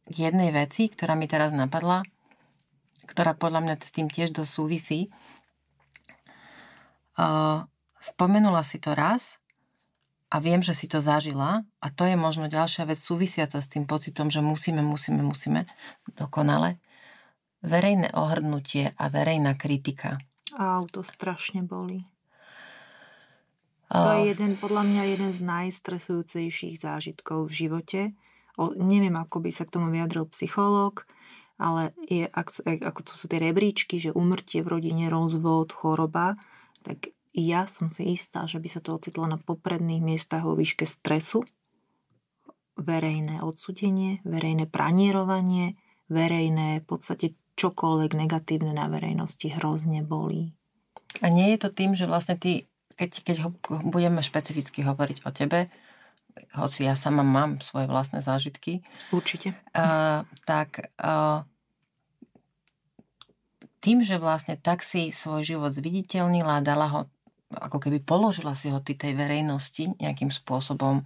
k 0.10 0.16
jednej 0.18 0.50
veci, 0.50 0.90
ktorá 0.90 1.14
mi 1.14 1.30
teraz 1.30 1.54
napadla, 1.54 2.02
ktorá 3.06 3.38
podľa 3.38 3.62
mňa 3.62 3.76
s 3.86 3.94
tým 3.94 4.10
tiež 4.10 4.34
dosť 4.34 4.50
súvisí. 4.50 5.00
Uh, 7.20 7.70
spomenula 8.02 8.66
si 8.66 8.82
to 8.82 8.98
raz 8.98 9.38
a 10.30 10.36
viem, 10.38 10.62
že 10.62 10.78
si 10.78 10.86
to 10.86 11.02
zažila 11.02 11.66
a 11.82 11.88
to 11.90 12.06
je 12.06 12.14
možno 12.14 12.46
ďalšia 12.46 12.86
vec 12.86 13.02
súvisiaca 13.02 13.58
s 13.58 13.68
tým 13.68 13.90
pocitom, 13.90 14.30
že 14.30 14.46
musíme, 14.46 14.86
musíme, 14.86 15.26
musíme 15.26 15.66
dokonale. 16.14 16.78
Verejné 17.66 18.14
ohrdnutie 18.14 18.94
a 18.96 19.10
verejná 19.10 19.58
kritika. 19.58 20.22
A 20.56 20.86
to 20.88 21.02
strašne 21.02 21.66
boli. 21.66 22.06
To 23.90 24.22
je 24.22 24.38
jeden, 24.38 24.54
podľa 24.54 24.86
mňa 24.86 25.04
jeden 25.18 25.32
z 25.34 25.42
najstresujúcejších 25.50 26.78
zážitkov 26.78 27.50
v 27.50 27.54
živote. 27.66 28.00
O, 28.54 28.70
neviem, 28.78 29.18
ako 29.18 29.42
by 29.42 29.50
sa 29.50 29.66
k 29.66 29.74
tomu 29.74 29.90
vyjadril 29.90 30.30
psychológ, 30.30 31.10
ale 31.58 31.98
je, 32.06 32.30
ako, 32.30 32.70
ako 32.86 33.02
to 33.02 33.14
sú 33.18 33.26
tie 33.26 33.42
rebríčky, 33.42 33.98
že 33.98 34.14
umrtie 34.14 34.62
v 34.62 34.78
rodine, 34.78 35.10
rozvod, 35.10 35.74
choroba, 35.74 36.38
tak 36.86 37.18
ja 37.34 37.70
som 37.70 37.94
si 37.94 38.10
istá, 38.14 38.50
že 38.50 38.58
by 38.58 38.70
sa 38.70 38.82
to 38.82 38.98
ocitlo 38.98 39.30
na 39.30 39.38
popredných 39.38 40.02
miestach 40.02 40.46
vo 40.46 40.58
výške 40.58 40.86
stresu, 40.90 41.46
verejné 42.80 43.44
odsudenie, 43.44 44.24
verejné 44.24 44.66
pranierovanie, 44.66 45.76
verejné 46.08 46.82
v 46.82 46.86
podstate 46.88 47.38
čokoľvek 47.60 48.12
negatívne 48.16 48.72
na 48.72 48.88
verejnosti 48.88 49.46
hrozne 49.52 50.02
bolí. 50.02 50.56
A 51.20 51.28
nie 51.28 51.52
je 51.54 51.60
to 51.60 51.70
tým, 51.76 51.92
že 51.92 52.08
vlastne 52.08 52.40
ty 52.40 52.70
keď, 53.00 53.12
keď 53.24 53.38
ho, 53.48 53.50
budeme 53.88 54.20
špecificky 54.20 54.84
hovoriť 54.84 55.24
o 55.24 55.32
tebe, 55.32 55.72
hoci 56.52 56.84
ja 56.84 57.00
sama 57.00 57.24
mám 57.24 57.64
svoje 57.64 57.88
vlastné 57.88 58.20
zážitky. 58.20 58.84
Určite. 59.16 59.56
Uh, 59.72 60.28
tak 60.44 60.92
uh, 61.00 61.48
tým, 63.80 64.04
že 64.04 64.20
vlastne 64.20 64.60
tak 64.60 64.84
si 64.84 65.16
svoj 65.16 65.48
život 65.48 65.72
zviditeľnila, 65.72 66.60
dala 66.60 66.88
ho, 66.92 67.02
ako 67.50 67.82
keby 67.82 68.06
položila 68.06 68.54
si 68.54 68.70
ho 68.70 68.78
tej 68.82 69.18
verejnosti 69.18 69.90
nejakým 69.98 70.30
spôsobom 70.30 71.02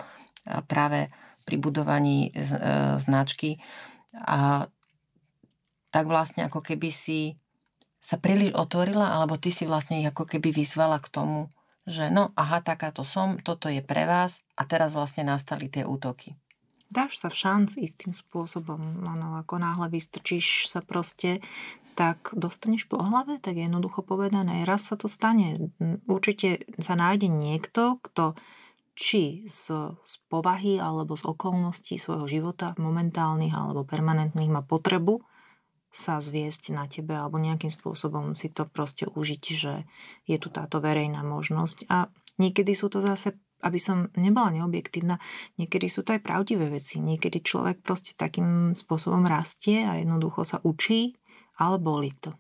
práve 0.68 1.08
pri 1.44 1.56
budovaní 1.60 2.32
uh, 2.32 3.00
značky 3.00 3.60
a 4.16 4.68
tak 5.92 6.06
vlastne 6.10 6.48
ako 6.48 6.60
keby 6.60 6.90
si 6.90 7.40
sa 8.04 8.20
príliš 8.20 8.52
otvorila, 8.52 9.16
alebo 9.16 9.40
ty 9.40 9.54
si 9.54 9.64
vlastne 9.64 10.04
ich 10.04 10.10
ako 10.10 10.28
keby 10.28 10.52
vyzvala 10.52 11.00
k 11.00 11.08
tomu, 11.08 11.54
že 11.88 12.12
no 12.12 12.36
aha, 12.36 12.60
takáto 12.60 13.08
som, 13.08 13.40
toto 13.40 13.72
je 13.72 13.80
pre 13.80 14.04
vás 14.04 14.44
a 14.60 14.68
teraz 14.68 14.92
vlastne 14.98 15.24
nastali 15.24 15.72
tie 15.72 15.88
útoky. 15.88 16.36
Dáš 16.92 17.24
sa 17.24 17.32
v 17.32 17.40
šanc 17.40 17.80
istým 17.80 18.12
spôsobom, 18.12 19.08
ano, 19.08 19.40
ako 19.40 19.58
náhle 19.58 19.88
vystrčíš 19.90 20.68
sa 20.70 20.84
proste, 20.84 21.40
tak 21.94 22.34
dostaneš 22.34 22.90
po 22.90 22.98
hlave, 23.00 23.38
tak 23.38 23.56
jednoducho 23.56 24.02
povedané, 24.02 24.66
raz 24.66 24.90
sa 24.90 24.98
to 24.98 25.06
stane. 25.06 25.72
Určite 26.10 26.66
sa 26.82 26.98
nájde 26.98 27.30
niekto, 27.30 28.02
kto 28.02 28.34
či 28.94 29.46
z, 29.50 29.94
z 29.98 30.14
povahy 30.30 30.78
alebo 30.78 31.18
z 31.18 31.26
okolností 31.26 31.98
svojho 31.98 32.30
života, 32.30 32.78
momentálnych 32.78 33.54
alebo 33.54 33.86
permanentných, 33.86 34.54
má 34.54 34.62
potrebu 34.62 35.22
sa 35.94 36.18
zviesť 36.18 36.74
na 36.74 36.90
tebe 36.90 37.14
alebo 37.14 37.38
nejakým 37.38 37.70
spôsobom 37.70 38.34
si 38.34 38.50
to 38.50 38.66
proste 38.66 39.06
užiť, 39.06 39.44
že 39.54 39.86
je 40.26 40.38
tu 40.42 40.50
táto 40.50 40.82
verejná 40.82 41.22
možnosť. 41.22 41.86
A 41.90 42.10
niekedy 42.42 42.74
sú 42.74 42.90
to 42.90 42.98
zase, 43.02 43.38
aby 43.62 43.78
som 43.78 44.10
nebola 44.18 44.50
neobjektívna, 44.50 45.22
niekedy 45.62 45.88
sú 45.88 46.02
to 46.02 46.18
aj 46.18 46.26
pravdivé 46.26 46.74
veci. 46.74 46.98
Niekedy 46.98 47.46
človek 47.46 47.86
proste 47.86 48.18
takým 48.18 48.74
spôsobom 48.74 49.26
rastie 49.30 49.86
a 49.86 50.02
jednoducho 50.02 50.42
sa 50.42 50.58
učí, 50.66 51.14
ale 51.60 51.78
boli 51.78 52.12
to 52.18 52.34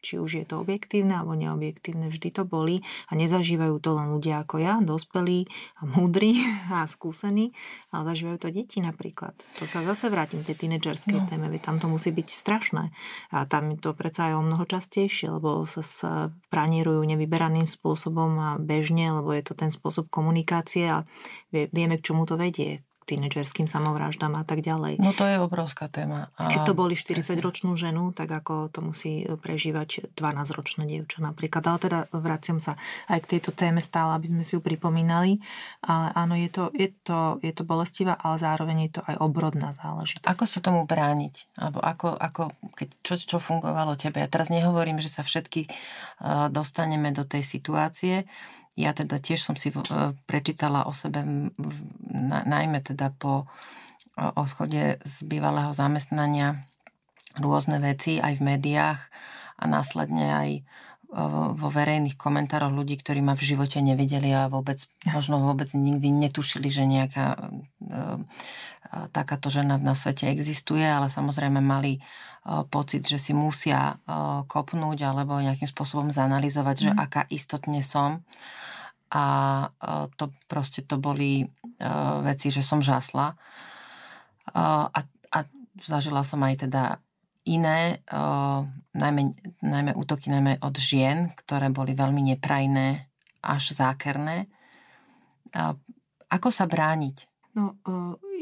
či 0.00 0.16
už 0.16 0.30
je 0.42 0.44
to 0.48 0.64
objektívne 0.64 1.12
alebo 1.12 1.36
neobjektívne, 1.36 2.08
vždy 2.08 2.28
to 2.32 2.42
boli 2.48 2.80
a 3.08 3.12
nezažívajú 3.12 3.76
to 3.78 3.90
len 3.92 4.08
ľudia 4.16 4.42
ako 4.42 4.56
ja, 4.56 4.80
dospelí 4.80 5.46
a 5.80 5.82
múdri 5.84 6.40
a 6.76 6.88
skúsení, 6.88 7.52
ale 7.92 8.08
zažívajú 8.12 8.38
to 8.40 8.48
deti 8.50 8.80
napríklad. 8.80 9.36
To 9.60 9.68
sa 9.68 9.84
zase 9.84 10.08
vrátim 10.08 10.40
k 10.40 10.52
tej 10.52 10.66
tínedžerskej 10.66 11.20
no. 11.20 11.28
téme, 11.28 11.52
veď 11.52 11.68
tam 11.68 11.76
to 11.78 11.86
musí 11.92 12.10
byť 12.10 12.28
strašné 12.32 12.90
a 13.30 13.38
tam 13.44 13.76
to 13.76 13.92
predsa 13.92 14.32
je 14.32 14.34
o 14.40 14.42
mnoho 14.42 14.64
častejšie, 14.64 15.36
lebo 15.36 15.68
sa, 15.68 15.84
sa 15.84 16.12
pranierujú 16.48 17.04
nevyberaným 17.04 17.68
spôsobom 17.68 18.30
a 18.40 18.50
bežne, 18.56 19.12
lebo 19.12 19.30
je 19.36 19.44
to 19.44 19.52
ten 19.52 19.68
spôsob 19.68 20.08
komunikácie 20.08 20.88
a 20.88 21.04
vieme, 21.52 22.00
k 22.00 22.04
čomu 22.10 22.24
to 22.24 22.40
vedie, 22.40 22.80
tínedžerským 23.10 23.66
samovraždám 23.66 24.38
a 24.38 24.44
tak 24.46 24.62
ďalej. 24.62 25.02
No 25.02 25.10
to 25.10 25.26
je 25.26 25.42
obrovská 25.42 25.90
téma. 25.90 26.30
A... 26.38 26.54
Keď 26.54 26.70
to 26.70 26.74
boli 26.78 26.94
40-ročnú 26.94 27.74
ženu, 27.74 28.14
tak 28.14 28.30
ako 28.30 28.70
to 28.70 28.80
musí 28.86 29.26
prežívať 29.26 30.14
12-ročná 30.14 30.86
dievča 30.86 31.18
napríklad. 31.18 31.66
Ale 31.66 31.78
teda 31.82 31.98
vraciam 32.14 32.62
sa 32.62 32.78
aj 33.10 33.26
k 33.26 33.30
tejto 33.36 33.50
téme 33.50 33.82
stále, 33.82 34.14
aby 34.14 34.30
sme 34.30 34.42
si 34.46 34.54
ju 34.54 34.62
pripomínali. 34.62 35.42
Ale 35.82 36.14
áno, 36.14 36.38
je 36.38 36.48
to, 36.52 36.70
je 36.70 36.88
to, 37.02 37.42
je 37.42 37.50
to 37.50 37.66
bolestivá, 37.66 38.14
ale 38.22 38.38
zároveň 38.38 38.86
je 38.86 38.92
to 38.98 39.02
aj 39.10 39.16
obrodná 39.18 39.74
záležitosť. 39.74 40.30
Ako 40.30 40.44
sa 40.46 40.62
tomu 40.62 40.86
brániť? 40.86 41.58
Alebo 41.58 41.82
ako, 41.82 42.14
ako 42.14 42.42
keď, 42.78 42.88
čo, 43.02 43.14
čo 43.18 43.38
fungovalo 43.42 43.98
tebe? 43.98 44.22
Ja 44.22 44.30
teraz 44.30 44.48
nehovorím, 44.54 45.02
že 45.02 45.10
sa 45.10 45.26
všetky 45.26 45.66
uh, 45.66 46.46
dostaneme 46.52 47.10
do 47.10 47.26
tej 47.26 47.42
situácie, 47.42 48.28
ja 48.80 48.96
teda 48.96 49.20
tiež 49.20 49.40
som 49.40 49.54
si 49.54 49.68
e, 49.68 49.76
prečítala 50.24 50.88
o 50.88 50.92
sebe, 50.96 51.22
najmä 52.48 52.80
teda 52.80 53.12
po 53.12 53.44
e, 53.44 53.46
odchode 54.34 54.98
z 55.04 55.14
bývalého 55.28 55.76
zamestnania 55.76 56.64
rôzne 57.38 57.78
veci 57.78 58.18
aj 58.18 58.40
v 58.40 58.46
médiách 58.56 59.00
a 59.60 59.64
následne 59.68 60.26
aj 60.32 60.50
e, 60.56 60.60
vo 61.54 61.68
verejných 61.68 62.16
komentároch 62.16 62.72
ľudí, 62.72 62.96
ktorí 62.96 63.20
ma 63.20 63.36
v 63.36 63.46
živote 63.54 63.84
nevideli 63.84 64.32
a 64.32 64.48
vôbec, 64.48 64.80
možno 65.04 65.44
vôbec 65.44 65.68
nikdy 65.76 66.08
netušili, 66.08 66.72
že 66.72 66.88
nejaká 66.88 67.52
takáto 69.14 69.54
žena 69.54 69.78
na 69.78 69.94
svete 69.94 70.26
existuje, 70.26 70.82
ale 70.82 71.12
samozrejme 71.12 71.62
mali 71.62 72.02
pocit, 72.72 73.06
že 73.06 73.20
si 73.20 73.36
musia 73.36 74.00
kopnúť 74.48 74.98
alebo 75.04 75.38
nejakým 75.38 75.68
spôsobom 75.68 76.08
zanalizovať, 76.10 76.76
mm. 76.76 76.82
že 76.82 76.90
mhm. 76.90 76.98
aká 76.98 77.22
istotne 77.30 77.84
som 77.84 78.24
a 79.10 79.24
to 80.14 80.30
proste 80.46 80.86
to 80.86 80.96
boli 81.02 81.42
veci, 82.22 82.48
že 82.54 82.62
som 82.62 82.78
žasla. 82.78 83.34
A, 84.54 85.00
a 85.30 85.38
zažila 85.82 86.22
som 86.22 86.42
aj 86.46 86.66
teda 86.66 87.02
iné, 87.46 88.04
najmä, 88.94 89.22
najmä 89.64 89.92
útoky 89.98 90.30
najmä 90.30 90.62
od 90.62 90.76
žien, 90.78 91.34
ktoré 91.34 91.72
boli 91.74 91.96
veľmi 91.96 92.22
neprajné, 92.34 93.10
až 93.42 93.74
zákerné. 93.74 94.46
Ako 96.30 96.48
sa 96.54 96.70
brániť? 96.70 97.26
No, 97.56 97.74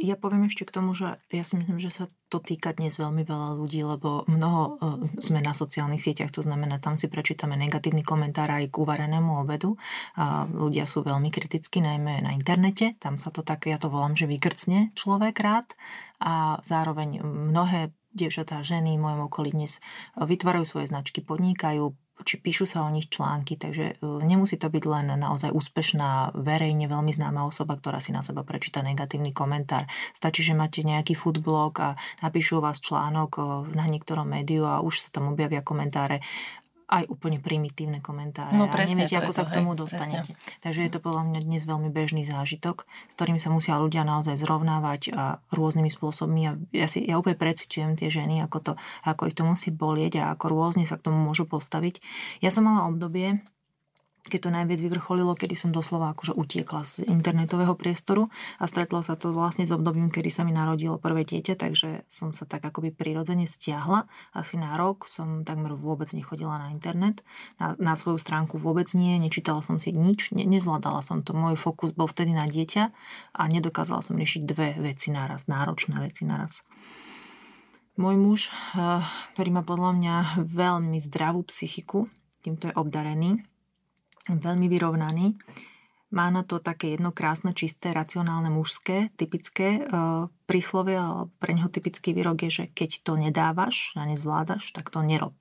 ja 0.04 0.20
poviem 0.20 0.44
ešte 0.44 0.68
k 0.68 0.74
tomu, 0.74 0.92
že 0.92 1.16
ja 1.32 1.44
si 1.46 1.56
myslím, 1.56 1.80
že 1.80 1.88
sa 1.88 2.04
to 2.28 2.38
týka 2.44 2.76
dnes 2.76 2.94
veľmi 3.00 3.24
veľa 3.24 3.56
ľudí, 3.56 3.80
lebo 3.82 4.28
mnoho 4.28 4.62
uh, 4.62 5.00
sme 5.18 5.40
na 5.40 5.56
sociálnych 5.56 6.04
sieťach, 6.04 6.30
to 6.30 6.44
znamená, 6.44 6.76
tam 6.78 6.94
si 6.94 7.08
prečítame 7.08 7.56
negatívny 7.56 8.04
komentár 8.04 8.52
aj 8.52 8.68
k 8.68 8.76
uvarenému 8.76 9.40
obedu. 9.40 9.80
A 10.20 10.44
ľudia 10.44 10.84
sú 10.84 11.00
veľmi 11.02 11.32
kritickí, 11.32 11.80
najmä 11.80 12.20
na 12.20 12.36
internete, 12.36 13.00
tam 13.00 13.16
sa 13.16 13.32
to 13.32 13.40
tak, 13.40 13.64
ja 13.64 13.80
to 13.80 13.88
volám, 13.88 14.14
že 14.14 14.28
vykrcne 14.28 14.92
človek 14.92 15.40
rád 15.40 15.72
a 16.20 16.60
zároveň 16.60 17.24
mnohé 17.24 17.96
dievčatá, 18.12 18.60
ženy 18.64 18.96
v 18.96 19.04
mojom 19.04 19.28
okolí 19.28 19.52
dnes 19.52 19.78
vytvárajú 20.16 20.64
svoje 20.64 20.90
značky, 20.90 21.20
podnikajú, 21.22 21.94
či 22.24 22.38
píšu 22.38 22.66
sa 22.66 22.86
o 22.86 22.90
nich 22.90 23.06
články, 23.10 23.54
takže 23.54 23.98
e, 23.98 24.06
nemusí 24.26 24.58
to 24.58 24.70
byť 24.70 24.84
len 24.86 25.06
naozaj 25.18 25.54
úspešná, 25.54 26.34
verejne 26.34 26.90
veľmi 26.90 27.12
známa 27.14 27.46
osoba, 27.46 27.78
ktorá 27.78 28.02
si 28.02 28.10
na 28.10 28.22
seba 28.26 28.42
prečíta 28.42 28.82
negatívny 28.82 29.30
komentár. 29.30 29.86
Stačí, 30.14 30.42
že 30.42 30.58
máte 30.58 30.82
nejaký 30.82 31.14
foodblog 31.14 31.72
a 31.78 31.88
napíšu 32.24 32.58
vás 32.58 32.82
článok 32.82 33.30
e, 33.38 33.40
na 33.74 33.84
niektorom 33.86 34.26
médiu 34.26 34.66
a 34.66 34.82
už 34.82 35.04
sa 35.04 35.08
tam 35.14 35.30
objavia 35.30 35.62
komentáre 35.62 36.22
aj 36.88 37.04
úplne 37.12 37.36
primitívne 37.36 38.00
komentáre 38.00 38.56
no, 38.56 38.72
presne, 38.72 38.96
a 38.96 39.04
neviete, 39.04 39.20
ako 39.20 39.32
sa 39.36 39.44
to, 39.44 39.52
k 39.52 39.56
tomu 39.60 39.76
hej, 39.76 39.84
dostanete. 39.84 40.32
Presne. 40.32 40.60
Takže 40.64 40.80
je 40.88 40.90
to 40.96 41.00
podľa 41.04 41.22
mňa 41.28 41.40
dnes 41.44 41.62
veľmi 41.68 41.90
bežný 41.92 42.24
zážitok, 42.24 42.88
s 42.88 43.12
ktorým 43.12 43.36
sa 43.36 43.52
musia 43.52 43.76
ľudia 43.76 44.08
naozaj 44.08 44.40
zrovnávať 44.40 45.12
a 45.12 45.44
rôznymi 45.52 45.92
spôsobmi. 45.92 46.42
A 46.48 46.56
ja, 46.72 46.88
si, 46.88 47.04
ja 47.04 47.20
úplne 47.20 47.36
precitujem 47.36 47.92
tie 47.92 48.08
ženy, 48.08 48.40
ako, 48.40 48.58
to, 48.64 48.72
ako 49.04 49.28
ich 49.28 49.36
to 49.36 49.44
musí 49.44 49.68
bolieť 49.68 50.24
a 50.24 50.32
ako 50.32 50.48
rôzne 50.48 50.88
sa 50.88 50.96
k 50.96 51.12
tomu 51.12 51.20
môžu 51.20 51.44
postaviť. 51.44 52.00
Ja 52.40 52.48
som 52.48 52.64
mala 52.64 52.88
obdobie, 52.88 53.44
keď 54.28 54.48
to 54.48 54.54
najviac 54.54 54.80
vyvrcholilo, 54.80 55.32
kedy 55.34 55.56
som 55.56 55.72
doslova 55.72 56.12
akože 56.12 56.36
utiekla 56.36 56.84
z 56.84 57.08
internetového 57.08 57.72
priestoru 57.74 58.28
a 58.60 58.64
stretlo 58.68 59.00
sa 59.00 59.16
to 59.16 59.32
vlastne 59.32 59.64
s 59.64 59.72
obdobím, 59.72 60.12
kedy 60.12 60.28
sa 60.28 60.44
mi 60.44 60.52
narodilo 60.52 61.00
prvé 61.00 61.24
dieťa, 61.24 61.56
takže 61.56 62.04
som 62.06 62.36
sa 62.36 62.44
tak 62.44 62.64
akoby 62.68 62.92
prirodzene 62.92 63.48
stiahla. 63.48 64.06
Asi 64.36 64.60
na 64.60 64.76
rok 64.76 65.08
som 65.08 65.42
takmer 65.42 65.72
vôbec 65.72 66.12
nechodila 66.12 66.60
na 66.60 66.68
internet, 66.70 67.24
na, 67.56 67.74
na 67.80 67.96
svoju 67.96 68.20
stránku 68.20 68.60
vôbec 68.60 68.92
nie, 68.92 69.16
nečítala 69.16 69.64
som 69.64 69.80
si 69.80 69.90
nič, 69.90 70.30
ne, 70.36 70.44
nezvládala 70.44 71.00
som 71.00 71.24
to. 71.24 71.32
Môj 71.32 71.58
fokus 71.58 71.96
bol 71.96 72.06
vtedy 72.06 72.36
na 72.36 72.44
dieťa 72.44 72.92
a 73.34 73.42
nedokázala 73.48 74.04
som 74.04 74.14
riešiť 74.14 74.42
dve 74.44 74.76
veci 74.78 75.10
naraz, 75.10 75.48
náročné 75.50 75.98
veci 75.98 76.28
naraz. 76.28 76.62
Môj 77.98 78.14
muž, 78.14 78.40
eh, 78.78 79.02
ktorý 79.34 79.50
má 79.50 79.66
podľa 79.66 79.90
mňa 79.98 80.14
veľmi 80.46 81.02
zdravú 81.02 81.42
psychiku, 81.50 82.06
týmto 82.46 82.70
je 82.70 82.74
obdarený, 82.78 83.42
veľmi 84.28 84.68
vyrovnaný. 84.68 85.40
Má 86.08 86.32
na 86.32 86.40
to 86.40 86.56
také 86.56 86.96
jedno 86.96 87.12
krásne, 87.12 87.52
čisté, 87.52 87.92
racionálne 87.92 88.48
mužské, 88.48 89.12
typické 89.16 89.80
e, 89.80 89.80
príslovie, 90.48 90.96
ale 90.96 91.28
pre 91.36 91.52
neho 91.52 91.68
typický 91.68 92.16
výrok 92.16 92.48
je, 92.48 92.50
že 92.50 92.64
keď 92.72 92.90
to 93.04 93.12
nedávaš 93.20 93.92
a 93.92 94.08
nezvládaš, 94.08 94.72
tak 94.72 94.88
to 94.88 95.04
nerob 95.04 95.36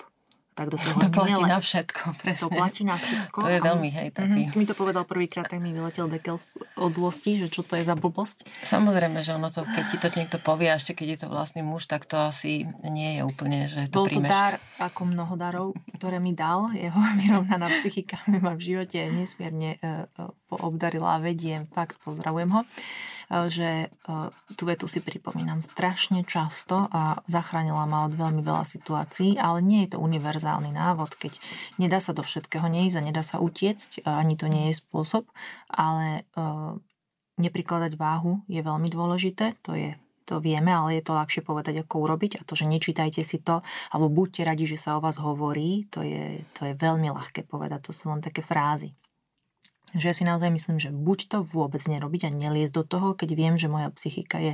tak 0.57 0.73
do 0.73 0.77
toho 0.81 0.97
To 0.97 1.13
platí 1.13 1.37
neles. 1.37 1.53
na 1.53 1.59
všetko, 1.61 2.03
presne. 2.17 2.41
To 2.41 2.49
platí 2.49 2.81
na 2.81 2.97
všetko. 2.97 3.37
To 3.45 3.49
je 3.53 3.59
veľmi, 3.61 3.89
hej, 3.93 4.07
taký. 4.09 4.41
Mm-hmm. 4.49 4.57
mi 4.57 4.65
to 4.65 4.73
povedal 4.73 5.05
prvýkrát, 5.05 5.45
tak 5.45 5.61
mi 5.61 5.69
vyletel 5.69 6.09
dekel 6.09 6.41
od 6.73 6.91
zlosti, 6.91 7.37
že 7.37 7.53
čo 7.53 7.61
to 7.61 7.77
je 7.77 7.85
za 7.85 7.93
blbosť. 7.93 8.49
Samozrejme, 8.65 9.21
že 9.21 9.37
ono 9.37 9.53
to, 9.53 9.61
keď 9.61 9.85
ti 9.85 9.97
to 10.01 10.09
niekto 10.17 10.41
povie, 10.41 10.73
ešte 10.73 10.97
keď 10.97 11.07
je 11.13 11.19
to 11.21 11.27
vlastný 11.29 11.61
muž, 11.61 11.85
tak 11.85 12.09
to 12.09 12.17
asi 12.17 12.65
nie 12.81 13.21
je 13.21 13.21
úplne, 13.21 13.69
že 13.69 13.85
to 13.85 14.01
Bol 14.01 14.09
príjmeš. 14.09 14.33
to 14.33 14.33
dar, 14.33 14.53
ako 14.81 15.01
mnoho 15.05 15.33
darov, 15.37 15.67
ktoré 16.01 16.17
mi 16.17 16.33
dal. 16.33 16.73
Jeho 16.73 16.97
vyrovnaná 17.21 17.69
psychika 17.77 18.17
mi 18.25 18.41
ma 18.41 18.57
v 18.57 18.65
živote 18.73 18.97
nesmierne 19.13 19.77
uh, 19.85 20.09
obdarila 20.49 21.19
a 21.19 21.21
vediem. 21.21 21.69
Fakt, 21.69 22.01
pozdravujem 22.01 22.49
ho. 22.49 22.65
Eh, 23.27 23.51
že 23.51 23.91
eh, 23.91 24.27
tú 24.55 24.63
vetu 24.63 24.87
si 24.87 25.03
pripomínam 25.03 25.59
strašne 25.59 26.23
často 26.23 26.87
a 26.87 27.19
zachránila 27.27 27.83
ma 27.83 28.07
od 28.07 28.15
veľmi 28.15 28.39
veľa 28.39 28.63
situácií, 28.63 29.35
ale 29.35 29.59
nie 29.59 29.83
je 29.83 29.95
to 29.95 30.03
univerzálny 30.03 30.71
návod, 30.71 31.19
keď 31.19 31.35
nedá 31.75 31.99
sa 31.99 32.15
do 32.15 32.23
všetkého 32.23 32.63
neísť 32.71 32.95
a 32.95 33.03
nedá 33.03 33.23
sa 33.27 33.43
utiecť, 33.43 34.07
ani 34.07 34.39
to 34.39 34.47
nie 34.47 34.71
je 34.71 34.79
spôsob, 34.79 35.27
ale 35.67 36.23
eh, 36.23 36.71
neprikladať 37.35 37.99
váhu 37.99 38.47
je 38.47 38.63
veľmi 38.63 38.87
dôležité, 38.87 39.59
to 39.59 39.75
je 39.75 39.91
to 40.27 40.43
vieme, 40.43 40.67
ale 40.67 40.99
je 40.99 41.07
to 41.07 41.15
ľahšie 41.15 41.39
povedať, 41.39 41.87
ako 41.87 42.03
urobiť 42.03 42.39
a 42.39 42.41
to, 42.43 42.51
že 42.51 42.67
nečítajte 42.67 43.23
si 43.23 43.39
to, 43.39 43.63
alebo 43.95 44.11
buďte 44.11 44.43
radi, 44.43 44.67
že 44.67 44.75
sa 44.75 44.99
o 44.99 45.03
vás 45.03 45.15
hovorí, 45.23 45.87
to 45.87 46.03
je, 46.03 46.43
to 46.51 46.67
je 46.67 46.75
veľmi 46.75 47.07
ľahké 47.07 47.47
povedať, 47.47 47.87
to 47.87 47.91
sú 47.95 48.11
len 48.11 48.19
také 48.19 48.43
frázy. 48.43 48.91
Že 49.95 50.05
ja 50.11 50.15
si 50.15 50.23
naozaj 50.27 50.49
myslím, 50.51 50.77
že 50.83 50.91
buď 50.91 51.19
to 51.31 51.37
vôbec 51.47 51.79
nerobiť 51.79 52.27
a 52.27 52.35
neliesť 52.35 52.75
do 52.75 52.83
toho, 52.83 53.07
keď 53.15 53.29
viem, 53.37 53.55
že 53.55 53.71
moja 53.71 53.87
psychika 53.95 54.39
je 54.43 54.53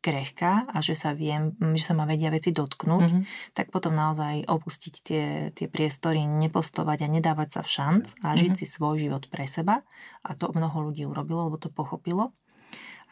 krehká 0.00 0.64
a 0.72 0.80
že 0.80 0.96
sa 0.96 1.12
viem, 1.12 1.52
že 1.76 1.84
sa 1.84 1.92
ma 1.92 2.08
vedia 2.08 2.32
veci 2.32 2.56
dotknúť, 2.56 3.08
mm-hmm. 3.12 3.52
tak 3.52 3.68
potom 3.68 3.92
naozaj 3.92 4.48
opustiť 4.48 4.94
tie, 5.04 5.24
tie 5.52 5.66
priestory, 5.68 6.24
nepostovať 6.24 7.04
a 7.04 7.12
nedávať 7.12 7.48
sa 7.58 7.60
v 7.60 7.68
šanc 7.68 8.04
a 8.24 8.32
žiť 8.32 8.52
mm-hmm. 8.56 8.60
si 8.64 8.66
svoj 8.66 8.96
život 8.96 9.28
pre 9.28 9.44
seba. 9.44 9.84
A 10.24 10.32
to 10.32 10.48
mnoho 10.56 10.90
ľudí 10.90 11.04
urobilo, 11.04 11.52
lebo 11.52 11.60
to 11.60 11.68
pochopilo. 11.68 12.32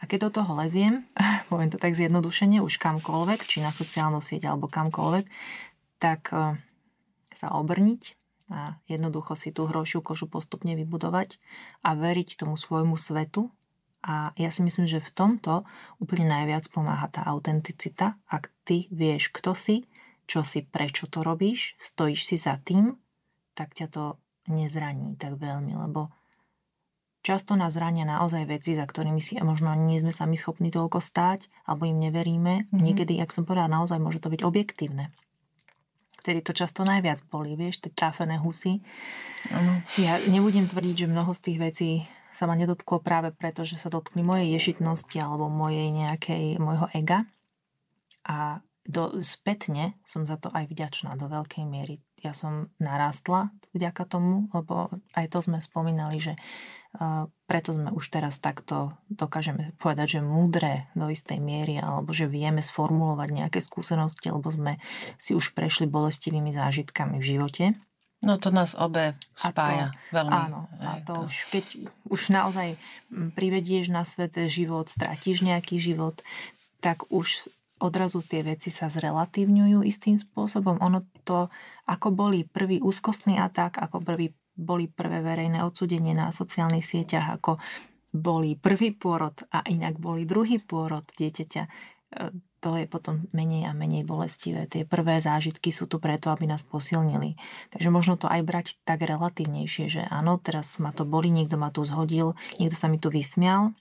A 0.01 0.07
keď 0.09 0.29
do 0.29 0.41
toho 0.41 0.51
leziem, 0.57 1.05
poviem 1.49 1.69
to 1.69 1.77
tak 1.77 1.93
zjednodušene, 1.93 2.57
už 2.65 2.81
kamkoľvek, 2.81 3.45
či 3.45 3.61
na 3.61 3.69
sociálnu 3.69 4.17
sieť 4.17 4.49
alebo 4.49 4.65
kamkoľvek, 4.65 5.29
tak 6.01 6.33
uh, 6.33 6.57
sa 7.37 7.53
obrniť, 7.53 8.18
a 8.49 8.81
jednoducho 8.89 9.37
si 9.37 9.53
tú 9.53 9.69
hrošiu 9.69 10.01
kožu 10.01 10.25
postupne 10.25 10.73
vybudovať 10.73 11.37
a 11.85 11.93
veriť 11.93 12.41
tomu 12.41 12.57
svojmu 12.57 12.97
svetu. 12.97 13.53
A 13.99 14.31
ja 14.39 14.49
si 14.49 14.63
myslím, 14.63 14.87
že 14.87 15.03
v 15.03 15.11
tomto 15.11 15.53
úplne 15.99 16.25
najviac 16.25 16.65
pomáha 16.71 17.11
tá 17.11 17.21
autenticita. 17.27 18.17
Ak 18.25 18.49
ty 18.65 18.89
vieš, 18.89 19.29
kto 19.29 19.53
si, 19.53 19.85
čo 20.25 20.41
si, 20.41 20.65
prečo 20.65 21.05
to 21.05 21.21
robíš, 21.21 21.75
stojíš 21.77 22.21
si 22.25 22.35
za 22.39 22.57
tým, 22.57 22.95
tak 23.53 23.75
ťa 23.75 23.87
to 23.91 24.03
nezraní 24.49 25.19
tak 25.19 25.37
veľmi, 25.37 25.77
lebo 25.77 26.09
často 27.21 27.53
nás 27.53 27.75
zrania 27.75 28.07
naozaj 28.07 28.49
veci, 28.49 28.73
za 28.73 28.87
ktorými 28.87 29.21
si 29.21 29.37
možno 29.43 29.75
nie 29.77 30.01
sme 30.01 30.15
sami 30.15 30.39
schopní 30.39 30.73
toľko 30.73 30.97
stáť, 31.03 31.51
alebo 31.69 31.85
im 31.85 31.99
neveríme. 32.01 32.65
Mm-hmm. 32.65 32.81
Niekedy, 32.81 33.19
ak 33.21 33.35
som 33.35 33.45
povedala, 33.45 33.77
naozaj 33.77 33.99
môže 34.01 34.23
to 34.23 34.31
byť 34.31 34.41
objektívne 34.41 35.13
vtedy 36.29 36.45
to 36.45 36.53
často 36.53 36.85
najviac 36.85 37.25
boli, 37.25 37.57
vieš, 37.57 37.81
tie 37.81 37.89
trafené 37.89 38.37
husy. 38.37 38.85
Ano. 39.49 39.81
Ja 39.97 40.13
nebudem 40.29 40.69
tvrdiť, 40.69 40.93
že 40.93 41.09
mnoho 41.09 41.33
z 41.33 41.41
tých 41.41 41.57
vecí 41.57 41.89
sa 42.29 42.45
ma 42.45 42.53
nedotklo 42.53 43.01
práve 43.01 43.33
preto, 43.33 43.65
že 43.65 43.81
sa 43.81 43.89
dotkli 43.89 44.21
mojej 44.21 44.53
ješitnosti 44.53 45.17
alebo 45.17 45.49
mojej 45.49 45.89
nejakej, 45.89 46.61
môjho 46.61 46.85
ega. 46.93 47.25
A 48.29 48.61
do, 48.85 49.17
spätne 49.25 49.97
som 50.05 50.29
za 50.29 50.37
to 50.37 50.53
aj 50.53 50.69
vďačná 50.69 51.17
do 51.17 51.25
veľkej 51.25 51.65
miery. 51.65 52.05
Ja 52.21 52.37
som 52.37 52.69
narástla 52.77 53.49
vďaka 53.73 54.05
tomu, 54.05 54.53
lebo 54.53 54.93
aj 55.17 55.33
to 55.33 55.41
sme 55.41 55.57
spomínali, 55.57 56.21
že 56.21 56.37
preto 57.45 57.69
sme 57.77 57.93
už 57.93 58.05
teraz 58.09 58.41
takto, 58.41 58.97
dokážeme 59.13 59.77
povedať, 59.77 60.17
že 60.17 60.21
múdre 60.25 60.89
do 60.97 61.05
istej 61.05 61.37
miery, 61.37 61.77
alebo 61.77 62.09
že 62.09 62.25
vieme 62.25 62.65
sformulovať 62.65 63.29
nejaké 63.29 63.59
skúsenosti, 63.61 64.33
lebo 64.33 64.49
sme 64.49 64.81
si 65.21 65.37
už 65.37 65.53
prešli 65.53 65.85
bolestivými 65.85 66.49
zážitkami 66.49 67.21
v 67.21 67.25
živote. 67.25 67.65
No 68.19 68.35
to 68.35 68.51
nás 68.51 68.75
obe 68.75 69.15
spája 69.31 69.89
a 69.89 69.95
to, 69.95 70.11
veľmi. 70.11 70.33
Áno, 70.33 70.59
a 70.83 70.99
to, 71.05 71.23
to 71.23 71.31
už 71.31 71.35
keď 71.55 71.65
už 72.11 72.21
naozaj 72.35 72.75
privedieš 73.37 73.93
na 73.93 74.03
svet 74.03 74.35
život, 74.51 74.91
stratíš 74.91 75.45
nejaký 75.45 75.79
život, 75.79 76.19
tak 76.83 77.07
už 77.07 77.47
odrazu 77.79 78.19
tie 78.19 78.43
veci 78.43 78.67
sa 78.67 78.91
zrelatívňujú 78.91 79.87
istým 79.87 80.19
spôsobom. 80.19 80.83
Ono 80.83 81.07
to, 81.23 81.47
ako 81.87 82.11
boli 82.11 82.43
prvý 82.43 82.83
úzkostný 82.83 83.39
atak, 83.39 83.79
ako 83.79 84.03
prvý 84.03 84.35
boli 84.59 84.91
prvé 84.91 85.23
verejné 85.23 85.63
odsudenie 85.63 86.11
na 86.11 86.35
sociálnych 86.35 86.83
sieťach, 86.83 87.39
ako 87.39 87.55
boli 88.11 88.59
prvý 88.59 88.91
pôrod 88.91 89.39
a 89.55 89.63
inak 89.69 89.95
boli 89.95 90.27
druhý 90.27 90.59
pôrod 90.59 91.07
dieťaťa. 91.15 91.63
E, 91.63 91.69
to 92.59 92.75
je 92.75 92.91
potom 92.91 93.31
menej 93.31 93.71
a 93.71 93.71
menej 93.71 94.03
bolestivé. 94.03 94.67
Tie 94.67 94.83
prvé 94.83 95.23
zážitky 95.23 95.71
sú 95.71 95.87
tu 95.87 95.95
preto, 96.03 96.27
aby 96.27 96.43
nás 96.43 96.67
posilnili. 96.67 97.39
Takže 97.71 97.87
možno 97.87 98.19
to 98.19 98.27
aj 98.27 98.43
brať 98.43 98.67
tak 98.83 98.99
relatívnejšie, 99.07 99.85
že 99.87 100.01
áno, 100.03 100.35
teraz 100.35 100.75
ma 100.83 100.91
to 100.91 101.07
boli, 101.07 101.31
niekto 101.31 101.55
ma 101.55 101.71
tu 101.71 101.87
zhodil, 101.87 102.35
niekto 102.59 102.75
sa 102.75 102.91
mi 102.91 102.99
tu 102.99 103.07
vysmial, 103.07 103.71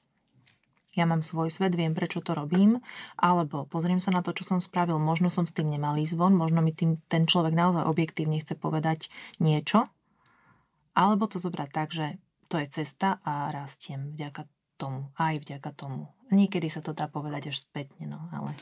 ja 0.98 1.06
mám 1.06 1.22
svoj 1.22 1.46
svet, 1.46 1.78
viem, 1.78 1.94
prečo 1.94 2.18
to 2.18 2.34
robím, 2.34 2.82
alebo 3.14 3.62
pozriem 3.70 4.02
sa 4.02 4.10
na 4.10 4.18
to, 4.18 4.34
čo 4.34 4.42
som 4.42 4.58
spravil, 4.58 4.98
možno 4.98 5.30
som 5.30 5.46
s 5.46 5.54
tým 5.54 5.70
nemal 5.70 5.94
ísť 5.94 6.18
von, 6.18 6.34
možno 6.34 6.58
mi 6.58 6.74
tým 6.74 6.98
ten 7.06 7.30
človek 7.30 7.54
naozaj 7.54 7.86
objektívne 7.86 8.42
chce 8.42 8.58
povedať 8.58 9.06
niečo, 9.38 9.86
alebo 10.94 11.28
to 11.28 11.40
zobrať 11.40 11.70
tak, 11.72 11.88
že 11.92 12.16
to 12.48 12.56
je 12.56 12.66
cesta 12.68 13.20
a 13.24 13.52
rastiem 13.52 14.16
vďaka 14.16 14.48
tomu, 14.78 15.10
aj 15.18 15.42
vďaka 15.42 15.70
tomu. 15.74 16.08
Niekedy 16.28 16.68
sa 16.68 16.84
to 16.84 16.92
dá 16.92 17.08
povedať 17.08 17.50
až 17.50 17.64
spätne, 17.64 18.04
no 18.04 18.20
ale... 18.30 18.52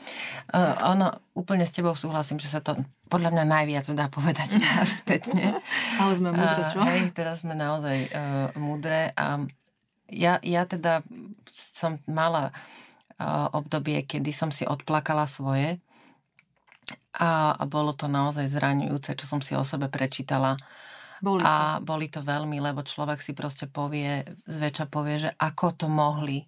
Uh, 0.49 0.95
ono, 0.95 1.11
úplne 1.35 1.67
s 1.67 1.75
tebou 1.75 1.93
súhlasím, 1.99 2.39
že 2.39 2.47
sa 2.47 2.63
to 2.63 2.79
podľa 3.11 3.35
mňa 3.35 3.43
najviac 3.43 3.85
dá 3.91 4.07
povedať 4.07 4.59
až 4.83 4.89
spätne. 4.91 5.59
ale 5.99 6.11
sme 6.15 6.31
múdre, 6.31 6.61
čo? 6.71 6.79
Uh, 6.79 6.87
hej, 6.87 7.11
teraz 7.11 7.43
sme 7.43 7.53
naozaj 7.53 8.07
uh, 8.11 8.49
múdre 8.55 9.11
a 9.19 9.43
ja, 10.07 10.39
ja 10.39 10.63
teda 10.63 11.03
som 11.51 11.99
mala 12.07 12.55
uh, 13.19 13.51
obdobie, 13.51 13.99
kedy 14.07 14.31
som 14.31 14.49
si 14.55 14.63
odplakala 14.63 15.27
svoje 15.27 15.83
A, 17.19 17.51
a 17.51 17.63
bolo 17.67 17.91
to 17.91 18.07
naozaj 18.07 18.47
zraňujúce, 18.47 19.11
čo 19.19 19.25
som 19.27 19.43
si 19.43 19.51
o 19.57 19.63
sebe 19.67 19.91
prečítala. 19.91 20.55
Boli 21.21 21.41
to. 21.41 21.47
A 21.47 21.81
boli 21.81 22.07
to 22.07 22.21
veľmi, 22.21 22.57
lebo 22.61 22.85
človek 22.85 23.21
si 23.21 23.33
proste 23.33 23.65
povie, 23.65 24.25
zväčša 24.45 24.85
povie, 24.89 25.27
že 25.27 25.29
ako 25.37 25.67
to 25.73 25.87
mohli. 25.89 26.45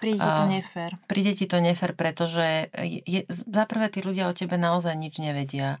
Príde 0.00 0.24
to 0.24 0.44
nefér. 0.48 0.90
Príde 1.04 1.32
ti 1.36 1.44
to 1.44 1.60
nefér, 1.60 1.92
pretože 1.92 2.72
je, 3.04 3.20
za 3.28 3.64
prvé 3.68 3.92
tí 3.92 4.00
ľudia 4.00 4.32
o 4.32 4.36
tebe 4.36 4.56
naozaj 4.56 4.96
nič 4.96 5.20
nevedia. 5.20 5.76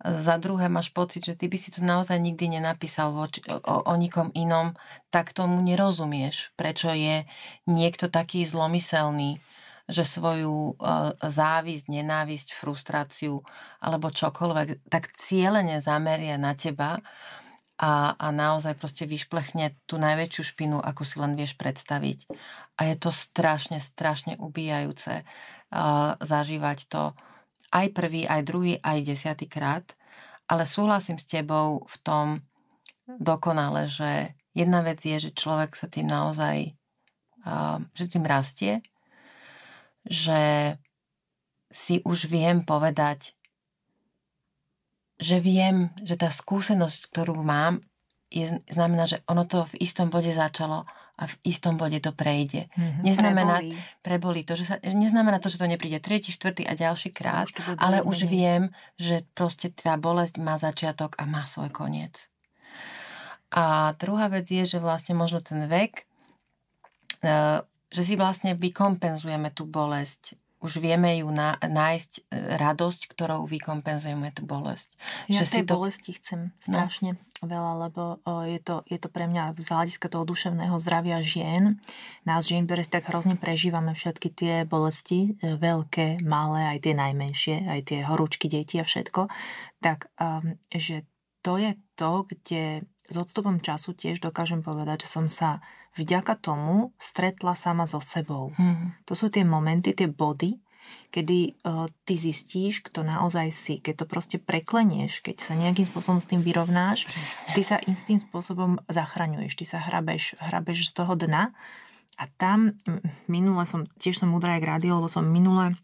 Za 0.00 0.40
druhé 0.40 0.72
máš 0.72 0.88
pocit, 0.96 1.28
že 1.28 1.36
ty 1.36 1.44
by 1.44 1.60
si 1.60 1.68
to 1.68 1.84
naozaj 1.84 2.16
nikdy 2.16 2.56
nenapísal 2.56 3.12
o, 3.12 3.28
o, 3.28 3.76
o 3.84 3.94
nikom 4.00 4.32
inom, 4.32 4.72
tak 5.12 5.36
tomu 5.36 5.60
nerozumieš, 5.60 6.56
prečo 6.56 6.88
je 6.88 7.28
niekto 7.68 8.08
taký 8.08 8.48
zlomyselný, 8.48 9.44
že 9.90 10.06
svoju 10.06 10.78
uh, 10.78 11.12
závisť, 11.18 11.90
nenávisť, 11.90 12.54
frustráciu 12.54 13.42
alebo 13.82 14.14
čokoľvek 14.14 14.86
tak 14.86 15.10
cieľene 15.18 15.82
zameria 15.82 16.38
na 16.38 16.54
teba 16.54 17.02
a, 17.80 18.12
a 18.12 18.26
naozaj 18.28 18.76
proste 18.76 19.08
vyšplechne 19.08 19.72
tú 19.88 19.96
najväčšiu 19.96 20.42
špinu, 20.44 20.78
ako 20.78 21.02
si 21.02 21.16
len 21.16 21.32
vieš 21.32 21.56
predstaviť. 21.56 22.28
A 22.76 22.92
je 22.92 22.94
to 23.00 23.08
strašne, 23.08 23.80
strašne 23.80 24.36
ubíjajúce 24.36 25.24
uh, 25.24 26.14
zažívať 26.20 26.78
to 26.86 27.16
aj 27.74 27.86
prvý, 27.96 28.28
aj 28.28 28.42
druhý, 28.44 28.74
aj 28.84 29.06
desiatý 29.06 29.48
krát, 29.48 29.96
ale 30.50 30.66
súhlasím 30.68 31.16
s 31.16 31.26
tebou 31.26 31.86
v 31.86 31.96
tom 32.02 32.26
dokonale, 33.06 33.88
že 33.88 34.36
jedna 34.52 34.84
vec 34.84 35.00
je, 35.02 35.30
že 35.30 35.30
človek 35.34 35.72
sa 35.74 35.88
tým 35.88 36.04
naozaj, 36.04 36.76
uh, 37.48 37.80
že 37.96 38.12
tým 38.12 38.28
rastie, 38.28 38.84
že 40.06 40.74
si 41.70 42.02
už 42.02 42.26
viem 42.26 42.66
povedať, 42.66 43.34
že 45.20 45.38
viem, 45.38 45.92
že 46.00 46.16
tá 46.16 46.32
skúsenosť, 46.32 47.12
ktorú 47.12 47.36
mám, 47.44 47.84
je, 48.30 48.62
znamená, 48.70 49.04
že 49.10 49.20
ono 49.26 49.44
to 49.44 49.66
v 49.68 49.84
istom 49.84 50.08
bode 50.08 50.30
začalo 50.30 50.86
a 51.20 51.22
v 51.28 51.34
istom 51.44 51.76
bode 51.76 52.00
to 52.00 52.16
prejde. 52.16 52.72
Mm-hmm. 52.72 53.02
Neznamená, 53.04 53.56
prebolí. 53.60 53.76
prebolí 54.00 54.40
to, 54.48 54.56
že 54.56 54.64
sa, 54.64 54.76
neznamená 54.80 55.36
to, 55.36 55.52
že 55.52 55.60
to 55.60 55.68
nepríde 55.68 56.00
tretí, 56.00 56.32
štvrtý 56.32 56.64
a 56.64 56.72
ďalší 56.72 57.12
krát, 57.12 57.52
už 57.52 57.76
ale 57.76 58.00
už 58.00 58.24
menej. 58.24 58.32
viem, 58.32 58.62
že 58.96 59.28
proste 59.36 59.68
tá 59.68 60.00
bolesť 60.00 60.40
má 60.40 60.56
začiatok 60.56 61.20
a 61.20 61.28
má 61.28 61.44
svoj 61.44 61.68
koniec. 61.68 62.30
A 63.52 63.92
druhá 63.98 64.32
vec 64.32 64.48
je, 64.48 64.62
že 64.64 64.78
vlastne 64.80 65.12
možno 65.12 65.42
ten 65.44 65.66
vek, 65.66 66.06
e, 67.20 67.66
že 67.90 68.02
si 68.06 68.14
vlastne 68.14 68.54
vykompenzujeme 68.54 69.50
tú 69.50 69.66
bolesť 69.66 70.38
už 70.60 70.76
vieme 70.76 71.24
ju 71.24 71.28
na, 71.32 71.56
nájsť 71.56 72.12
e, 72.20 72.22
radosť, 72.60 73.08
ktorou 73.08 73.48
vykompenzujeme 73.48 74.28
tú 74.36 74.44
bolesť. 74.44 74.92
Ja 75.32 75.40
že 75.40 75.48
tej 75.48 75.52
si 75.56 75.60
to... 75.64 75.72
bolesti 75.72 76.10
chcem 76.12 76.40
no. 76.68 76.84
strašne 76.84 77.16
no. 77.16 77.44
veľa, 77.48 77.72
lebo 77.88 78.02
o, 78.28 78.44
je, 78.44 78.60
to, 78.60 78.84
je 78.84 79.00
to 79.00 79.08
pre 79.08 79.24
mňa 79.24 79.56
z 79.56 79.68
hľadiska 79.72 80.12
toho 80.12 80.28
duševného 80.28 80.76
zdravia 80.76 81.24
žien, 81.24 81.80
nás 82.28 82.44
žien, 82.44 82.68
ktoré 82.68 82.84
si 82.84 82.92
tak 82.92 83.08
hrozne 83.08 83.40
prežívame 83.40 83.96
všetky 83.96 84.28
tie 84.36 84.54
bolesti, 84.68 85.40
e, 85.40 85.56
veľké, 85.56 86.20
malé, 86.20 86.76
aj 86.76 86.78
tie 86.84 86.94
najmenšie, 86.94 87.56
aj 87.64 87.80
tie 87.88 87.98
horúčky 88.04 88.52
deti 88.52 88.76
a 88.76 88.84
všetko, 88.84 89.32
tak 89.80 90.12
um, 90.20 90.60
že 90.68 91.08
to 91.40 91.56
je 91.56 91.72
to, 91.96 92.28
kde 92.28 92.84
s 92.84 93.16
odstupom 93.16 93.64
času 93.64 93.96
tiež 93.96 94.20
dokážem 94.20 94.60
povedať, 94.60 95.08
že 95.08 95.08
som 95.08 95.26
sa 95.32 95.64
vďaka 95.98 96.38
tomu 96.38 96.94
stretla 97.00 97.58
sama 97.58 97.86
so 97.86 97.98
sebou. 97.98 98.54
Hmm. 98.54 98.94
To 99.06 99.18
sú 99.18 99.32
tie 99.32 99.42
momenty, 99.42 99.94
tie 99.94 100.06
body, 100.06 100.58
kedy 101.10 101.62
uh, 101.66 101.86
ty 102.06 102.14
zistíš, 102.18 102.82
kto 102.86 103.02
naozaj 103.02 103.50
si. 103.50 103.74
Keď 103.78 103.94
to 104.02 104.06
proste 104.06 104.36
preklenieš, 104.38 105.22
keď 105.22 105.42
sa 105.42 105.54
nejakým 105.58 105.86
spôsobom 105.86 106.18
s 106.22 106.30
tým 106.30 106.42
vyrovnáš, 106.42 107.06
Presne. 107.10 107.52
ty 107.54 107.62
sa 107.62 107.76
istým 107.82 108.18
spôsobom 108.22 108.82
zachraňuješ, 108.86 109.52
ty 109.58 109.64
sa 109.66 109.78
hrabeš, 109.82 110.38
hrabeš 110.38 110.90
z 110.90 110.92
toho 111.02 111.14
dna 111.14 111.54
a 112.18 112.24
tam 112.38 112.76
minule 113.26 113.64
som, 113.66 113.86
tiež 113.98 114.22
som 114.22 114.30
múdra 114.30 114.58
jak 114.58 114.66
rádio, 114.66 114.98
lebo 114.98 115.10
som 115.10 115.26
minule 115.26 115.78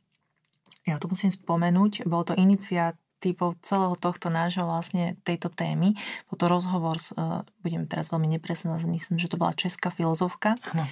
ja 0.86 1.02
to 1.02 1.10
musím 1.10 1.34
spomenúť, 1.34 2.06
bol 2.06 2.22
to 2.22 2.38
iniciat, 2.38 2.94
typov 3.26 3.58
celého 3.58 3.98
tohto 3.98 4.30
nášho 4.30 4.62
vlastne 4.62 5.18
tejto 5.26 5.50
témy. 5.50 5.98
Bol 6.30 6.36
to 6.38 6.46
rozhovor, 6.46 7.02
s, 7.02 7.10
uh, 7.18 7.42
budem 7.66 7.90
teraz 7.90 8.14
veľmi 8.14 8.38
nepresná, 8.38 8.78
myslím, 8.78 9.18
že 9.18 9.26
to 9.26 9.34
bola 9.34 9.58
česká 9.58 9.90
filozofka. 9.90 10.54
Ano. 10.70 10.86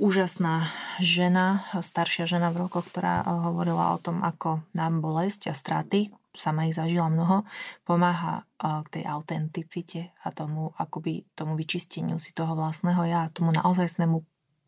Úžasná 0.00 0.72
žena, 0.98 1.68
staršia 1.78 2.24
žena 2.26 2.50
v 2.50 2.64
rokoch, 2.64 2.88
ktorá 2.88 3.20
uh, 3.20 3.52
hovorila 3.52 3.92
o 3.92 4.00
tom, 4.00 4.24
ako 4.24 4.64
nám 4.72 5.04
bolesť 5.04 5.52
a 5.52 5.54
straty, 5.54 6.08
sama 6.32 6.66
ich 6.66 6.74
zažila 6.74 7.12
mnoho, 7.12 7.44
pomáha 7.84 8.42
uh, 8.42 8.80
k 8.88 8.98
tej 9.00 9.04
autenticite 9.04 10.16
a 10.24 10.32
tomu, 10.32 10.72
akoby 10.80 11.28
tomu 11.36 11.54
vyčisteniu 11.60 12.16
si 12.16 12.32
toho 12.32 12.56
vlastného 12.56 13.04
ja, 13.04 13.28
tomu 13.30 13.52
naozajstnému 13.52 14.24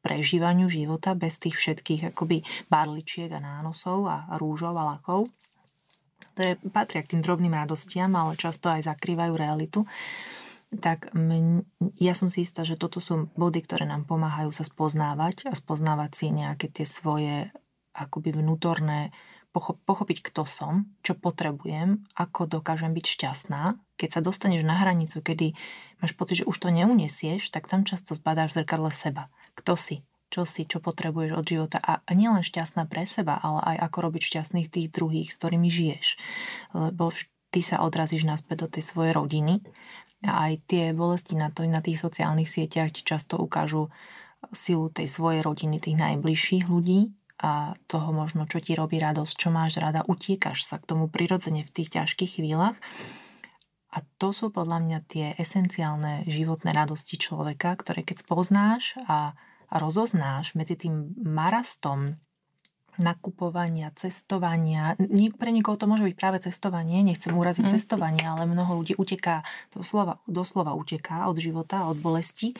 prežívaniu 0.07 0.71
života 0.71 1.19
bez 1.19 1.43
tých 1.43 1.59
všetkých 1.59 2.15
akoby 2.15 2.47
barličiek 2.71 3.27
a 3.35 3.43
nánosov 3.43 4.07
a 4.07 4.31
rúžov 4.39 4.79
a 4.79 4.95
lakov 4.95 5.27
ktoré 6.37 6.61
patria 6.69 7.01
k 7.01 7.17
tým 7.17 7.25
drobným 7.25 7.57
radostiam, 7.57 8.13
ale 8.13 8.37
často 8.37 8.69
aj 8.69 8.85
zakrývajú 8.85 9.33
realitu, 9.33 9.89
tak 10.77 11.09
mň, 11.17 11.65
ja 11.97 12.13
som 12.13 12.29
si 12.29 12.45
istá, 12.45 12.61
že 12.61 12.77
toto 12.77 13.01
sú 13.01 13.33
body, 13.33 13.65
ktoré 13.65 13.89
nám 13.89 14.05
pomáhajú 14.05 14.53
sa 14.53 14.61
spoznávať 14.61 15.49
a 15.49 15.57
spoznávať 15.57 16.11
si 16.13 16.27
nejaké 16.37 16.69
tie 16.69 16.85
svoje 16.85 17.49
akoby 17.97 18.37
vnútorné, 18.37 19.17
pochopiť, 19.57 20.21
kto 20.21 20.45
som, 20.45 20.93
čo 21.01 21.17
potrebujem, 21.17 22.05
ako 22.13 22.61
dokážem 22.61 22.93
byť 22.93 23.07
šťastná. 23.09 23.81
Keď 23.97 24.09
sa 24.13 24.21
dostaneš 24.21 24.69
na 24.69 24.77
hranicu, 24.77 25.25
kedy 25.25 25.57
máš 26.05 26.13
pocit, 26.13 26.45
že 26.45 26.49
už 26.49 26.61
to 26.61 26.69
neunesieš, 26.69 27.49
tak 27.49 27.65
tam 27.65 27.89
často 27.89 28.13
zbadáš 28.13 28.53
v 28.53 28.57
zrkadle 28.61 28.93
seba. 28.93 29.33
Kto 29.57 29.73
si? 29.73 30.05
Čo 30.37 30.45
si, 30.45 30.69
čo 30.69 30.85
potrebuješ 30.85 31.33
od 31.33 31.49
života 31.49 31.81
a 31.81 32.13
nielen 32.13 32.45
šťastná 32.45 32.85
pre 32.85 33.09
seba, 33.09 33.41
ale 33.41 33.73
aj 33.73 33.89
ako 33.89 33.99
robiť 34.13 34.23
šťastných 34.29 34.69
tých 34.69 34.93
druhých, 34.93 35.33
s 35.33 35.41
ktorými 35.41 35.73
žiješ. 35.73 36.21
Lebo 36.77 37.09
ty 37.49 37.65
sa 37.65 37.81
odrazíš 37.81 38.29
naspäť 38.29 38.69
do 38.69 38.77
tej 38.77 38.85
svojej 38.85 39.17
rodiny 39.17 39.65
a 40.29 40.53
aj 40.53 40.69
tie 40.69 40.85
bolesti 40.93 41.41
na, 41.41 41.49
to, 41.49 41.65
na 41.65 41.81
tých 41.81 41.97
sociálnych 41.97 42.53
sieťach 42.53 42.93
ti 42.93 43.01
často 43.01 43.41
ukážu 43.41 43.89
silu 44.53 44.93
tej 44.93 45.09
svojej 45.09 45.41
rodiny, 45.41 45.81
tých 45.81 45.97
najbližších 45.97 46.69
ľudí 46.69 47.17
a 47.41 47.73
toho 47.89 48.13
možno, 48.13 48.45
čo 48.45 48.61
ti 48.61 48.77
robí 48.77 49.01
radosť, 49.01 49.33
čo 49.41 49.49
máš 49.49 49.81
rada, 49.81 50.05
utiekaš 50.05 50.61
sa 50.69 50.77
k 50.77 50.85
tomu 50.85 51.09
prirodzene 51.09 51.65
v 51.65 51.73
tých 51.73 51.97
ťažkých 51.97 52.45
chvíľach. 52.45 52.77
A 53.97 54.05
to 54.21 54.37
sú 54.37 54.53
podľa 54.53 54.85
mňa 54.85 54.99
tie 55.09 55.27
esenciálne 55.41 56.29
životné 56.29 56.77
radosti 56.77 57.17
človeka, 57.17 57.73
ktoré 57.81 58.05
keď 58.05 58.29
spoznáš 58.29 59.01
a 59.09 59.33
rozoznáš 59.71 60.55
medzi 60.55 60.79
tým 60.79 61.15
marastom 61.21 62.19
nakupovania, 62.97 63.93
cestovania. 63.93 64.97
Pre 65.37 65.51
niekoho 65.53 65.77
to 65.77 65.85
môže 65.85 66.05
byť 66.09 66.17
práve 66.17 66.39
cestovanie, 66.41 67.05
nechcem 67.05 67.33
uraziť 67.33 67.69
mm. 67.69 67.73
cestovanie, 67.77 68.25
ale 68.25 68.49
mnoho 68.49 68.81
ľudí 68.81 68.97
uteká, 68.97 69.45
doslova, 69.73 70.21
doslova 70.25 70.73
uteká 70.73 71.29
od 71.29 71.37
života, 71.37 71.89
od 71.89 72.01
bolesti. 72.01 72.57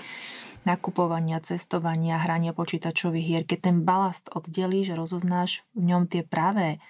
Nakupovania, 0.69 1.39
cestovania, 1.41 2.19
hrania 2.21 2.51
počítačových 2.51 3.27
hier. 3.27 3.45
Keď 3.47 3.59
ten 3.71 3.77
balast 3.87 4.29
oddelíš, 4.35 4.99
rozoznáš 4.99 5.63
v 5.79 5.95
ňom 5.95 6.11
tie 6.11 6.27
práve 6.27 6.83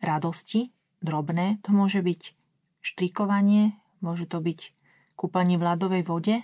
radosti, 0.00 0.72
drobné, 1.04 1.60
to 1.62 1.70
môže 1.70 2.00
byť 2.00 2.34
štrikovanie, 2.80 3.76
môže 4.00 4.26
to 4.26 4.40
byť 4.40 4.72
kúpanie 5.14 5.60
v 5.60 5.66
ľadovej 5.66 6.02
vode. 6.08 6.36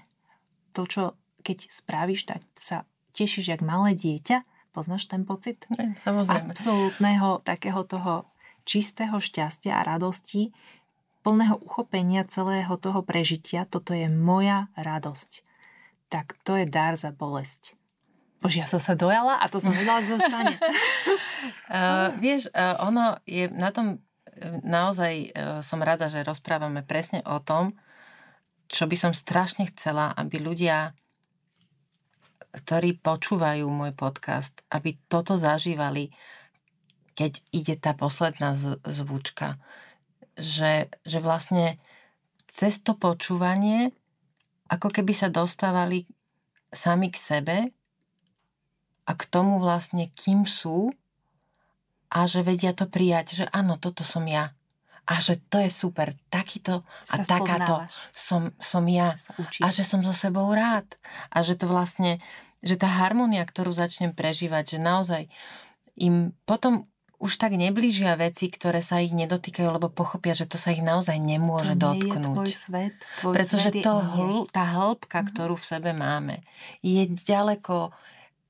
To, 0.77 0.85
čo 0.85 1.03
keď 1.41 1.73
spravíš, 1.73 2.29
tak 2.29 2.45
sa 2.53 2.85
tešíš 3.15 3.55
jak 3.55 3.63
malé 3.63 3.95
dieťa. 3.95 4.43
Poznáš 4.75 5.07
ten 5.07 5.23
pocit? 5.23 5.63
Ne, 5.79 5.95
samozrejme. 6.03 6.51
Absolútneho 6.51 7.39
takého 7.47 7.87
toho 7.87 8.27
čistého 8.67 9.23
šťastia 9.23 9.79
a 9.79 9.87
radosti, 9.87 10.51
plného 11.23 11.63
uchopenia 11.63 12.27
celého 12.27 12.75
toho 12.77 13.01
prežitia. 13.07 13.65
Toto 13.65 13.95
je 13.95 14.11
moja 14.11 14.69
radosť. 14.75 15.47
Tak 16.11 16.35
to 16.43 16.59
je 16.59 16.67
dar 16.67 16.99
za 16.99 17.15
bolesť. 17.15 17.79
Bože, 18.45 18.61
ja 18.61 18.69
som 18.69 18.77
sa 18.77 18.93
dojala 18.93 19.41
a 19.41 19.49
to 19.49 19.57
som 19.57 19.73
vedela, 19.73 20.05
že 20.05 20.21
zostane. 20.21 20.53
uh, 21.73 22.13
vieš, 22.25 22.53
uh, 22.53 22.77
ono 22.85 23.17
je 23.25 23.49
na 23.49 23.73
tom, 23.73 23.97
uh, 23.97 24.61
naozaj 24.61 25.33
uh, 25.33 25.65
som 25.65 25.81
rada, 25.81 26.13
že 26.13 26.21
rozprávame 26.21 26.85
presne 26.85 27.25
o 27.25 27.41
tom, 27.41 27.73
čo 28.69 28.85
by 28.85 28.97
som 29.01 29.13
strašne 29.17 29.65
chcela, 29.73 30.13
aby 30.13 30.45
ľudia 30.45 30.93
ktorí 32.55 33.03
počúvajú 33.03 33.67
môj 33.67 33.91
podcast, 33.99 34.55
aby 34.71 34.95
toto 35.11 35.35
zažívali, 35.35 36.15
keď 37.19 37.43
ide 37.51 37.75
tá 37.75 37.99
posledná 37.99 38.55
zvučka. 38.87 39.59
Že, 40.35 40.91
že 41.07 41.19
vlastne 41.23 41.79
cez 42.51 42.83
to 42.83 42.95
počúvanie 42.95 43.95
ako 44.71 44.89
keby 44.91 45.13
sa 45.13 45.29
dostávali 45.29 46.09
sami 46.73 47.13
k 47.13 47.19
sebe 47.21 47.57
a 49.05 49.13
k 49.13 49.23
tomu 49.29 49.61
vlastne, 49.61 50.11
kým 50.17 50.49
sú 50.49 50.91
a 52.09 52.25
že 52.25 52.43
vedia 52.43 52.73
to 52.73 52.89
prijať, 52.89 53.37
že 53.37 53.45
áno, 53.53 53.77
toto 53.77 54.03
som 54.03 54.25
ja. 54.25 54.57
A 55.05 55.21
že 55.21 55.37
to 55.53 55.61
je 55.61 55.69
super, 55.69 56.17
takýto 56.33 56.81
a 57.13 57.15
takáto 57.21 57.85
som, 58.11 58.53
som 58.57 58.85
ja. 58.89 59.13
A 59.61 59.69
že 59.69 59.85
som 59.85 60.01
so 60.01 60.17
sebou 60.17 60.49
rád. 60.53 60.89
A 61.29 61.45
že 61.45 61.61
to 61.61 61.69
vlastne, 61.69 62.25
že 62.65 62.81
tá 62.81 62.89
harmonia, 62.89 63.45
ktorú 63.45 63.77
začnem 63.77 64.17
prežívať, 64.17 64.77
že 64.77 64.79
naozaj 64.81 65.23
im 66.01 66.33
potom 66.49 66.89
už 67.25 67.41
tak 67.41 67.57
neblížia 67.57 68.21
veci, 68.21 68.53
ktoré 68.53 68.85
sa 68.85 69.01
ich 69.01 69.17
nedotýkajú, 69.17 69.65
lebo 69.71 69.89
pochopia, 69.89 70.37
že 70.37 70.45
to 70.45 70.61
sa 70.61 70.77
ich 70.77 70.85
naozaj 70.85 71.17
nemôže 71.17 71.73
to 71.79 71.97
nie 71.97 72.05
dotknúť. 72.05 72.21
Je 72.21 72.37
tvoj 72.37 72.53
svet. 72.53 72.97
Tvoj 73.25 73.35
Pretože 73.39 73.71
svet 73.73 73.81
to 73.81 73.95
hl, 73.97 74.35
tá 74.53 74.65
hĺbka, 74.77 75.25
mm-hmm. 75.25 75.31
ktorú 75.33 75.55
v 75.57 75.65
sebe 75.65 75.91
máme, 75.97 76.45
je 76.85 77.09
ďaleko 77.09 77.97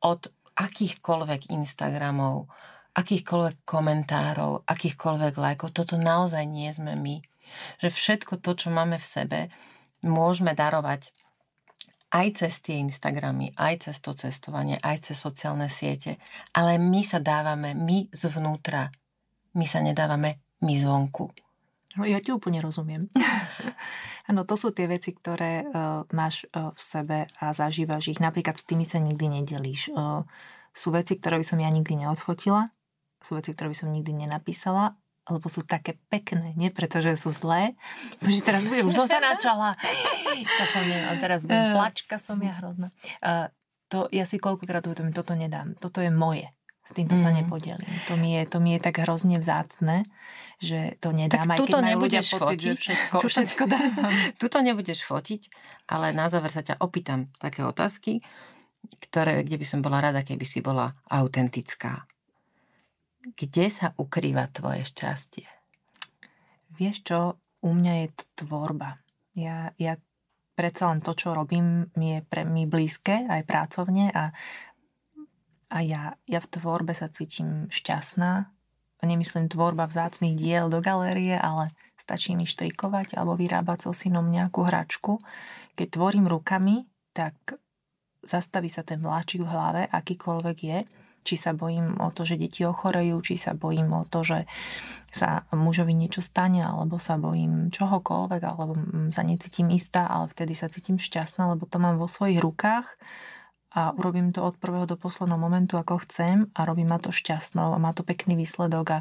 od 0.02 0.20
akýchkoľvek 0.58 1.54
Instagramov, 1.54 2.50
akýchkoľvek 2.94 3.66
komentárov, 3.66 4.62
akýchkoľvek 4.64 5.34
lajkov. 5.34 5.74
Toto 5.74 5.98
naozaj 5.98 6.46
nie 6.46 6.70
sme 6.70 6.94
my. 6.94 7.18
Že 7.82 7.88
všetko 7.90 8.38
to, 8.38 8.54
čo 8.54 8.68
máme 8.70 8.98
v 8.98 9.06
sebe, 9.06 9.40
môžeme 10.06 10.54
darovať 10.54 11.10
aj 12.14 12.26
cez 12.38 12.62
tie 12.62 12.78
Instagramy, 12.78 13.50
aj 13.58 13.90
cez 13.90 13.98
to 13.98 14.14
cestovanie, 14.14 14.78
aj 14.78 15.10
cez 15.10 15.18
sociálne 15.18 15.66
siete. 15.66 16.22
Ale 16.54 16.78
my 16.78 17.02
sa 17.02 17.18
dávame, 17.18 17.74
my 17.74 18.06
zvnútra. 18.14 18.94
My 19.58 19.66
sa 19.66 19.82
nedávame 19.82 20.38
my 20.62 20.74
zvonku. 20.78 21.34
No, 21.94 22.02
ja 22.06 22.18
ti 22.18 22.30
úplne 22.30 22.58
rozumiem. 22.62 23.10
Áno, 24.30 24.42
to 24.46 24.54
sú 24.58 24.74
tie 24.74 24.90
veci, 24.90 25.14
ktoré 25.14 25.62
uh, 25.62 26.06
máš 26.10 26.46
uh, 26.50 26.74
v 26.74 26.80
sebe 26.80 27.18
a 27.38 27.54
zažívaš 27.54 28.10
ich. 28.14 28.22
Napríklad 28.22 28.58
s 28.58 28.66
tými 28.66 28.82
sa 28.82 28.98
nikdy 28.98 29.30
nedelíš. 29.30 29.94
Uh, 29.94 30.26
sú 30.74 30.90
veci, 30.90 31.14
ktoré 31.18 31.38
by 31.38 31.46
som 31.46 31.62
ja 31.62 31.70
nikdy 31.70 32.02
neodfotila, 32.02 32.66
sú 33.24 33.40
veci, 33.40 33.56
ktoré 33.56 33.72
by 33.72 33.76
som 33.76 33.88
nikdy 33.88 34.12
nenapísala, 34.12 34.94
lebo 35.24 35.48
sú 35.48 35.64
také 35.64 35.96
pekné, 36.12 36.52
nie 36.52 36.68
pretože 36.68 37.16
sú 37.16 37.32
zlé. 37.32 37.72
Bože, 38.20 38.44
teraz 38.44 38.68
budem, 38.68 38.84
už 38.84 38.92
som 38.92 39.08
sa 39.08 39.20
načala. 39.20 39.72
To 40.34 40.64
som 40.66 40.82
a 40.82 41.14
teraz 41.22 41.46
budem, 41.46 41.78
plačka 41.78 42.18
som 42.18 42.36
ja 42.42 42.58
hrozná. 42.58 42.90
Uh, 43.22 43.46
to, 43.86 44.10
ja 44.10 44.26
si 44.26 44.42
koľkokrát 44.42 44.82
uvedomím, 44.82 45.14
toto 45.14 45.38
nedám, 45.38 45.78
toto 45.78 46.02
je 46.02 46.10
moje. 46.10 46.50
S 46.84 46.92
týmto 46.92 47.16
mm. 47.16 47.22
sa 47.22 47.30
nepodelím. 47.32 47.88
To 48.10 48.18
mi, 48.18 48.36
je, 48.36 48.42
to 48.44 48.58
mi 48.60 48.76
je 48.76 48.80
tak 48.82 49.00
hrozne 49.06 49.40
vzácne, 49.40 50.04
že 50.60 51.00
to 51.00 51.16
nedám, 51.16 51.48
tak 51.48 51.56
aj 51.56 51.58
keď 51.64 51.80
majú 51.80 51.98
ľudia 52.02 52.20
pocit, 52.26 52.44
fotiť. 52.44 52.60
že 52.60 52.72
všetko, 52.76 53.16
tuto, 53.22 53.28
všetko 53.30 53.64
dávam. 53.64 54.12
Tuto 54.42 54.58
nebudeš 54.60 55.00
fotiť, 55.06 55.42
ale 55.88 56.12
na 56.12 56.28
záver 56.28 56.52
sa 56.52 56.60
ťa 56.60 56.82
opýtam 56.84 57.32
také 57.40 57.64
otázky, 57.64 58.20
ktoré, 59.08 59.46
kde 59.46 59.56
by 59.56 59.66
som 59.70 59.80
bola 59.80 60.04
rada, 60.04 60.20
keby 60.20 60.44
si 60.44 60.60
bola 60.60 60.92
autentická 61.08 62.04
kde 63.32 63.66
sa 63.72 63.96
ukrýva 63.96 64.52
tvoje 64.52 64.84
šťastie? 64.84 65.48
Vieš 66.76 66.96
čo, 67.00 67.18
u 67.64 67.70
mňa 67.72 67.92
je 68.04 68.08
to 68.12 68.24
tvorba. 68.44 69.00
Ja, 69.32 69.72
ja 69.80 69.96
predsa 70.52 70.92
len 70.92 71.00
to, 71.00 71.16
čo 71.16 71.32
robím, 71.32 71.88
mi 71.96 72.18
je 72.18 72.20
pre 72.20 72.44
mi 72.44 72.68
blízke, 72.68 73.24
aj 73.24 73.48
pracovne 73.48 74.12
a, 74.12 74.36
a 75.72 75.78
ja, 75.80 76.20
ja 76.28 76.38
v 76.44 76.50
tvorbe 76.52 76.92
sa 76.92 77.08
cítim 77.08 77.72
šťastná. 77.72 78.52
Nemyslím 79.04 79.52
tvorba 79.52 79.84
vzácných 79.84 80.32
diel 80.32 80.72
do 80.72 80.80
galérie, 80.80 81.36
ale 81.36 81.76
stačí 82.00 82.32
mi 82.32 82.48
štrikovať 82.48 83.20
alebo 83.20 83.36
vyrábať 83.36 83.88
so 83.88 83.92
synom 83.92 84.32
nejakú 84.32 84.64
hračku. 84.64 85.20
Keď 85.76 85.88
tvorím 85.92 86.24
rukami, 86.24 86.88
tak 87.12 87.36
zastaví 88.24 88.72
sa 88.72 88.80
ten 88.80 89.04
vláčik 89.04 89.44
v 89.44 89.52
hlave, 89.52 89.82
akýkoľvek 89.92 90.58
je 90.64 90.78
či 91.24 91.40
sa 91.40 91.56
bojím 91.56 91.96
o 91.98 92.12
to, 92.12 92.22
že 92.28 92.36
deti 92.36 92.62
ochorejú, 92.68 93.16
či 93.24 93.40
sa 93.40 93.56
bojím 93.56 93.90
o 93.96 94.04
to, 94.04 94.20
že 94.22 94.38
sa 95.08 95.48
mužovi 95.54 95.96
niečo 95.96 96.20
stane, 96.20 96.60
alebo 96.60 97.00
sa 97.00 97.16
bojím 97.16 97.72
čohokoľvek, 97.72 98.42
alebo 98.44 98.76
sa 99.08 99.22
necítim 99.24 99.72
istá, 99.72 100.04
ale 100.04 100.28
vtedy 100.28 100.52
sa 100.52 100.68
cítim 100.68 101.00
šťastná, 101.00 101.48
lebo 101.54 101.64
to 101.64 101.80
mám 101.80 101.96
vo 101.96 102.10
svojich 102.10 102.42
rukách 102.42 102.98
a 103.74 103.90
urobím 103.90 104.30
to 104.30 104.46
od 104.46 104.54
prvého 104.54 104.86
do 104.86 104.94
posledného 104.94 105.38
momentu, 105.38 105.74
ako 105.74 106.06
chcem 106.06 106.46
a 106.54 106.62
robím 106.62 106.94
ma 106.94 107.02
to 107.02 107.10
šťastnou 107.10 107.74
a 107.74 107.82
má 107.82 107.90
to 107.90 108.06
pekný 108.06 108.38
výsledok 108.38 108.86
a, 108.90 108.98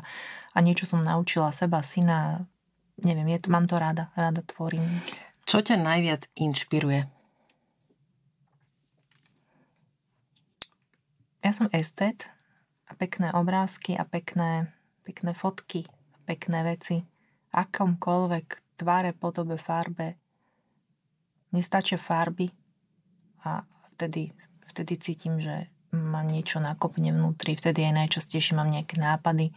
a 0.53 0.57
niečo 0.65 0.89
som 0.89 1.05
naučila 1.05 1.53
seba, 1.53 1.85
syna, 1.85 2.49
neviem, 2.97 3.37
je, 3.37 3.45
mám 3.53 3.69
to 3.69 3.77
rada, 3.77 4.09
rada 4.17 4.41
tvorím. 4.41 4.81
Čo 5.45 5.61
ťa 5.61 5.77
najviac 5.77 6.25
inšpiruje? 6.33 7.12
Ja 11.43 11.51
som 11.51 11.67
estet 11.75 12.31
a 12.87 12.95
pekné 12.95 13.35
obrázky 13.35 13.99
a 13.99 14.07
pekné, 14.07 14.71
pekné 15.03 15.35
fotky 15.35 15.83
a 16.15 16.17
pekné 16.23 16.63
veci. 16.63 17.03
Akomkoľvek 17.51 18.79
tváre, 18.79 19.11
podobe, 19.11 19.59
farbe. 19.59 20.15
Mne 21.51 21.67
farby 21.99 22.47
a 23.43 23.67
vtedy, 23.91 24.31
vtedy 24.71 24.95
cítim, 24.95 25.43
že 25.43 25.67
mám 25.91 26.31
niečo 26.31 26.63
nakopne 26.63 27.11
vnútri. 27.11 27.59
Vtedy 27.59 27.91
aj 27.91 28.07
najčastejšie 28.07 28.55
mám 28.55 28.71
nejaké 28.71 28.95
nápady. 28.95 29.51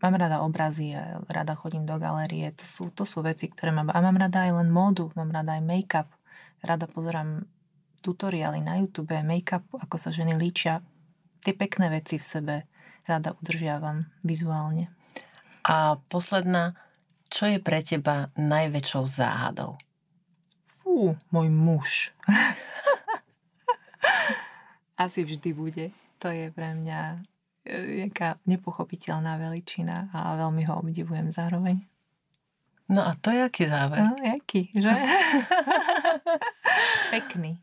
Mám 0.00 0.16
rada 0.16 0.40
obrazy, 0.40 0.96
rada 1.28 1.52
chodím 1.52 1.84
do 1.84 2.00
galérie. 2.00 2.48
To 2.48 2.64
sú, 2.64 2.88
to 2.88 3.04
sú 3.04 3.20
veci, 3.20 3.52
ktoré 3.52 3.76
mám. 3.76 3.92
A 3.92 4.00
mám 4.00 4.16
rada 4.16 4.48
aj 4.48 4.64
len 4.64 4.72
módu, 4.72 5.12
mám 5.20 5.36
rada 5.36 5.52
aj 5.52 5.62
make-up. 5.68 6.08
Rada 6.64 6.88
pozerám 6.88 7.44
tutoriály 8.02 8.58
na 8.58 8.82
YouTube, 8.82 9.14
make-up, 9.22 9.62
ako 9.78 9.96
sa 9.96 10.10
ženy 10.10 10.34
líčia. 10.34 10.82
Tie 11.40 11.54
pekné 11.54 11.88
veci 11.88 12.18
v 12.18 12.26
sebe 12.26 12.54
rada 13.06 13.32
udržiavam 13.38 14.10
vizuálne. 14.26 14.90
A 15.62 15.96
posledná, 16.10 16.74
čo 17.30 17.46
je 17.46 17.62
pre 17.62 17.80
teba 17.86 18.34
najväčšou 18.34 19.04
záhadou? 19.06 19.78
Fú, 20.82 21.14
môj 21.30 21.48
muž. 21.48 21.90
Asi 25.02 25.22
vždy 25.22 25.50
bude. 25.54 25.94
To 26.18 26.30
je 26.30 26.50
pre 26.50 26.74
mňa 26.74 27.22
e, 27.66 28.02
nejaká 28.02 28.42
nepochopiteľná 28.46 29.38
veličina 29.38 30.10
a 30.10 30.34
veľmi 30.38 30.66
ho 30.66 30.82
obdivujem 30.82 31.30
zároveň. 31.30 31.86
No 32.92 33.06
a 33.06 33.14
to 33.16 33.30
je 33.30 33.40
aký 33.40 33.64
záver? 33.70 34.04
No, 34.04 34.18
jaký, 34.20 34.68
že? 34.74 34.90
Pekný. 37.14 37.62